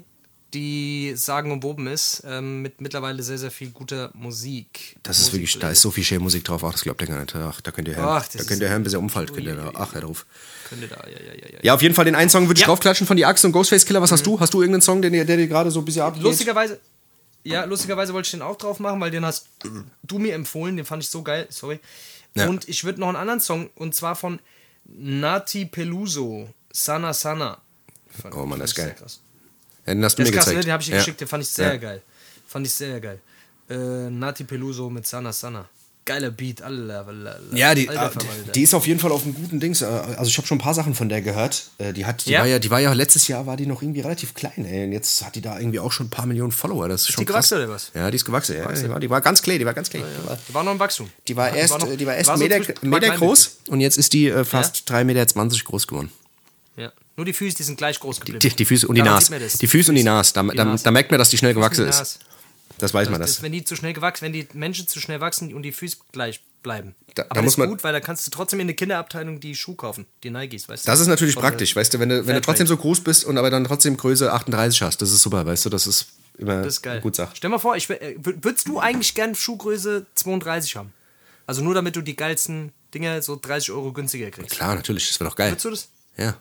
[0.54, 4.96] die sagen umwoben ist, ähm, mit mittlerweile sehr, sehr viel guter Musik.
[5.02, 6.62] Das ist wirklich, da ist so viel schöne Musik drauf.
[6.64, 7.34] Ach, das glaubt ihr gar nicht.
[7.34, 8.06] Ach, da könnt ihr hören.
[8.08, 9.34] Ach, da könnt ihr hören, bis ihr umfällt.
[9.34, 9.72] Könnt ihr da.
[9.74, 10.24] Ach, hör drauf.
[10.68, 11.58] Könnte da, ja, ja, ja, ja.
[11.62, 12.66] Ja, auf jeden Fall den einen Song würde ich Ja.
[12.68, 14.00] draufklatschen von die Axt und Ghostface Killer.
[14.00, 14.38] Was hast du?
[14.40, 16.22] Hast du irgendeinen Song, der, dir- der dir gerade so ein bisschen abgeht?
[16.22, 16.78] Lustigerweise,
[17.42, 19.48] ja, lustigerweise wollte ich den auch drauf machen, weil den hast
[20.04, 21.80] du mir empfohlen, den fand ich so geil, sorry.
[22.34, 22.48] Ja.
[22.48, 24.38] Und ich würde noch einen anderen Song, und zwar von
[24.86, 27.58] Nati Peluso, Sana Sana.
[28.22, 28.94] Fand- Oh Mann, das ist geil.
[28.98, 29.20] krass.
[29.86, 30.60] Ja, den hast du mir ist krass, ne?
[30.60, 30.98] Den habe ich dir Ja.
[30.98, 31.76] geschickt, den fand ich sehr Ja.
[31.76, 32.02] geil.
[32.46, 33.18] Fand ich sehr geil.
[33.68, 33.74] Äh,
[34.10, 35.68] Nati Peluso mit Sana Sana.
[36.06, 37.38] Geiler Beat, alle.
[37.54, 38.52] Ja, die, Alter äh, Verwalter.
[38.52, 39.80] die ist auf jeden Fall auf einem guten Dings.
[39.80, 41.70] äh, Also ich habe schon ein paar Sachen von der gehört.
[41.78, 42.40] Äh, Die hat, die Ja?
[42.40, 44.66] war ja, die war ja letztes Jahr war die noch irgendwie relativ klein.
[44.66, 44.84] Ey.
[44.84, 46.88] Und jetzt hat die da irgendwie auch schon ein paar Millionen Follower.
[46.90, 47.64] Das ist, schon die gewachsen krass.
[47.64, 47.90] oder was?
[47.94, 48.54] Ja, die ist gewachsen.
[48.54, 49.58] Ja, die, war, die war ganz klein.
[49.58, 50.04] Die war ganz klein.
[50.22, 51.08] Die war, Die war noch im Wachstum.
[51.26, 54.12] die war erst, noch- die war erst war so Meter, Meter groß und jetzt ist
[54.12, 55.24] die äh, fast 3,20 Meter
[55.64, 56.12] groß geworden.
[56.76, 56.92] Ja.
[57.16, 58.40] Nur die Füße, die sind gleich groß geblieben.
[58.40, 59.38] Die, die Füße und die Nase.
[59.38, 59.54] das.
[59.58, 60.32] Die Füße und die Nase.
[60.34, 62.18] Da, da, da merkt man, dass die schnell gewachsen Die ist.
[62.78, 63.20] Das weiß man.
[63.20, 63.42] Das, Das.
[63.42, 66.40] wenn die zu schnell gewachsen, wenn die Menschen zu schnell wachsen und die Füße gleich
[66.64, 66.96] bleiben.
[67.14, 68.74] Da- da Aber muss das man- ist gut, weil da kannst du trotzdem in der
[68.74, 70.90] Kinderabteilung die Schuhe kaufen, die Nikes, weißt du?
[70.90, 73.24] Das ist natürlich Von praktisch, weißt du, wenn du, wenn du trotzdem so groß bist
[73.26, 76.06] und aber dann trotzdem Größe 38 hast, das ist super, weißt du, das ist
[76.36, 77.00] immer Das ist geil.
[77.00, 77.30] gut Sache.
[77.36, 80.92] Stell mal vor, ich, äh, wür- würdest du eigentlich gern Schuhgröße 32 haben?
[81.46, 84.50] Also nur damit du die geilsten Dinger so 30 Euro günstiger kriegst.
[84.50, 85.50] Klar, natürlich, das wäre doch geil.
[85.52, 85.88] Würdest du das?
[86.16, 86.36] Ja.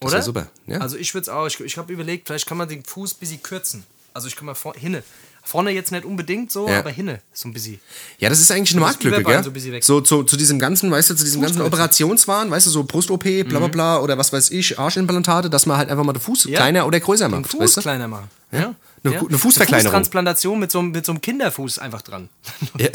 [0.00, 0.18] Das Oder?
[0.18, 0.46] wär super.
[0.66, 0.78] Ja.
[0.78, 1.46] Also ich würde es auch.
[1.46, 3.84] Ich, ich habe überlegt, vielleicht kann man den Fuß ein bisschen kürzen.
[4.12, 5.02] Also ich kann mal vor, hinne.
[5.46, 6.78] Vorne jetzt nicht unbedingt so, Ja.
[6.78, 7.78] aber hinne so ein bisschen.
[8.18, 9.82] ja, das ist eigentlich eine das Marktlücke, gell?
[9.82, 9.96] so.
[9.96, 11.60] So zu, zu diesem ganzen, weißt du, zu diesem ganzen.
[11.60, 15.76] Operationswahn, weißt du, so Brust-OP, bla bla bla oder was weiß ich, Arschimplantate, dass man
[15.76, 16.56] halt einfach mal den Fuß Ja.
[16.60, 17.80] kleiner oder größer Den macht, Fuß weißt du?
[17.82, 18.30] kleiner machen.
[18.52, 18.74] Ja.
[19.04, 19.84] Eine Fu- eine Fußverkleinerung.
[19.90, 22.28] Fußtransplantation mit so, einem- mit so einem Kinderfuß einfach dran.
[22.78, 22.88] Ja.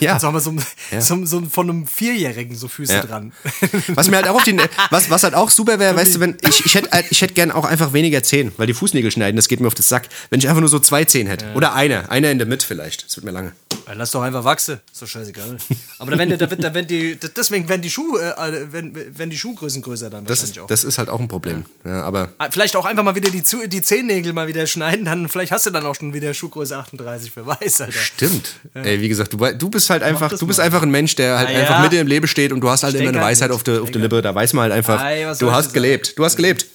[0.00, 0.12] ja.
[0.14, 3.02] Also haben wir so, ein- so, so von einem Vierjährigen so Füße Ja.
[3.04, 3.32] dran.
[3.88, 4.56] Was mir halt auch auf die,
[4.90, 7.50] was, was halt auch super wäre, weißt du, wenn ich, ich hätte ich hätte gern
[7.52, 10.08] auch einfach weniger Zehen, weil die Fußnägel schneiden, das geht mir auf den Sack.
[10.30, 11.52] Wenn ich einfach nur so zwei Zehen hätte.
[11.54, 13.04] Oder eine, einer in der Mitte vielleicht.
[13.06, 13.52] Das wird mir lange.
[13.92, 14.80] Ja, Lass doch einfach wachsen.
[14.90, 15.56] Ist doch scheißegal.
[15.98, 19.28] Aber da wenn, da, wird- da, wenn die, deswegen werden die Schuhe, äh, wenn, wenn
[19.28, 20.66] die Schuhgrößen größer dann Das ist, auch.
[20.66, 21.64] das ist halt auch ein Problem.
[21.84, 25.28] Ja, aber Ah, Vielleicht auch einfach mal wieder die, die Zehennägel mal wieder schneiden, dann
[25.28, 27.98] vielleicht hast du dann auch schon wieder Schuhgröße 38, wer weiß, Alter.
[27.98, 28.54] Stimmt.
[28.74, 30.64] Ey, wie gesagt, du, du bist halt einfach, du bist mal.
[30.64, 31.60] einfach ein Mensch, der halt Ah, ja.
[31.60, 33.82] einfach mitten im Leben steht und du hast halt immer Steck eine Weisheit auf der
[33.82, 34.22] auf der Lippe.
[34.22, 36.18] Da weiß man halt einfach, Ei, du hast ich gelebt.
[36.18, 36.66] Du hast gelebt.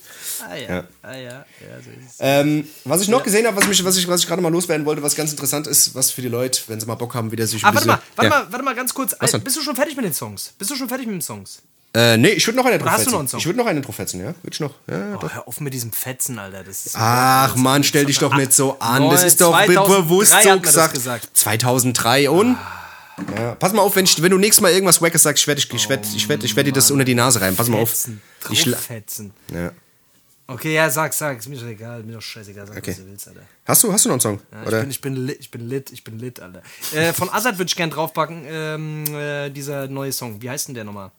[0.50, 0.84] Ah ja, Ja.
[1.02, 1.46] ah ja, ja,
[1.84, 1.90] so.
[2.20, 4.86] Ähm, was ich noch gesehen habe, was, mich, was ich, was ich gerade mal loswerden
[4.86, 7.46] wollte, was ganz interessant ist, was für die Leute, wenn sie mal Bock haben, wieder
[7.48, 8.00] sich Ah, ein warte bisschen...
[8.16, 9.16] mal, warte mal, warte mal ganz kurz.
[9.44, 10.54] Bist du schon fertig mit den Songs?
[10.58, 11.62] Bist du schon fertig mit den Songs?
[11.94, 13.12] Äh, nee, ich würde noch einen hast du draufsetzen.
[13.14, 13.40] noch einen Song?
[13.40, 14.28] Ich würde noch einen draufsetzen, ja?
[14.28, 14.74] Würde ich noch.
[14.90, 16.64] Ja, Oh, hör auf mit diesem Fetzen, Alter.
[16.94, 19.10] Ach man, stell dich doch nicht so an.
[19.10, 20.94] Das ist doch 2003 bewusst so gesagt.
[20.94, 21.30] gesagt.
[21.34, 22.58] 2003 und?
[23.36, 25.60] Ja, pass mal auf, wenn, ich, wenn du nächstes Mal irgendwas Wackes sagst, ich werde
[25.60, 27.56] ich werd, ich werd, ich werd dir das unter die Nase rein.
[27.56, 27.90] Pass mal auf.
[27.90, 28.22] Fetzen.
[28.52, 29.34] Ich Fetzen.
[29.52, 29.72] ja.
[30.50, 31.40] Okay, ja, sag, sag.
[31.40, 32.04] Ist mir doch egal.
[32.04, 32.66] Mir doch scheißegal.
[32.68, 32.92] Sag, Okay.
[32.92, 33.42] was du willst, Alter.
[33.66, 34.40] Hast du, hast du noch einen Song?
[34.52, 36.62] Ja, ich, bin, ich, bin lit, ich bin lit, ich bin lit, Alter.
[36.94, 40.42] Äh, von Azad würde ich gern draufpacken, ähm, äh, dieser neue Song.
[40.42, 41.12] Wie heißt denn der nochmal?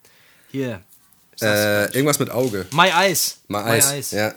[0.50, 0.80] Hier.
[1.42, 2.66] äh, irgendwas mit Auge.
[2.72, 3.38] My Eyes.
[3.48, 4.10] Mal Eis.
[4.12, 4.32] Ja.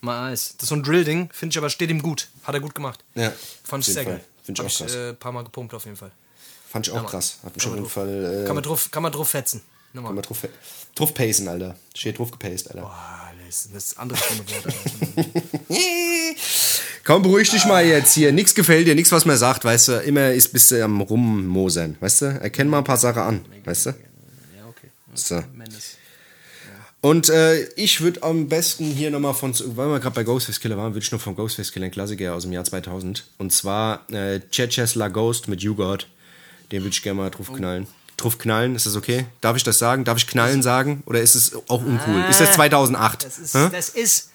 [0.00, 0.54] My Eyes.
[0.56, 2.28] Das ist so ein Drill-Ding, finde ich aber steht ihm gut.
[2.42, 3.04] Hat er gut gemacht.
[3.14, 4.20] Ja, Fand ich sehr geil.
[4.44, 4.94] Find ich auch krass.
[4.94, 6.10] Äh, paar Mal gepumpt auf jeden Fall.
[6.68, 7.06] Fand ich auch Mann.
[7.06, 7.38] krass.
[7.44, 8.42] Hat mich Kann auf man jeden drauf- Fall.
[8.42, 9.62] Äh, Kann man drauf, kann man drauf fetzen.
[9.96, 10.12] Nochmal.
[10.12, 10.46] man drauf,
[10.94, 11.74] drauf pacen, Alter.
[11.94, 12.82] Steht drauf gepaced, Alter.
[12.82, 14.18] Boah, das, ist andere.
[14.20, 14.76] Alter.
[17.04, 18.30] Komm, beruhig dich mal jetzt hier.
[18.30, 19.92] Nix gefällt dir, nix, was man sagt, weißt du.
[20.02, 22.26] Immer ist, bist du am Rummosern, weißt du.
[22.26, 23.90] Erkenn mal ein paar Sachen an, weißt du.
[23.90, 24.88] ja, okay.
[25.14, 25.42] So.
[27.00, 30.76] Und äh, ich würde am besten hier nochmal von, weil wir gerade bei Ghostface Killer
[30.76, 33.24] waren, würde ich noch von Ghostface Killer einen Klassiker aus dem Jahr 2000.
[33.38, 36.06] Und zwar äh, Cheches La Ghost mit You God.
[36.70, 37.86] Den würde ich gerne mal drauf knallen.
[38.16, 39.26] Drauf knallen, ist das okay?
[39.40, 40.04] Darf ich das sagen?
[40.04, 41.02] Darf ich knallen sagen?
[41.06, 42.24] Oder ist es auch uncool?
[42.30, 43.24] ist das 2008?
[43.24, 43.68] Das ist, Hä?
[43.70, 44.30] das ist,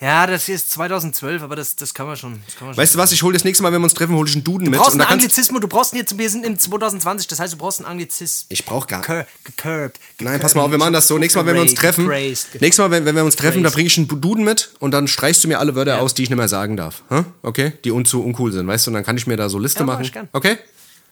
[0.00, 2.42] ja, das ist 2012, aber das, das kann man schon.
[2.58, 3.12] Kann man Weißt du was?
[3.12, 4.74] Ich hole das nächste Mal, wenn wir uns treffen, hole ich einen Duden mit.
[4.74, 7.78] Du brauchst einen Anglizismus, du brauchst jetzt, wir sind in 2020, das heißt, du brauchst
[7.78, 8.46] einen Anglizismus.
[8.48, 10.00] ich brauche gar Cur- Gecurbed.
[10.18, 11.16] Nein, pass mal auf, wir machen das so.
[11.16, 13.86] Nächstes Mal, wenn wir uns treffen, nächstes Mal, wenn, wenn wir uns treffen, da bringe
[13.86, 16.00] ich einen Duden mit und dann streichst du mir alle Wörter Ja.
[16.00, 17.04] aus, die ich nicht mehr sagen darf.
[17.10, 17.22] Hä?
[17.42, 17.72] Okay?
[17.84, 18.90] Die un zu uncool sind, weißt du?
[18.90, 20.04] Und dann kann ich mir da so Liste Ja, mach machen.
[20.04, 20.28] ich gern.
[20.32, 20.58] Okay?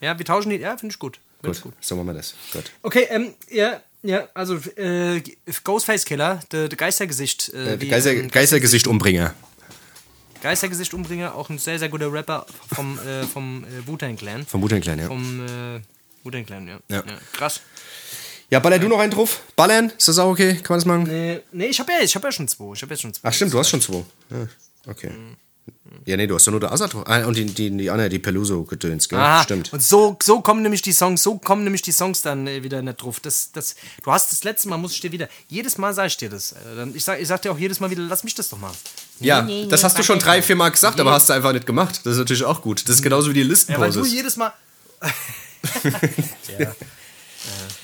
[0.01, 0.57] Ja, wir tauschen die.
[0.57, 1.21] Ja, finde ich gut.
[1.45, 2.35] Ich Gut, so machen wir das.
[2.53, 2.71] Gut.
[2.83, 5.23] Okay, ähm, ja, ja, also äh,
[5.65, 7.53] Ghostface Killer, der de Geistergesicht.
[7.53, 9.35] Äh, Äh, wie, Geister, ähm, Geistergesicht Umbringer.
[10.41, 14.45] Geistergesicht Umbringer, auch ein sehr, sehr guter Rapper vom, äh, vom äh, Wu-Tang Clan.
[14.47, 15.07] Vom Wu-Tang Clan, ja.
[15.07, 15.81] Vom äh,
[16.25, 16.79] Wu-Tang Clan, ja.
[16.89, 17.05] Ja.
[17.33, 17.61] Krass.
[18.51, 19.41] Ja, baller du noch einen drauf?
[19.57, 19.91] Ballern?
[19.97, 20.55] Ist das auch okay?
[20.57, 21.09] Kann man das machen?
[21.09, 22.75] Äh, nee, ich habe ja, ich hab ja schon zwei.
[22.75, 23.29] Ich habe ja schon zwei.
[23.29, 24.05] Ach stimmt, du hast schon zwei.
[24.31, 24.47] Ja,
[24.87, 25.11] okay.
[26.07, 27.05] Ja, nee, du hast doch nur der Assad drauf.
[27.07, 29.19] Ah, und die, die, die Anna, die Peluso-Gedöns, gell?
[29.19, 29.73] Aha, Stimmt.
[29.73, 32.83] Und so, so kommen nämlich die Songs, so kommen nämlich die Songs dann äh, wieder
[32.83, 33.21] nicht drauf.
[33.21, 36.17] Das, das, du hast das letzte Mal, muss ich dir wieder, jedes Mal sag ich
[36.17, 36.53] dir das.
[36.53, 38.73] Äh, Ich sag, ich sag dir auch jedes Mal wieder, lass mich das doch mal.
[39.21, 41.33] Ja, Nee, nee, das nee, hast du schon drei, vier Mal gesagt, aber hast du
[41.33, 42.01] einfach nicht gemacht.
[42.05, 42.89] Das ist natürlich auch gut.
[42.89, 44.53] Das ist genauso wie die Ja, weil du jedes Mal.
[46.59, 46.75] ja.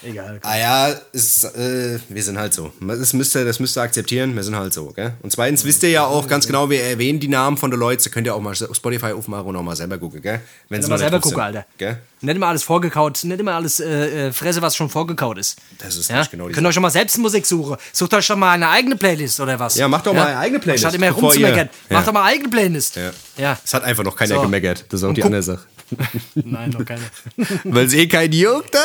[0.05, 0.41] Äh, egal.
[0.43, 2.73] Ah ja, ist, äh, wir sind halt so.
[2.81, 5.15] Das müsst, ihr, das müsst ihr akzeptieren, wir sind halt so, gell?
[5.23, 8.09] Und zweitens wisst ihr ja auch ganz genau, wir erwähnen die Namen von den Leuten,
[8.11, 10.41] könnt ihr auch mal Spotify aufmachen und auch mal selber gucken, gell?
[10.69, 11.67] Wenn sie Mal nicht selber gucken, Alter.
[11.77, 11.99] Gell?
[12.21, 15.57] Nicht immer alles vorgekaut, nicht immer alles äh, äh, Fresse, was schon vorgekaut ist.
[15.79, 16.17] Das ist ja?
[16.17, 17.77] nämlich genau die Könnt ihr euch schon mal selbst Musik suchen.
[17.93, 19.77] Sucht euch doch mal eine eigene Playlist oder was.
[19.77, 21.69] Ja, macht doch mal eine eigene Playlist, Statt immer rumzumeckern.
[21.89, 21.97] Ja.
[21.97, 22.97] Macht doch mal eine eigene Playlist.
[22.97, 23.11] Ja.
[23.37, 23.59] ja.
[23.65, 24.43] Es hat einfach noch keiner So.
[24.43, 24.85] gemeckert.
[24.89, 25.65] Das ist auch Und die andere Sache.
[26.35, 27.03] Nein, noch keine.
[27.65, 28.83] Weil es eh kein juckt, los.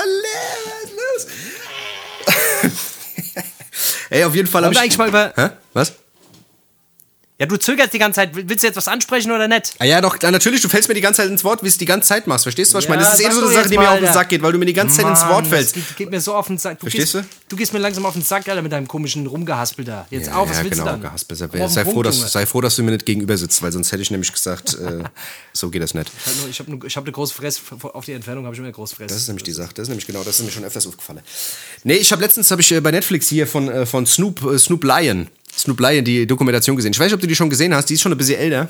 [4.09, 4.80] Ey, auf jeden Fall habe ich...
[4.80, 5.34] eigentlich mal über.
[5.36, 5.49] Hä?
[5.74, 5.93] Was?
[7.40, 8.30] Ja, du zögerst die ganze Zeit.
[8.36, 9.74] Willst du jetzt was ansprechen oder nicht?
[9.80, 11.80] Ah ja, doch, natürlich, du fällst mir die ganze Zeit ins Wort, wie du es
[11.80, 12.44] die ganze Zeit machst.
[12.44, 13.08] Verstehst du, was ich Ja, meine?
[13.10, 14.14] Das ist eh so eine Sache, die mir auf den.
[14.14, 15.74] Sack geht, weil du mir die ganze Zeit ins Wort das fällst.
[15.74, 16.78] geht, geht mir so auf den Sack.
[16.80, 17.50] Du Verstehst gehst, du?
[17.50, 20.06] Du gehst mir langsam auf den Sack, Alter, mit deinem komischen Rumgehaspel da.
[20.12, 21.02] Jetzt Ja, auf, was ja, willst genau, du dann?
[21.02, 21.40] gehaspelt.
[21.52, 22.30] Komm Sei, sei, froh, Punkt, dass, Junge.
[22.30, 25.04] sei froh, dass du mir nicht gegenüber sitzt, weil sonst hätte ich nämlich gesagt, äh,
[25.54, 26.12] so geht das nicht.
[26.52, 28.96] Ich habe ich hab eine große Fresse, auf die Entfernung habe ich immer eine große
[28.96, 29.10] Fresse.
[29.14, 29.72] Das ist nämlich die Sache.
[29.74, 31.22] Das ist nämlich genau, das ist mir schon öfters aufgefallen.
[31.84, 34.60] Nee, ich habe letztens habe ich äh, bei Netflix hier von, äh, von Snoop, äh,
[34.60, 35.28] Snoop Lion,
[35.58, 36.91] Snoop Lion die Dokumentation gesehen.
[36.93, 37.89] Ich weiß nicht, ob du die schon gesehen hast.
[37.89, 38.70] Die ist schon ein bisschen älter.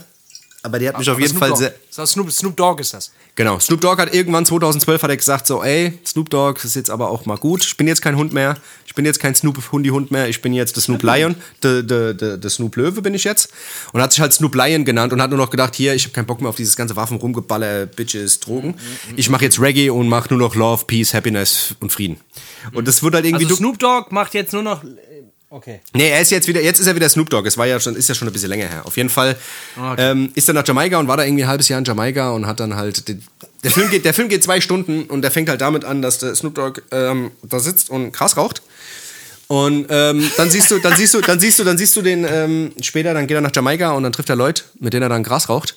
[0.65, 1.59] Aber die hat mich auf Aber jeden Snoop Fall Dogg.
[1.59, 1.73] sehr.
[1.93, 3.11] Das Snoop, Snoop Dogg ist das.
[3.35, 3.59] Genau.
[3.59, 7.09] Snoop Dogg hat irgendwann 2012 hat er gesagt so, ey, Snoop Dogg ist jetzt aber
[7.09, 7.65] auch mal gut.
[7.65, 8.55] Ich bin jetzt kein Hund mehr.
[8.85, 10.29] Ich bin jetzt kein Snoop Hundi Hund mehr.
[10.29, 13.51] Ich bin jetzt der Snoop Lion, der, der, der, der Snoop Löwe bin ich jetzt.
[13.91, 16.13] Und hat sich halt Snoop Lion genannt und hat nur noch gedacht, hier, ich habe
[16.13, 18.75] keinen Bock mehr auf dieses ganze Waffen rumgeballer, Bitches, Drogen.
[19.17, 22.21] Ich mache jetzt Reggae und mache nur noch Love, Peace, Happiness und Frieden.
[22.71, 24.81] Und das wird halt irgendwie Also Snoop Dogg macht jetzt nur noch.
[25.53, 25.81] Okay.
[25.93, 27.47] Nee, er ist jetzt wieder, jetzt ist er wieder Snoop Dogg.
[27.47, 28.87] Es war ja schon, ist ja schon ein bisschen länger her.
[28.87, 29.35] Auf jeden Fall
[29.99, 32.47] ähm, ist er nach Jamaika und war da irgendwie ein halbes Jahr in Jamaika und
[32.47, 33.07] hat dann halt.
[33.07, 33.23] Den,
[33.63, 36.17] der, Film geht, der Film geht zwei Stunden und der fängt halt damit an, dass
[36.17, 38.63] der Snoop Dogg ähm, da sitzt und Gras raucht.
[39.45, 42.25] Und ähm, dann siehst du, dann siehst du, dann siehst du, dann siehst du den
[42.27, 45.09] ähm, später, dann geht er nach Jamaika und dann trifft er Leute, mit denen er
[45.09, 45.75] dann Gras raucht.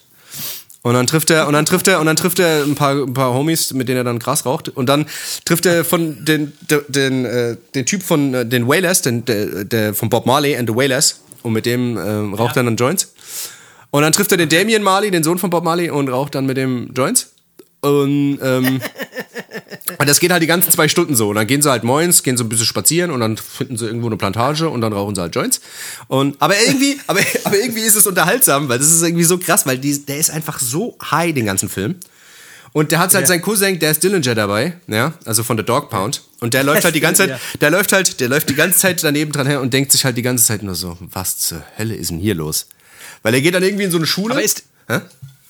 [0.86, 3.12] Und dann trifft er, und dann trifft er, und dann trifft er ein paar, ein
[3.12, 4.68] paar Homies, mit denen er dann Gras raucht.
[4.68, 5.06] Und dann
[5.44, 9.64] trifft er von den, den, den, äh, den Typ von äh, den Wailers, den, der,
[9.64, 11.22] der von Bob Marley and the Wailers.
[11.42, 13.12] Und mit dem ähm, raucht er dann Joints.
[13.90, 16.46] Und dann trifft er den Damien Marley, den Sohn von Bob Marley, und raucht dann
[16.46, 17.32] mit dem Joints.
[17.80, 18.80] Und, ähm,
[19.98, 21.28] und das geht halt die ganzen zwei Stunden so.
[21.30, 23.86] Und dann gehen sie halt moins, gehen so ein bisschen spazieren und dann finden sie
[23.86, 25.60] irgendwo eine Plantage und dann rauchen sie halt Joints.
[26.08, 29.66] Und, aber irgendwie, aber, aber irgendwie ist es unterhaltsam, weil das ist irgendwie so krass,
[29.66, 31.96] weil die, der ist einfach so high den ganzen Film.
[32.72, 35.88] Und der hat halt seinen Cousin, der ist Dillinger dabei, ja, also von der Dog
[35.88, 36.22] Pound.
[36.40, 37.40] Und der läuft halt die ganze Zeit, Ja.
[37.62, 40.16] der läuft halt, der läuft die ganze Zeit daneben dran her und denkt sich halt
[40.18, 42.66] die ganze Zeit nur so, was zur Hölle ist denn hier los?
[43.22, 44.34] Weil er geht dann irgendwie in so eine Schule.
[44.34, 45.00] Aber ist, Hä?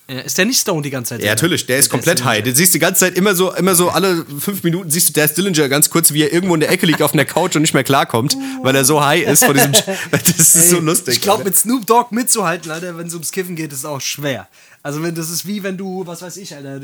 [0.08, 1.22] Ja, ist der nicht Stone die ganze Zeit?
[1.22, 2.34] Ja, natürlich, der ist komplett Dillinger.
[2.36, 2.42] high.
[2.44, 5.12] Den siehst du die ganze Zeit immer so, immer so alle fünf Minuten siehst du
[5.12, 7.56] der ist Dillinger ganz kurz, wie er irgendwo in der Ecke liegt auf einer Couch
[7.56, 9.72] und nicht mehr klarkommt, weil er so high ist von diesem.
[10.12, 11.14] das ist so lustig.
[11.14, 14.46] Ich glaube, mit Snoop Dogg mitzuhalten, Alter, wenn es ums Kiffen geht, ist auch schwer.
[14.82, 16.80] Also wenn das ist wie wenn du, was weiß ich, Alter,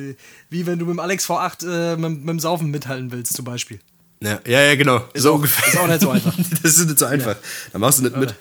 [0.50, 3.44] wie wenn du mit dem Alex V8 äh, mit, mit dem Saufen mithalten willst, zum
[3.44, 3.78] Beispiel.
[4.22, 5.02] Ja, ja, ja, genau.
[5.14, 5.66] so auch- ungefähr.
[5.68, 6.34] ist auch nicht so einfach.
[6.62, 7.36] das ist nicht so einfach.
[7.72, 8.34] Da machst du nicht mit.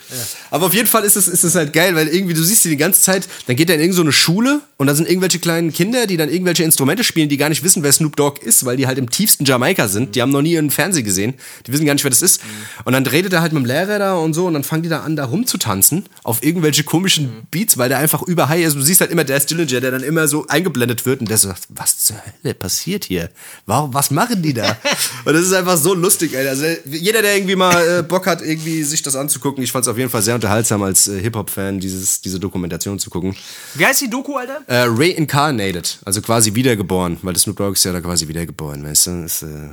[0.49, 2.69] Aber auf jeden Fall ist es, ist es halt geil, weil irgendwie, du siehst die
[2.69, 5.73] die ganze Zeit, dann geht er in irgendeine so Schule und da sind irgendwelche kleinen
[5.73, 8.77] Kinder, die dann irgendwelche Instrumente spielen, die gar nicht wissen, wer Snoop Dogg ist, weil
[8.77, 10.15] die halt im tiefsten Jamaika sind.
[10.15, 11.33] Die haben noch nie im Fernsehen gesehen.
[11.67, 12.41] Die wissen gar nicht, wer das ist.
[12.85, 14.89] Und dann redet er halt mit dem Lehrer da und so und dann fangen die
[14.89, 18.75] da an, da rumzutanzen auf irgendwelche komischen Beats, weil der einfach über high ist.
[18.75, 21.47] Du siehst halt immer der Dillinger, der dann immer so eingeblendet wird und der so
[21.47, 23.29] sagt, was zur Hölle passiert hier?
[23.65, 24.77] Warum, was machen die da?
[25.25, 26.49] und das ist einfach so lustig, Alter.
[26.51, 29.89] Also jeder, der irgendwie mal äh, Bock hat, irgendwie sich das anzugucken, ich fand es
[29.89, 33.35] auf jeden Fall sehr unterhaltsam als äh, Hip-Hop-Fan, diese Dokumentation zu gucken.
[33.75, 34.61] Wie heißt die Doku, Alter?
[34.67, 39.07] Äh, reincarnated, also quasi wiedergeboren, weil das Snoop Dogg ist ja da quasi wiedergeboren, weißt
[39.07, 39.21] du?
[39.23, 39.69] Das, äh,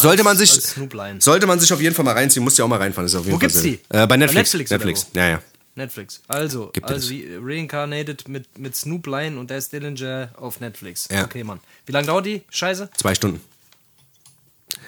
[0.00, 1.20] sollte man sich als Snoop Lion.
[1.20, 3.24] sollte man sich auf jeden Fall mal reinziehen, muss ja auch mal reinfahren, ist auf
[3.24, 3.78] jeden Wo Fall gibt's die?
[3.90, 4.52] Äh, bei Netflix.
[4.52, 5.06] Netflix Netflix.
[5.14, 5.42] Ja, ja.
[5.76, 6.22] Netflix.
[6.26, 11.06] Also, Gibt also Reincarnated mit, mit Snoop Lion und Des Dillinger auf Netflix.
[11.10, 11.24] Ja.
[11.24, 11.60] Okay, Mann.
[11.84, 12.42] Wie lange dauert die?
[12.48, 12.88] Scheiße?
[12.96, 13.40] Zwei Stunden.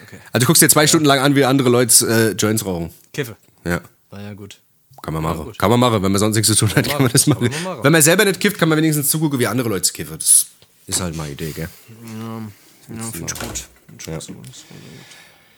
[0.07, 0.19] Okay.
[0.33, 2.93] Also du guckst dir zwei Stunden lang an, wie andere Leute äh, Joints rauchen.
[3.13, 3.37] Kiffe.
[3.65, 3.81] Ja.
[4.11, 4.61] Na ja, gut.
[5.03, 5.53] Kann man machen.
[5.57, 6.03] kann man machen.
[6.03, 7.51] Wenn man sonst nichts zu tun hat, kann man das machen.
[7.51, 7.85] Kann man.
[7.85, 10.19] Wenn man selber nicht kifft, kann man wenigstens zugucken, wie andere Leute kiffen.
[10.19, 10.47] Das
[10.87, 11.69] ist halt meine Idee, gell?
[12.05, 12.43] Ja,
[12.87, 13.69] finde ich gut.
[13.87, 14.35] Find ich Ja.
[14.35, 14.47] gut.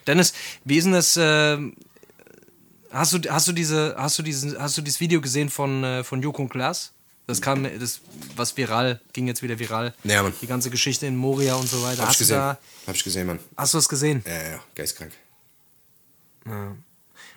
[0.07, 0.33] Dennis,
[0.65, 1.17] wie ist denn das?
[1.17, 1.59] Äh,
[2.91, 6.05] hast, du, hast, du diese, hast, du diesen, hast du dieses Video gesehen von, äh,
[6.05, 6.93] von Joko und Klaas?
[7.31, 8.01] Das kam, das,
[8.37, 9.95] was viral, ging jetzt wieder viral.
[10.05, 10.33] Ja, Mann.
[10.43, 12.03] Die ganze Geschichte in Moria und so weiter.
[12.03, 12.37] Hab ich Hast du, gesehen.
[12.37, 13.39] da, Hab ich gesehen, Mann.
[13.57, 14.23] hast du das gesehen?
[14.27, 14.61] Ja, ja, ja.
[14.75, 15.13] Geistkrank.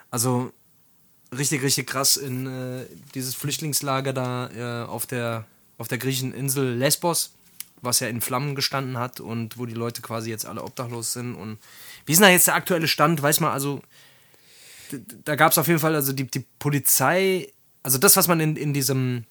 [0.09, 0.51] Also,
[1.35, 5.45] richtig, richtig krass in äh, dieses Flüchtlingslager da äh, auf der
[5.77, 7.33] auf der griechischen Insel Lesbos,
[7.81, 11.35] was ja in Flammen gestanden hat und wo die Leute quasi jetzt alle obdachlos sind.
[11.35, 11.57] Und
[12.05, 13.21] wie ist denn da jetzt der aktuelle Stand?
[13.21, 13.81] Weiß man, also
[15.25, 18.55] da gab es auf jeden Fall, also die, die Polizei, also das, was man in,
[18.55, 19.25] in diesem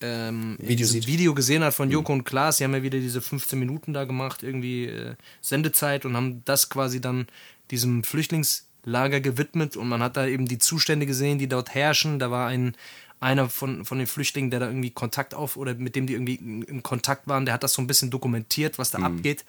[0.00, 0.88] ähm, Video.
[0.88, 4.04] Video gesehen hat von Joko und Klaas, die haben ja wieder diese 15 Minuten da
[4.04, 7.26] gemacht, irgendwie äh, Sendezeit und haben das quasi dann
[7.70, 12.18] diesem Flüchtlingslager gewidmet und man hat da eben die Zustände gesehen, die dort herrschen.
[12.18, 12.74] Da war ein
[13.20, 16.36] einer von, von den Flüchtlingen, der da irgendwie Kontakt auf oder mit dem die irgendwie
[16.36, 19.44] in, Kontakt waren, der hat das so ein bisschen dokumentiert, was da abgeht.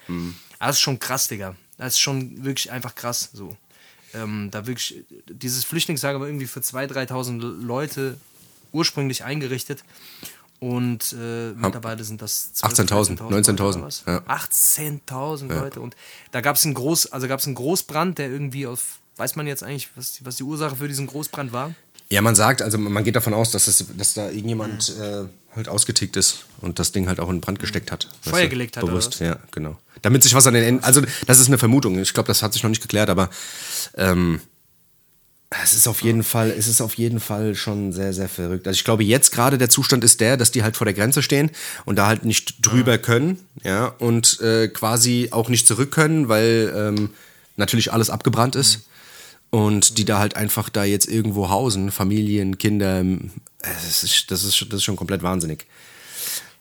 [0.58, 1.56] Aber das ist schon krass, Digga.
[1.78, 3.56] Das ist schon wirklich einfach krass so.
[4.16, 8.18] Ähm, da wirklich, dieses Flüchtlingslager war irgendwie für 2.000, 3.000 Leute
[8.72, 9.84] ursprünglich eingerichtet.
[10.60, 14.04] Und äh, mittlerweile sind das 12.000, 18.000, 19.000, Leute oder was?
[14.06, 14.18] ja.
[14.28, 15.80] 18.000 Leute.
[15.80, 15.96] Und
[16.32, 19.48] da gab es einen Groß, also gab es einen Großbrand, der irgendwie auf, weiß man
[19.48, 21.74] jetzt eigentlich, was, die- was die Ursache für diesen Großbrand war?
[22.12, 25.70] Ja, man sagt, also man geht davon aus, dass, es, dass da irgendjemand äh, halt
[25.70, 28.10] ausgetickt ist und das Ding halt auch in Brand gesteckt hat.
[28.22, 29.78] Feuer gelegt hat, Bewusst, ja, genau.
[30.02, 32.54] Damit sich was an den Enden, also das ist eine Vermutung, ich glaube, das hat
[32.54, 33.30] sich noch nicht geklärt, aber
[33.96, 34.42] ähm,
[35.64, 38.68] es ist auf jeden Fall, es ist auf jeden Fall schon sehr, sehr verrückt.
[38.68, 41.24] Also ich glaube, jetzt gerade der Zustand ist der, dass die halt vor der Grenze
[41.24, 41.50] stehen
[41.86, 46.72] und da halt nicht drüber können, ja, und äh, quasi auch nicht zurück können, weil
[46.76, 47.10] ähm,
[47.58, 48.86] natürlich alles abgebrannt ist.
[49.52, 53.04] Und die da halt einfach da jetzt irgendwo hausen, Familien, Kinder,
[53.58, 55.66] das ist, das ist, das ist schon komplett wahnsinnig.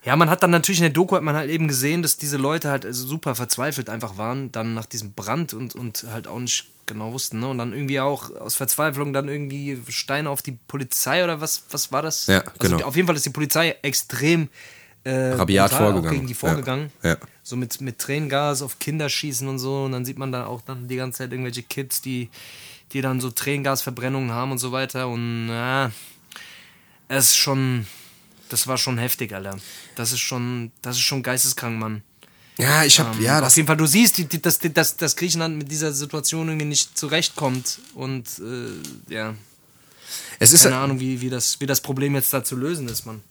[0.05, 2.37] Ja, man hat dann natürlich in der Doku hat man halt eben gesehen, dass diese
[2.37, 6.39] Leute halt also super verzweifelt einfach waren, dann nach diesem Brand und, und halt auch
[6.39, 7.49] nicht genau wussten, ne?
[7.49, 11.93] Und dann irgendwie auch aus Verzweiflung dann irgendwie Steine auf die Polizei oder was, was
[11.93, 12.27] war das?
[12.27, 12.87] Ja, Also genau.
[12.87, 14.49] auf jeden Fall ist die Polizei extrem
[15.05, 16.11] äh, Rabiat vorgegangen.
[16.11, 16.91] gegen die vorgegangen.
[17.03, 17.17] Ja, ja.
[17.43, 19.85] So mit, mit Tränengas auf Kinder schießen und so.
[19.85, 22.31] Und dann sieht man da auch dann die ganze Zeit irgendwelche Kids, die,
[22.93, 25.09] die dann so Tränengasverbrennungen haben und so weiter.
[25.09, 25.93] Und na,
[27.09, 27.87] es ist schon.
[28.49, 29.59] Das war schon heftig, Alter.
[29.95, 32.03] Das ist schon, das ist schon geisteskrank, Mann.
[32.59, 35.15] Ja, ich habe, ja, Auf das, jeden Fall, du siehst, die, die, dass, dass, dass
[35.15, 37.79] Griechenland mit dieser Situation irgendwie nicht zurechtkommt.
[37.95, 39.35] Und äh, ja,
[40.41, 43.07] es ist, keine Ahnung, wie, wie, das, wie das Problem jetzt da zu lösen ist,
[43.07, 43.23] Mann.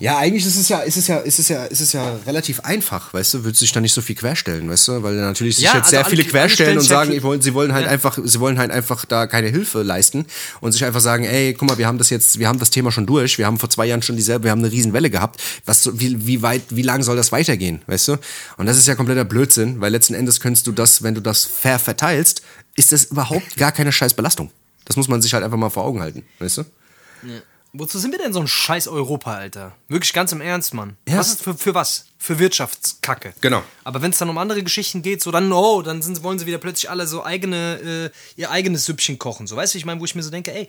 [0.00, 2.60] Ja, eigentlich ist es ja, ist es ja, ist es ja, ist es ja relativ
[2.60, 5.56] einfach, weißt du, würdest du dich da nicht so viel querstellen, weißt du, weil natürlich
[5.56, 7.72] sich Ja, jetzt also sehr viele querstellen stellen und sich sagen, ich wollen, sie wollen
[7.72, 7.90] halt Ja.
[7.90, 10.26] einfach, sie wollen halt einfach da keine Hilfe leisten
[10.60, 12.92] und sich einfach sagen, ey, guck mal, wir haben das jetzt, wir haben das Thema
[12.92, 15.42] schon durch, wir haben vor zwei Jahren schon dieselbe, wir haben eine riesen Welle gehabt,
[15.66, 18.16] was, wie, wie weit, wie lang soll das weitergehen, weißt du?
[18.56, 21.44] Und das ist ja kompletter Blödsinn, weil letzten Endes könntest du das, wenn du das
[21.44, 22.42] fair verteilst,
[22.76, 24.52] ist das überhaupt gar keine scheiß Belastung.
[24.84, 26.64] Das muss man sich halt einfach mal vor Augen halten, weißt du?
[27.78, 29.72] Wozu sind wir denn so ein scheiß Europa, Alter?
[29.86, 30.96] Wirklich ganz im Ernst, Mann.
[31.08, 31.18] Ja.
[31.18, 32.06] Was ist für, für was?
[32.18, 33.34] Für Wirtschaftskacke.
[33.40, 33.62] Genau.
[33.84, 36.46] Aber wenn es dann um andere Geschichten geht, so dann, oh, dann sind, wollen sie
[36.46, 39.46] wieder plötzlich alle so eigene, äh, ihr eigenes Süppchen kochen.
[39.46, 40.68] So, weißt du, ich meine, wo ich mir so denke, ey,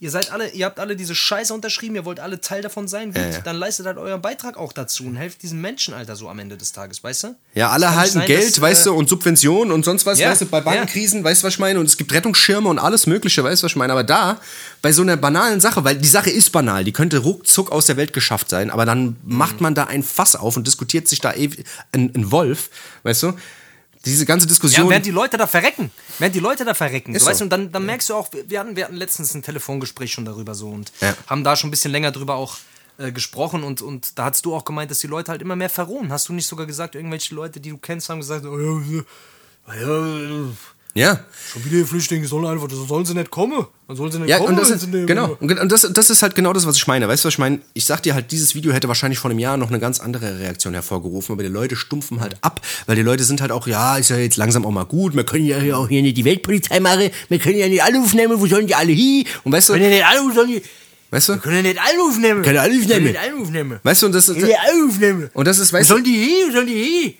[0.00, 3.12] ihr seid alle, ihr habt alle diese Scheiße unterschrieben, ihr wollt alle Teil davon sein,
[3.12, 3.40] gut, ja.
[3.40, 6.56] dann leistet halt euren Beitrag auch dazu und helft diesen Menschen, Alter, so am Ende
[6.56, 7.36] des Tages, weißt du?
[7.54, 10.30] Ja, alle halten sein, Geld, dass, weißt äh, du, und Subventionen und sonst was, Ja,
[10.30, 10.64] weißt du, bei ja.
[10.64, 11.80] Bankenkrisen, weißt du, was ich meine?
[11.80, 13.92] Und es gibt Rettungsschirme und alles Mögliche, weißt du, was ich meine?
[13.92, 14.40] Aber da,
[14.82, 17.96] bei so einer banalen Sache, weil die Sache ist banal, die könnte ruckzuck aus der
[17.96, 21.34] Welt geschafft sein, aber dann macht man da ein Fass auf und diskutiert sich da
[21.34, 22.70] ewig, ein, ein Wolf,
[23.02, 23.32] weißt du?
[24.08, 24.88] Diese ganze Ja, Diskussion.
[24.90, 25.90] während die Leute da verrecken.
[26.18, 27.14] Während die Leute da verrecken.
[27.14, 27.30] Ist So, so.
[27.30, 30.12] weißt du, und dann, dann merkst du auch, wir hatten, wir hatten letztens ein Telefongespräch
[30.12, 31.14] schon darüber so und Ja.
[31.26, 32.56] haben da schon ein bisschen länger drüber auch
[32.98, 35.70] äh, gesprochen und, und da hast du auch gemeint, dass die Leute halt immer mehr
[35.70, 36.10] verrohen.
[36.12, 38.80] Hast du nicht sogar gesagt, irgendwelche Leute, die du kennst, haben gesagt, oh,
[39.68, 40.44] ja, ja,
[40.94, 41.20] ja,
[41.52, 43.66] schon wieder Flüchtlinge sollen einfach, sollen sie nicht kommen.
[43.86, 44.50] Dann sollen sie nicht Ja, kommen.
[44.50, 45.36] und das wenn ist, genau.
[45.40, 47.06] Und das, das ist halt genau das, was ich meine.
[47.08, 47.60] Weißt du, was ich meine?
[47.74, 50.40] Ich sag dir halt, dieses Video hätte wahrscheinlich vor einem Jahr noch eine ganz andere
[50.40, 53.96] Reaktion hervorgerufen, aber die Leute stumpfen halt ab, weil die Leute sind halt auch, ja,
[53.96, 56.80] ist ja jetzt langsam auch mal gut, wir können ja auch hier nicht die Weltpolizei
[56.80, 59.24] machen, wir können ja nicht alle aufnehmen, wo sollen die alle hin?
[59.44, 60.62] Und weißt du, Können ja nicht alle, sollen die,
[61.10, 61.36] weißt du?
[61.38, 62.42] können ja nicht alle aufnehmen.
[62.42, 62.88] Können alle aufnehmen.
[62.88, 63.80] Können nicht alle aufnehmen.
[63.84, 65.30] Weißt du, und das ist, Können ja alle aufnehmen.
[65.32, 66.48] und das ist, Wo weißt du, sollen die hin?
[66.48, 67.14] Wo sollen die hin?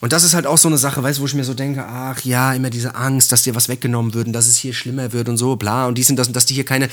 [0.00, 1.84] Und das ist halt auch so eine Sache, weißt du, wo ich mir so denke,
[1.86, 5.12] ach ja, immer diese Angst, dass dir was weggenommen wird und dass es hier schlimmer
[5.12, 6.88] wird und so, bla, und dies und das und dass die hier keine.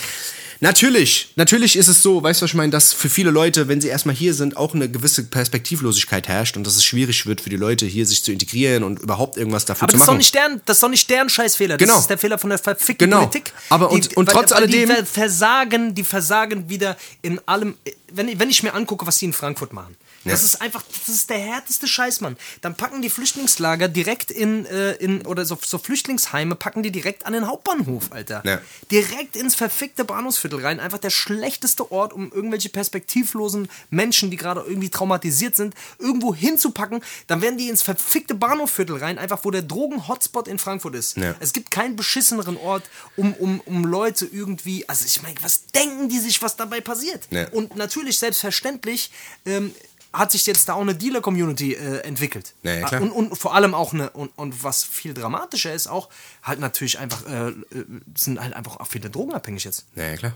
[0.62, 3.82] Natürlich, natürlich ist es so, weißt du, was ich meine, dass für viele Leute, wenn
[3.82, 7.50] sie erstmal hier sind, auch eine gewisse Perspektivlosigkeit herrscht und dass es schwierig wird für
[7.50, 10.14] die Leute, hier sich zu integrieren und überhaupt irgendwas dafür Aber zu das ist, doch
[10.14, 10.18] machen.
[10.20, 11.76] nicht deren, das ist doch nicht deren Scheißfehler.
[11.78, 11.94] Genau.
[11.96, 13.26] Das ist der Fehler von der verfickten Genau.
[13.26, 13.52] Politik.
[13.70, 17.74] Aber und- und trotz alledem- Die ver- versagen, die versagen wieder in allem.
[18.14, 19.96] Wenn, ich- wenn ich mir angucke, was die in Frankfurt machen.
[20.26, 20.46] Das Ja.
[20.46, 22.38] ist einfach, das ist der härteste Scheiß, Mann.
[22.62, 27.26] Dann packen die Flüchtlingslager direkt in, äh, in oder so, so Flüchtlingsheime, packen die direkt
[27.26, 28.42] an den Hauptbahnhof, Alter.
[28.46, 28.62] Ja.
[28.92, 30.80] Direkt ins verfickte Bahnhofsviertel rein.
[30.80, 37.04] Einfach der schlechteste Ort, um irgendwelche perspektivlosen Menschen, die gerade irgendwie traumatisiert sind, irgendwo hinzupacken.
[37.28, 41.18] Dann werden die ins verfickte Bahnhofsviertel rein, einfach wo der Drogen-Hotspot in Frankfurt ist.
[41.18, 41.36] Ja.
[41.40, 42.84] Es gibt keinen beschisseneren Ort,
[43.18, 47.28] um, um, um Leute irgendwie, also ich meine, was denken die sich, was dabei passiert?
[47.52, 49.12] Und natürlich, selbstverständlich,
[49.46, 49.74] ähm,
[50.14, 52.54] hat sich jetzt da auch eine Dealer-Community äh, entwickelt.
[52.64, 53.02] Ja, ja, klar.
[53.02, 56.10] und, und vor allem auch eine, und, und was viel dramatischer ist, auch
[56.44, 57.56] halt natürlich einfach, äh, äh,
[58.16, 59.86] sind halt einfach auch viele drogenabhängig jetzt.
[59.96, 60.34] Ja, ja, klar.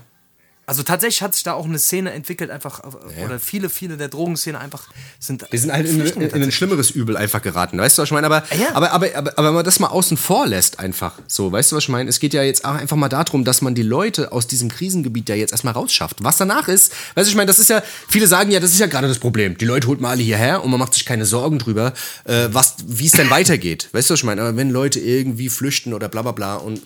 [0.68, 3.26] Also tatsächlich hat sich da auch eine Szene entwickelt, einfach, äh, Ja.
[3.26, 4.84] oder viele, viele der Drogenszene einfach
[5.18, 5.46] sind.
[5.50, 7.78] Wir sind halt in, in, in ein schlimmeres Übel einfach geraten.
[7.78, 8.26] Weißt du, was ich meine?
[8.26, 8.74] Aber, Ja.
[8.74, 11.76] aber, aber, aber, aber wenn man das mal außen vor lässt, einfach so, weißt du,
[11.76, 12.10] was ich meine?
[12.10, 15.28] Es geht ja jetzt auch einfach mal darum, dass man die Leute aus diesem Krisengebiet
[15.30, 16.18] ja jetzt erstmal rausschafft.
[16.22, 18.78] Was danach ist, weißt du, ich meine, das ist ja, viele sagen ja, das ist
[18.78, 19.56] ja gerade das Problem.
[19.56, 21.94] Die Leute holt mal alle hierher und man macht sich keine Sorgen drüber,
[22.24, 23.88] äh, was, wie es denn weitergeht.
[23.92, 24.42] Weißt du, was ich meine?
[24.42, 26.82] Aber wenn Leute irgendwie flüchten oder bla bla bla und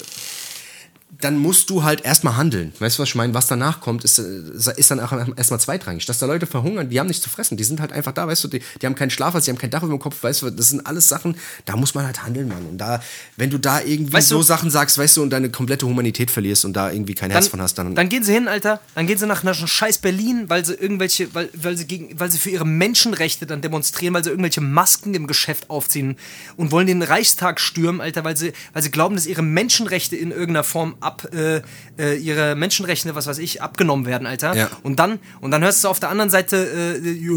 [1.20, 2.72] dann musst du halt erstmal handeln.
[2.78, 3.34] Weißt du, was ich meine?
[3.34, 6.06] Was danach kommt, ist, äh, ist dann auch erstmal zweitrangig.
[6.06, 7.56] Dass da Leute verhungern, die haben nichts zu fressen.
[7.58, 9.70] Die sind halt einfach da, weißt du, die, die haben keinen Schlafplatz, die haben kein
[9.70, 11.36] Dach über dem Kopf, weißt du, das sind alles Sachen,
[11.66, 12.64] da muss man halt handeln, Mann.
[12.64, 13.02] Und da,
[13.36, 16.30] wenn du da irgendwie Weißt so du- Sachen sagst, weißt du, und deine komplette Humanität
[16.30, 17.94] verlierst und da irgendwie kein Herz von hast, dann.
[17.94, 18.80] dann gehen sie hin, Alter.
[18.94, 22.30] Dann gehen sie nach, nach scheiß Berlin, weil sie irgendwelche, weil, weil sie gegen, weil
[22.30, 26.16] sie für ihre Menschenrechte dann demonstrieren, weil sie irgendwelche Masken im Geschäft aufziehen
[26.56, 30.30] und wollen den Reichstag stürmen, Alter, weil sie, weil sie glauben, dass ihre Menschenrechte in
[30.30, 31.60] irgendeiner Form ab, äh,
[31.98, 34.54] äh, ihre Menschenrechte, was weiß ich, abgenommen werden, Alter.
[34.54, 34.70] Ja.
[34.82, 37.28] Und dann, und dann hörst du auf der anderen Seite, äh,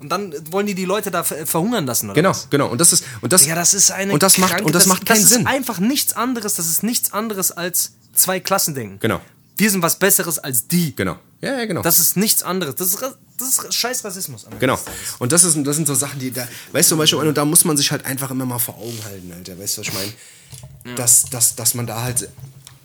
[0.00, 2.48] und dann wollen die die Leute da ver- verhungern lassen, oder genau, was?
[2.50, 2.68] genau.
[2.68, 4.86] Und das ist, und das, Ja, das ist eine und das macht, kranke- und das,
[4.86, 5.42] macht keinen das Sinn.
[5.42, 8.98] ist einfach nichts anderes, das ist nichts anderes als zwei Klassendenken.
[9.00, 9.20] Genau.
[9.56, 10.94] Wir sind was Besseres als die.
[10.96, 11.16] Genau.
[11.42, 11.82] Ja, ja, genau.
[11.82, 12.76] Das ist nichts anderes.
[12.76, 13.02] Das ist,
[13.38, 14.46] das ist scheiß Rassismus.
[14.60, 14.78] Genau.
[15.18, 17.44] Und das, ist, das sind so Sachen, die da, weißt du, zum Beispiel, und da
[17.44, 19.58] muss man sich halt einfach immer mal vor Augen halten, Alter.
[19.58, 20.96] Weißt du, was ich meine?
[20.96, 22.28] Dass, dass, dass man da halt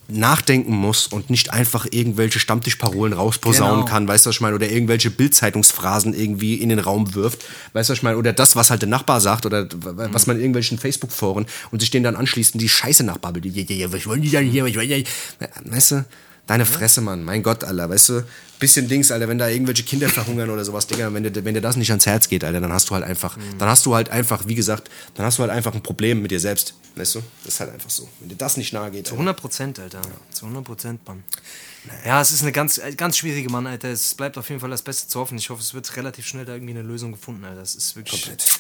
[0.10, 3.86] nachdenken muss und nicht einfach irgendwelche Stammtischparolen rausposaunen Genau.
[3.86, 4.55] kann, weißt du, was ich meine?
[4.55, 7.43] Oder irgendwelche Bildzeitungsphrasen irgendwie in den Raum wirft,
[7.74, 8.18] weißt du, was ich meine?
[8.18, 11.82] Oder das, was halt der Nachbar sagt oder w- was man in irgendwelchen Facebook-Foren und
[11.82, 14.49] sich denen dann anschließt und die scheiße Nachbar, die, die, die, was wollen die denn
[14.49, 15.03] hier, was wollen die,
[15.66, 16.05] weißt du?
[16.47, 18.23] Deine Fresse, Mann, mein Gott, Alter, weißt du?
[18.59, 21.61] Bisschen Dings, Alter, wenn da irgendwelche Kinder verhungern oder sowas, Digga, wenn dir, wenn dir
[21.61, 24.09] das nicht ans Herz geht, Alter, dann hast du halt einfach, dann hast du halt
[24.09, 27.23] einfach, wie gesagt, dann hast du halt einfach ein Problem mit dir selbst, weißt du?
[27.43, 28.07] Das ist halt einfach so.
[28.19, 29.19] Wenn dir das nicht nahe geht, Zu Alter.
[29.19, 30.01] 100 Prozent, Alter.
[30.31, 31.23] Zu 100 Prozent, Mann.
[32.05, 33.89] Ja, es ist eine ganz, äh, ganz schwierige Mann, Alter.
[33.89, 35.37] Es bleibt auf jeden Fall das Beste zu hoffen.
[35.37, 37.59] Ich hoffe, es wird relativ schnell da irgendwie eine Lösung gefunden, Alter.
[37.59, 38.23] Das ist wirklich.
[38.23, 38.59] Komplett.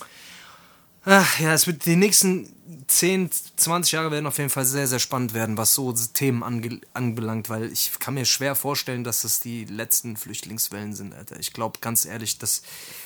[1.09, 2.53] Ach ja, es wird die nächsten
[2.87, 6.81] 10, 20 Jahre werden auf jeden Fall sehr, sehr spannend werden, was so Themen ange
[6.93, 11.39] anbelangt, weil ich kann mir schwer vorstellen, dass das die letzten Flüchtlingswellen sind, Alter.
[11.39, 12.61] Ich glaube ganz ehrlich, dass.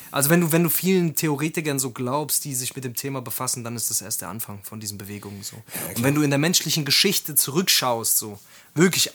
[0.09, 3.63] Also wenn du, wenn du vielen Theoretikern so glaubst, die sich mit dem Thema befassen,
[3.63, 5.57] dann ist das erst der Anfang von diesen Bewegungen so.
[5.95, 8.39] Und wenn du in der menschlichen Geschichte zurückschaust, so
[8.73, 9.11] wirklich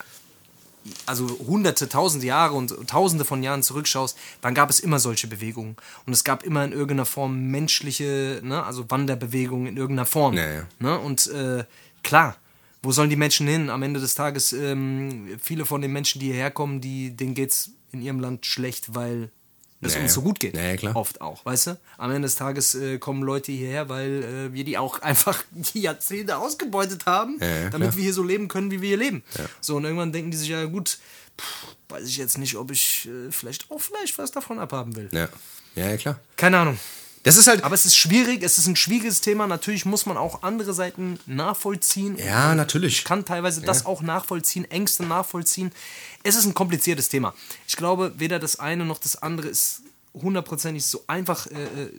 [1.07, 5.76] also hunderte, tausende Jahre und tausende von Jahren zurückschaust, dann gab es immer solche Bewegungen.
[6.07, 10.34] Und es gab immer in irgendeiner Form menschliche, ne, also Wanderbewegungen in irgendeiner Form.
[10.34, 10.66] Ja, ja.
[10.78, 10.99] Ne?
[10.99, 11.64] Und äh,
[12.03, 12.37] klar,
[12.82, 13.70] wo sollen die Menschen hin?
[13.70, 17.70] Am Ende des Tages, ähm, viele von den Menschen, die hierher kommen, die, denen geht's
[17.93, 19.30] in ihrem Land schlecht, weil
[19.87, 20.14] es Ja, uns ja.
[20.14, 20.57] so gut geht.
[20.57, 20.97] Ja, ja, klar.
[20.97, 21.78] Oft auch, weißt du?
[21.99, 25.80] Am Ende des Tages äh, kommen Leute hierher, weil äh, wir die auch einfach die
[25.80, 27.97] Jahrzehnte ausgebeutet haben, Ja, ja, damit klar.
[27.97, 29.22] wir hier so leben können, wie wir hier leben.
[29.61, 30.99] So, und irgendwann denken die sich, ja gut,
[31.41, 35.09] pff, weiß ich jetzt nicht, ob ich äh, vielleicht auch vielleicht was davon abhaben will.
[35.12, 35.28] Ja.
[35.74, 36.18] Ja, ja, klar.
[36.37, 36.78] Keine Ahnung.
[37.27, 39.49] Das ist halt, Aber es ist schwierig, es ist ein schwieriges Thema.
[39.49, 42.16] Natürlich muss man auch andere Seiten nachvollziehen.
[42.18, 42.99] ja, natürlich.
[42.99, 45.72] Ich kann teilweise das auch nachvollziehen, Ängste nachvollziehen.
[46.22, 47.35] Es ist ein kompliziertes Thema.
[47.66, 49.83] Ich glaube, weder das eine noch das andere ist
[50.14, 51.91] hundertprozentig so einfach äh, äh,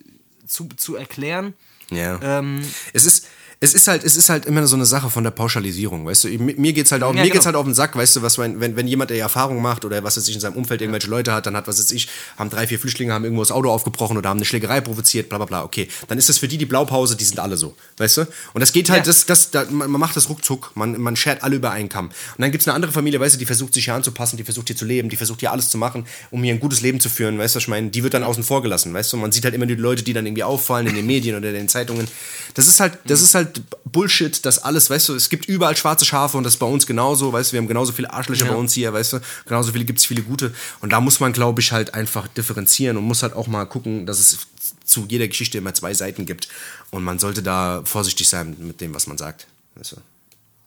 [0.46, 1.52] zu, zu erklären.
[1.90, 2.18] Ja.
[2.22, 3.26] Ähm, es ist,
[3.60, 6.28] es ist halt, es ist halt immer so eine Sache von der Pauschalisierung, weißt du?
[6.38, 7.46] Mir geht's halt auf, Ja, mir geht's genau.
[7.46, 10.04] halt auf den Sack, weißt du, was wenn, wenn, wenn jemand der Erfahrung macht oder
[10.04, 12.50] was weiß ich in seinem Umfeld irgendwelche Leute hat, dann hat was weiß ich, haben
[12.50, 15.46] drei, vier Flüchtlinge haben irgendwo das Auto aufgebrochen oder haben eine Schlägerei provoziert, bla bla
[15.46, 15.64] bla.
[15.64, 18.20] Okay, dann ist das für die die Blaupause, die sind alle so, weißt du?
[18.52, 19.06] Und das geht halt, Ja.
[19.06, 22.06] das, das, da, man, man macht das ruckzuck, man, man schert alle über einen Kamm.
[22.06, 24.68] Und dann gibt's eine andere Familie, weißt du, die versucht sich hier anzupassen, die versucht
[24.68, 27.08] hier zu leben, die versucht hier alles zu machen, um hier ein gutes Leben zu
[27.08, 29.16] führen, weißt du, was ich meine, die wird dann außen vor gelassen, weißt du?
[29.16, 31.54] Man sieht halt immer die Leute, die dann irgendwie auffallen in den Medien oder in
[31.54, 32.06] den Zeitungen.
[32.54, 33.47] Das ist halt, das ist halt
[33.84, 37.32] Bullshit, das alles, weißt du, es gibt überall schwarze Schafe und das bei uns genauso,
[37.32, 38.52] weißt du, wir haben genauso viele Arschlöcher Ja.
[38.52, 40.54] bei uns hier, weißt du, genauso viele gibt's viele gute.
[40.80, 44.06] Und da muss man, glaube ich, halt einfach differenzieren und muss halt auch mal gucken,
[44.06, 44.38] dass es
[44.84, 46.48] zu jeder Geschichte immer zwei Seiten gibt.
[46.90, 49.46] Und man sollte da vorsichtig sein mit dem, was man sagt,
[49.76, 49.96] weißt du.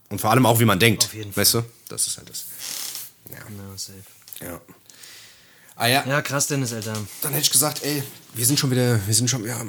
[0.10, 2.46] Und vor allem auch, wie man denkt, weißt du, das ist halt das.
[3.30, 3.38] ja,
[3.78, 3.96] safe.
[4.42, 4.60] Ja.
[5.76, 6.06] Ah ja.
[6.06, 6.94] Ja, krass, Dennis, Alter.
[7.22, 8.04] Dann hätte ich gesagt, ey,
[8.34, 9.60] wir sind schon wieder, wir sind schon, ja,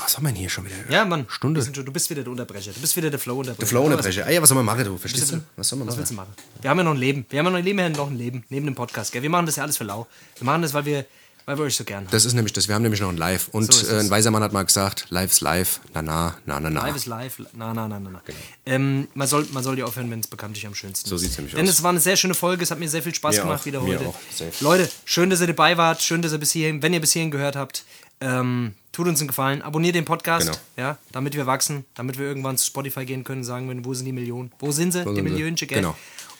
[0.00, 0.74] was haben wir denn hier schon wieder?
[0.88, 1.26] Ja, Mann.
[1.28, 1.62] Stunde.
[1.64, 2.72] schon- Du bist wieder der Unterbrecher.
[2.72, 3.58] Du bist wieder der Flow-Unterbrecher.
[3.60, 4.26] Der Flow-Unterbrecher.
[4.26, 4.96] Ey, was soll man machen, du?
[4.96, 5.40] Verstehst du?
[5.56, 5.98] Was soll man Was machen?
[6.00, 6.32] willst du machen?
[6.60, 7.26] Wir haben ja noch ein Leben.
[7.30, 8.44] Wir haben ja noch ein Leben, wir haben noch ein Leben.
[8.48, 9.22] Neben dem Podcast, gell?
[9.22, 10.06] Wir machen das ja alles für lau.
[10.38, 11.04] Wir machen das, weil wir,
[11.46, 12.10] weil wir euch so gern haben.
[12.10, 12.66] Das ist nämlich das.
[12.68, 13.48] Wir haben nämlich noch ein Live.
[13.52, 14.04] Und So ist äh, es.
[14.04, 15.80] ein weiser Mann hat mal gesagt, live ist live.
[15.94, 16.86] Na, na, na, na, na.
[16.86, 17.38] Live ist live.
[17.52, 18.22] Na, na, na, na, na.
[18.66, 21.54] Ähm, man, soll, man soll ja aufhören, wenn es bekanntlich am schönsten So sieht's nämlich
[21.54, 21.74] Denn aus.
[21.74, 22.64] es war eine sehr schöne Folge.
[22.64, 23.66] Es hat mir sehr viel Spaß Mir gemacht auch.
[23.66, 24.08] wieder Mir heute.
[24.08, 24.14] auch.
[24.34, 24.52] Safe.
[24.60, 26.02] Leute, schön, dass ihr dabei wart.
[26.02, 27.84] Schön, dass ihr bis hierhin, wenn ihr bis hierhin gehört habt,
[28.20, 29.60] ähm, tut uns einen Gefallen.
[29.60, 30.58] Abonniert den Podcast, Genau.
[30.78, 34.06] ja, damit wir wachsen, damit wir irgendwann zu Spotify gehen können, sagen können, wo sind
[34.06, 34.50] die Millionen?
[34.58, 35.00] Wo sind sie?
[35.00, 35.22] die sind sie?
[35.22, 35.82] Millionchen, gell?
[35.82, 35.96] Genau.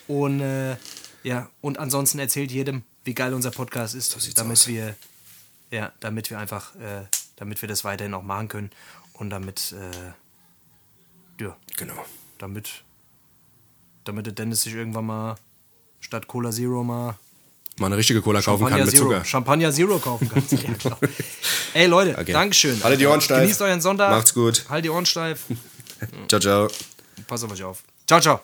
[0.08, 0.76] Und äh,
[1.22, 4.66] ja, und ansonsten erzählt jedem, wie geil unser Podcast ist, sieht's damit aus.
[4.68, 4.96] wir
[5.70, 7.04] ja, damit wir einfach, äh,
[7.36, 8.70] damit wir das weiterhin auch machen können
[9.14, 12.04] und damit, äh, ja, Genau.
[12.38, 12.84] damit,
[14.04, 15.34] damit der Dennis sich irgendwann mal
[16.00, 17.18] statt Cola Zero mal
[17.78, 19.24] Mal eine richtige Cola kaufen kann mit Zero, Zucker.
[19.24, 20.42] Champagner Zero kaufen kann.
[20.82, 20.98] ja.
[21.74, 22.32] Ey Leute, Okay.
[22.32, 22.82] Dankeschön.
[22.82, 23.42] Haltet die Ohren steif.
[23.42, 24.10] Genießt euren Sonntag.
[24.10, 24.64] Macht's gut.
[24.68, 25.40] Halt die Ohren steif.
[26.28, 26.68] Ciao, ciao.
[27.26, 27.82] Pass auf euch auf.
[28.06, 28.40] Ciao, ciao.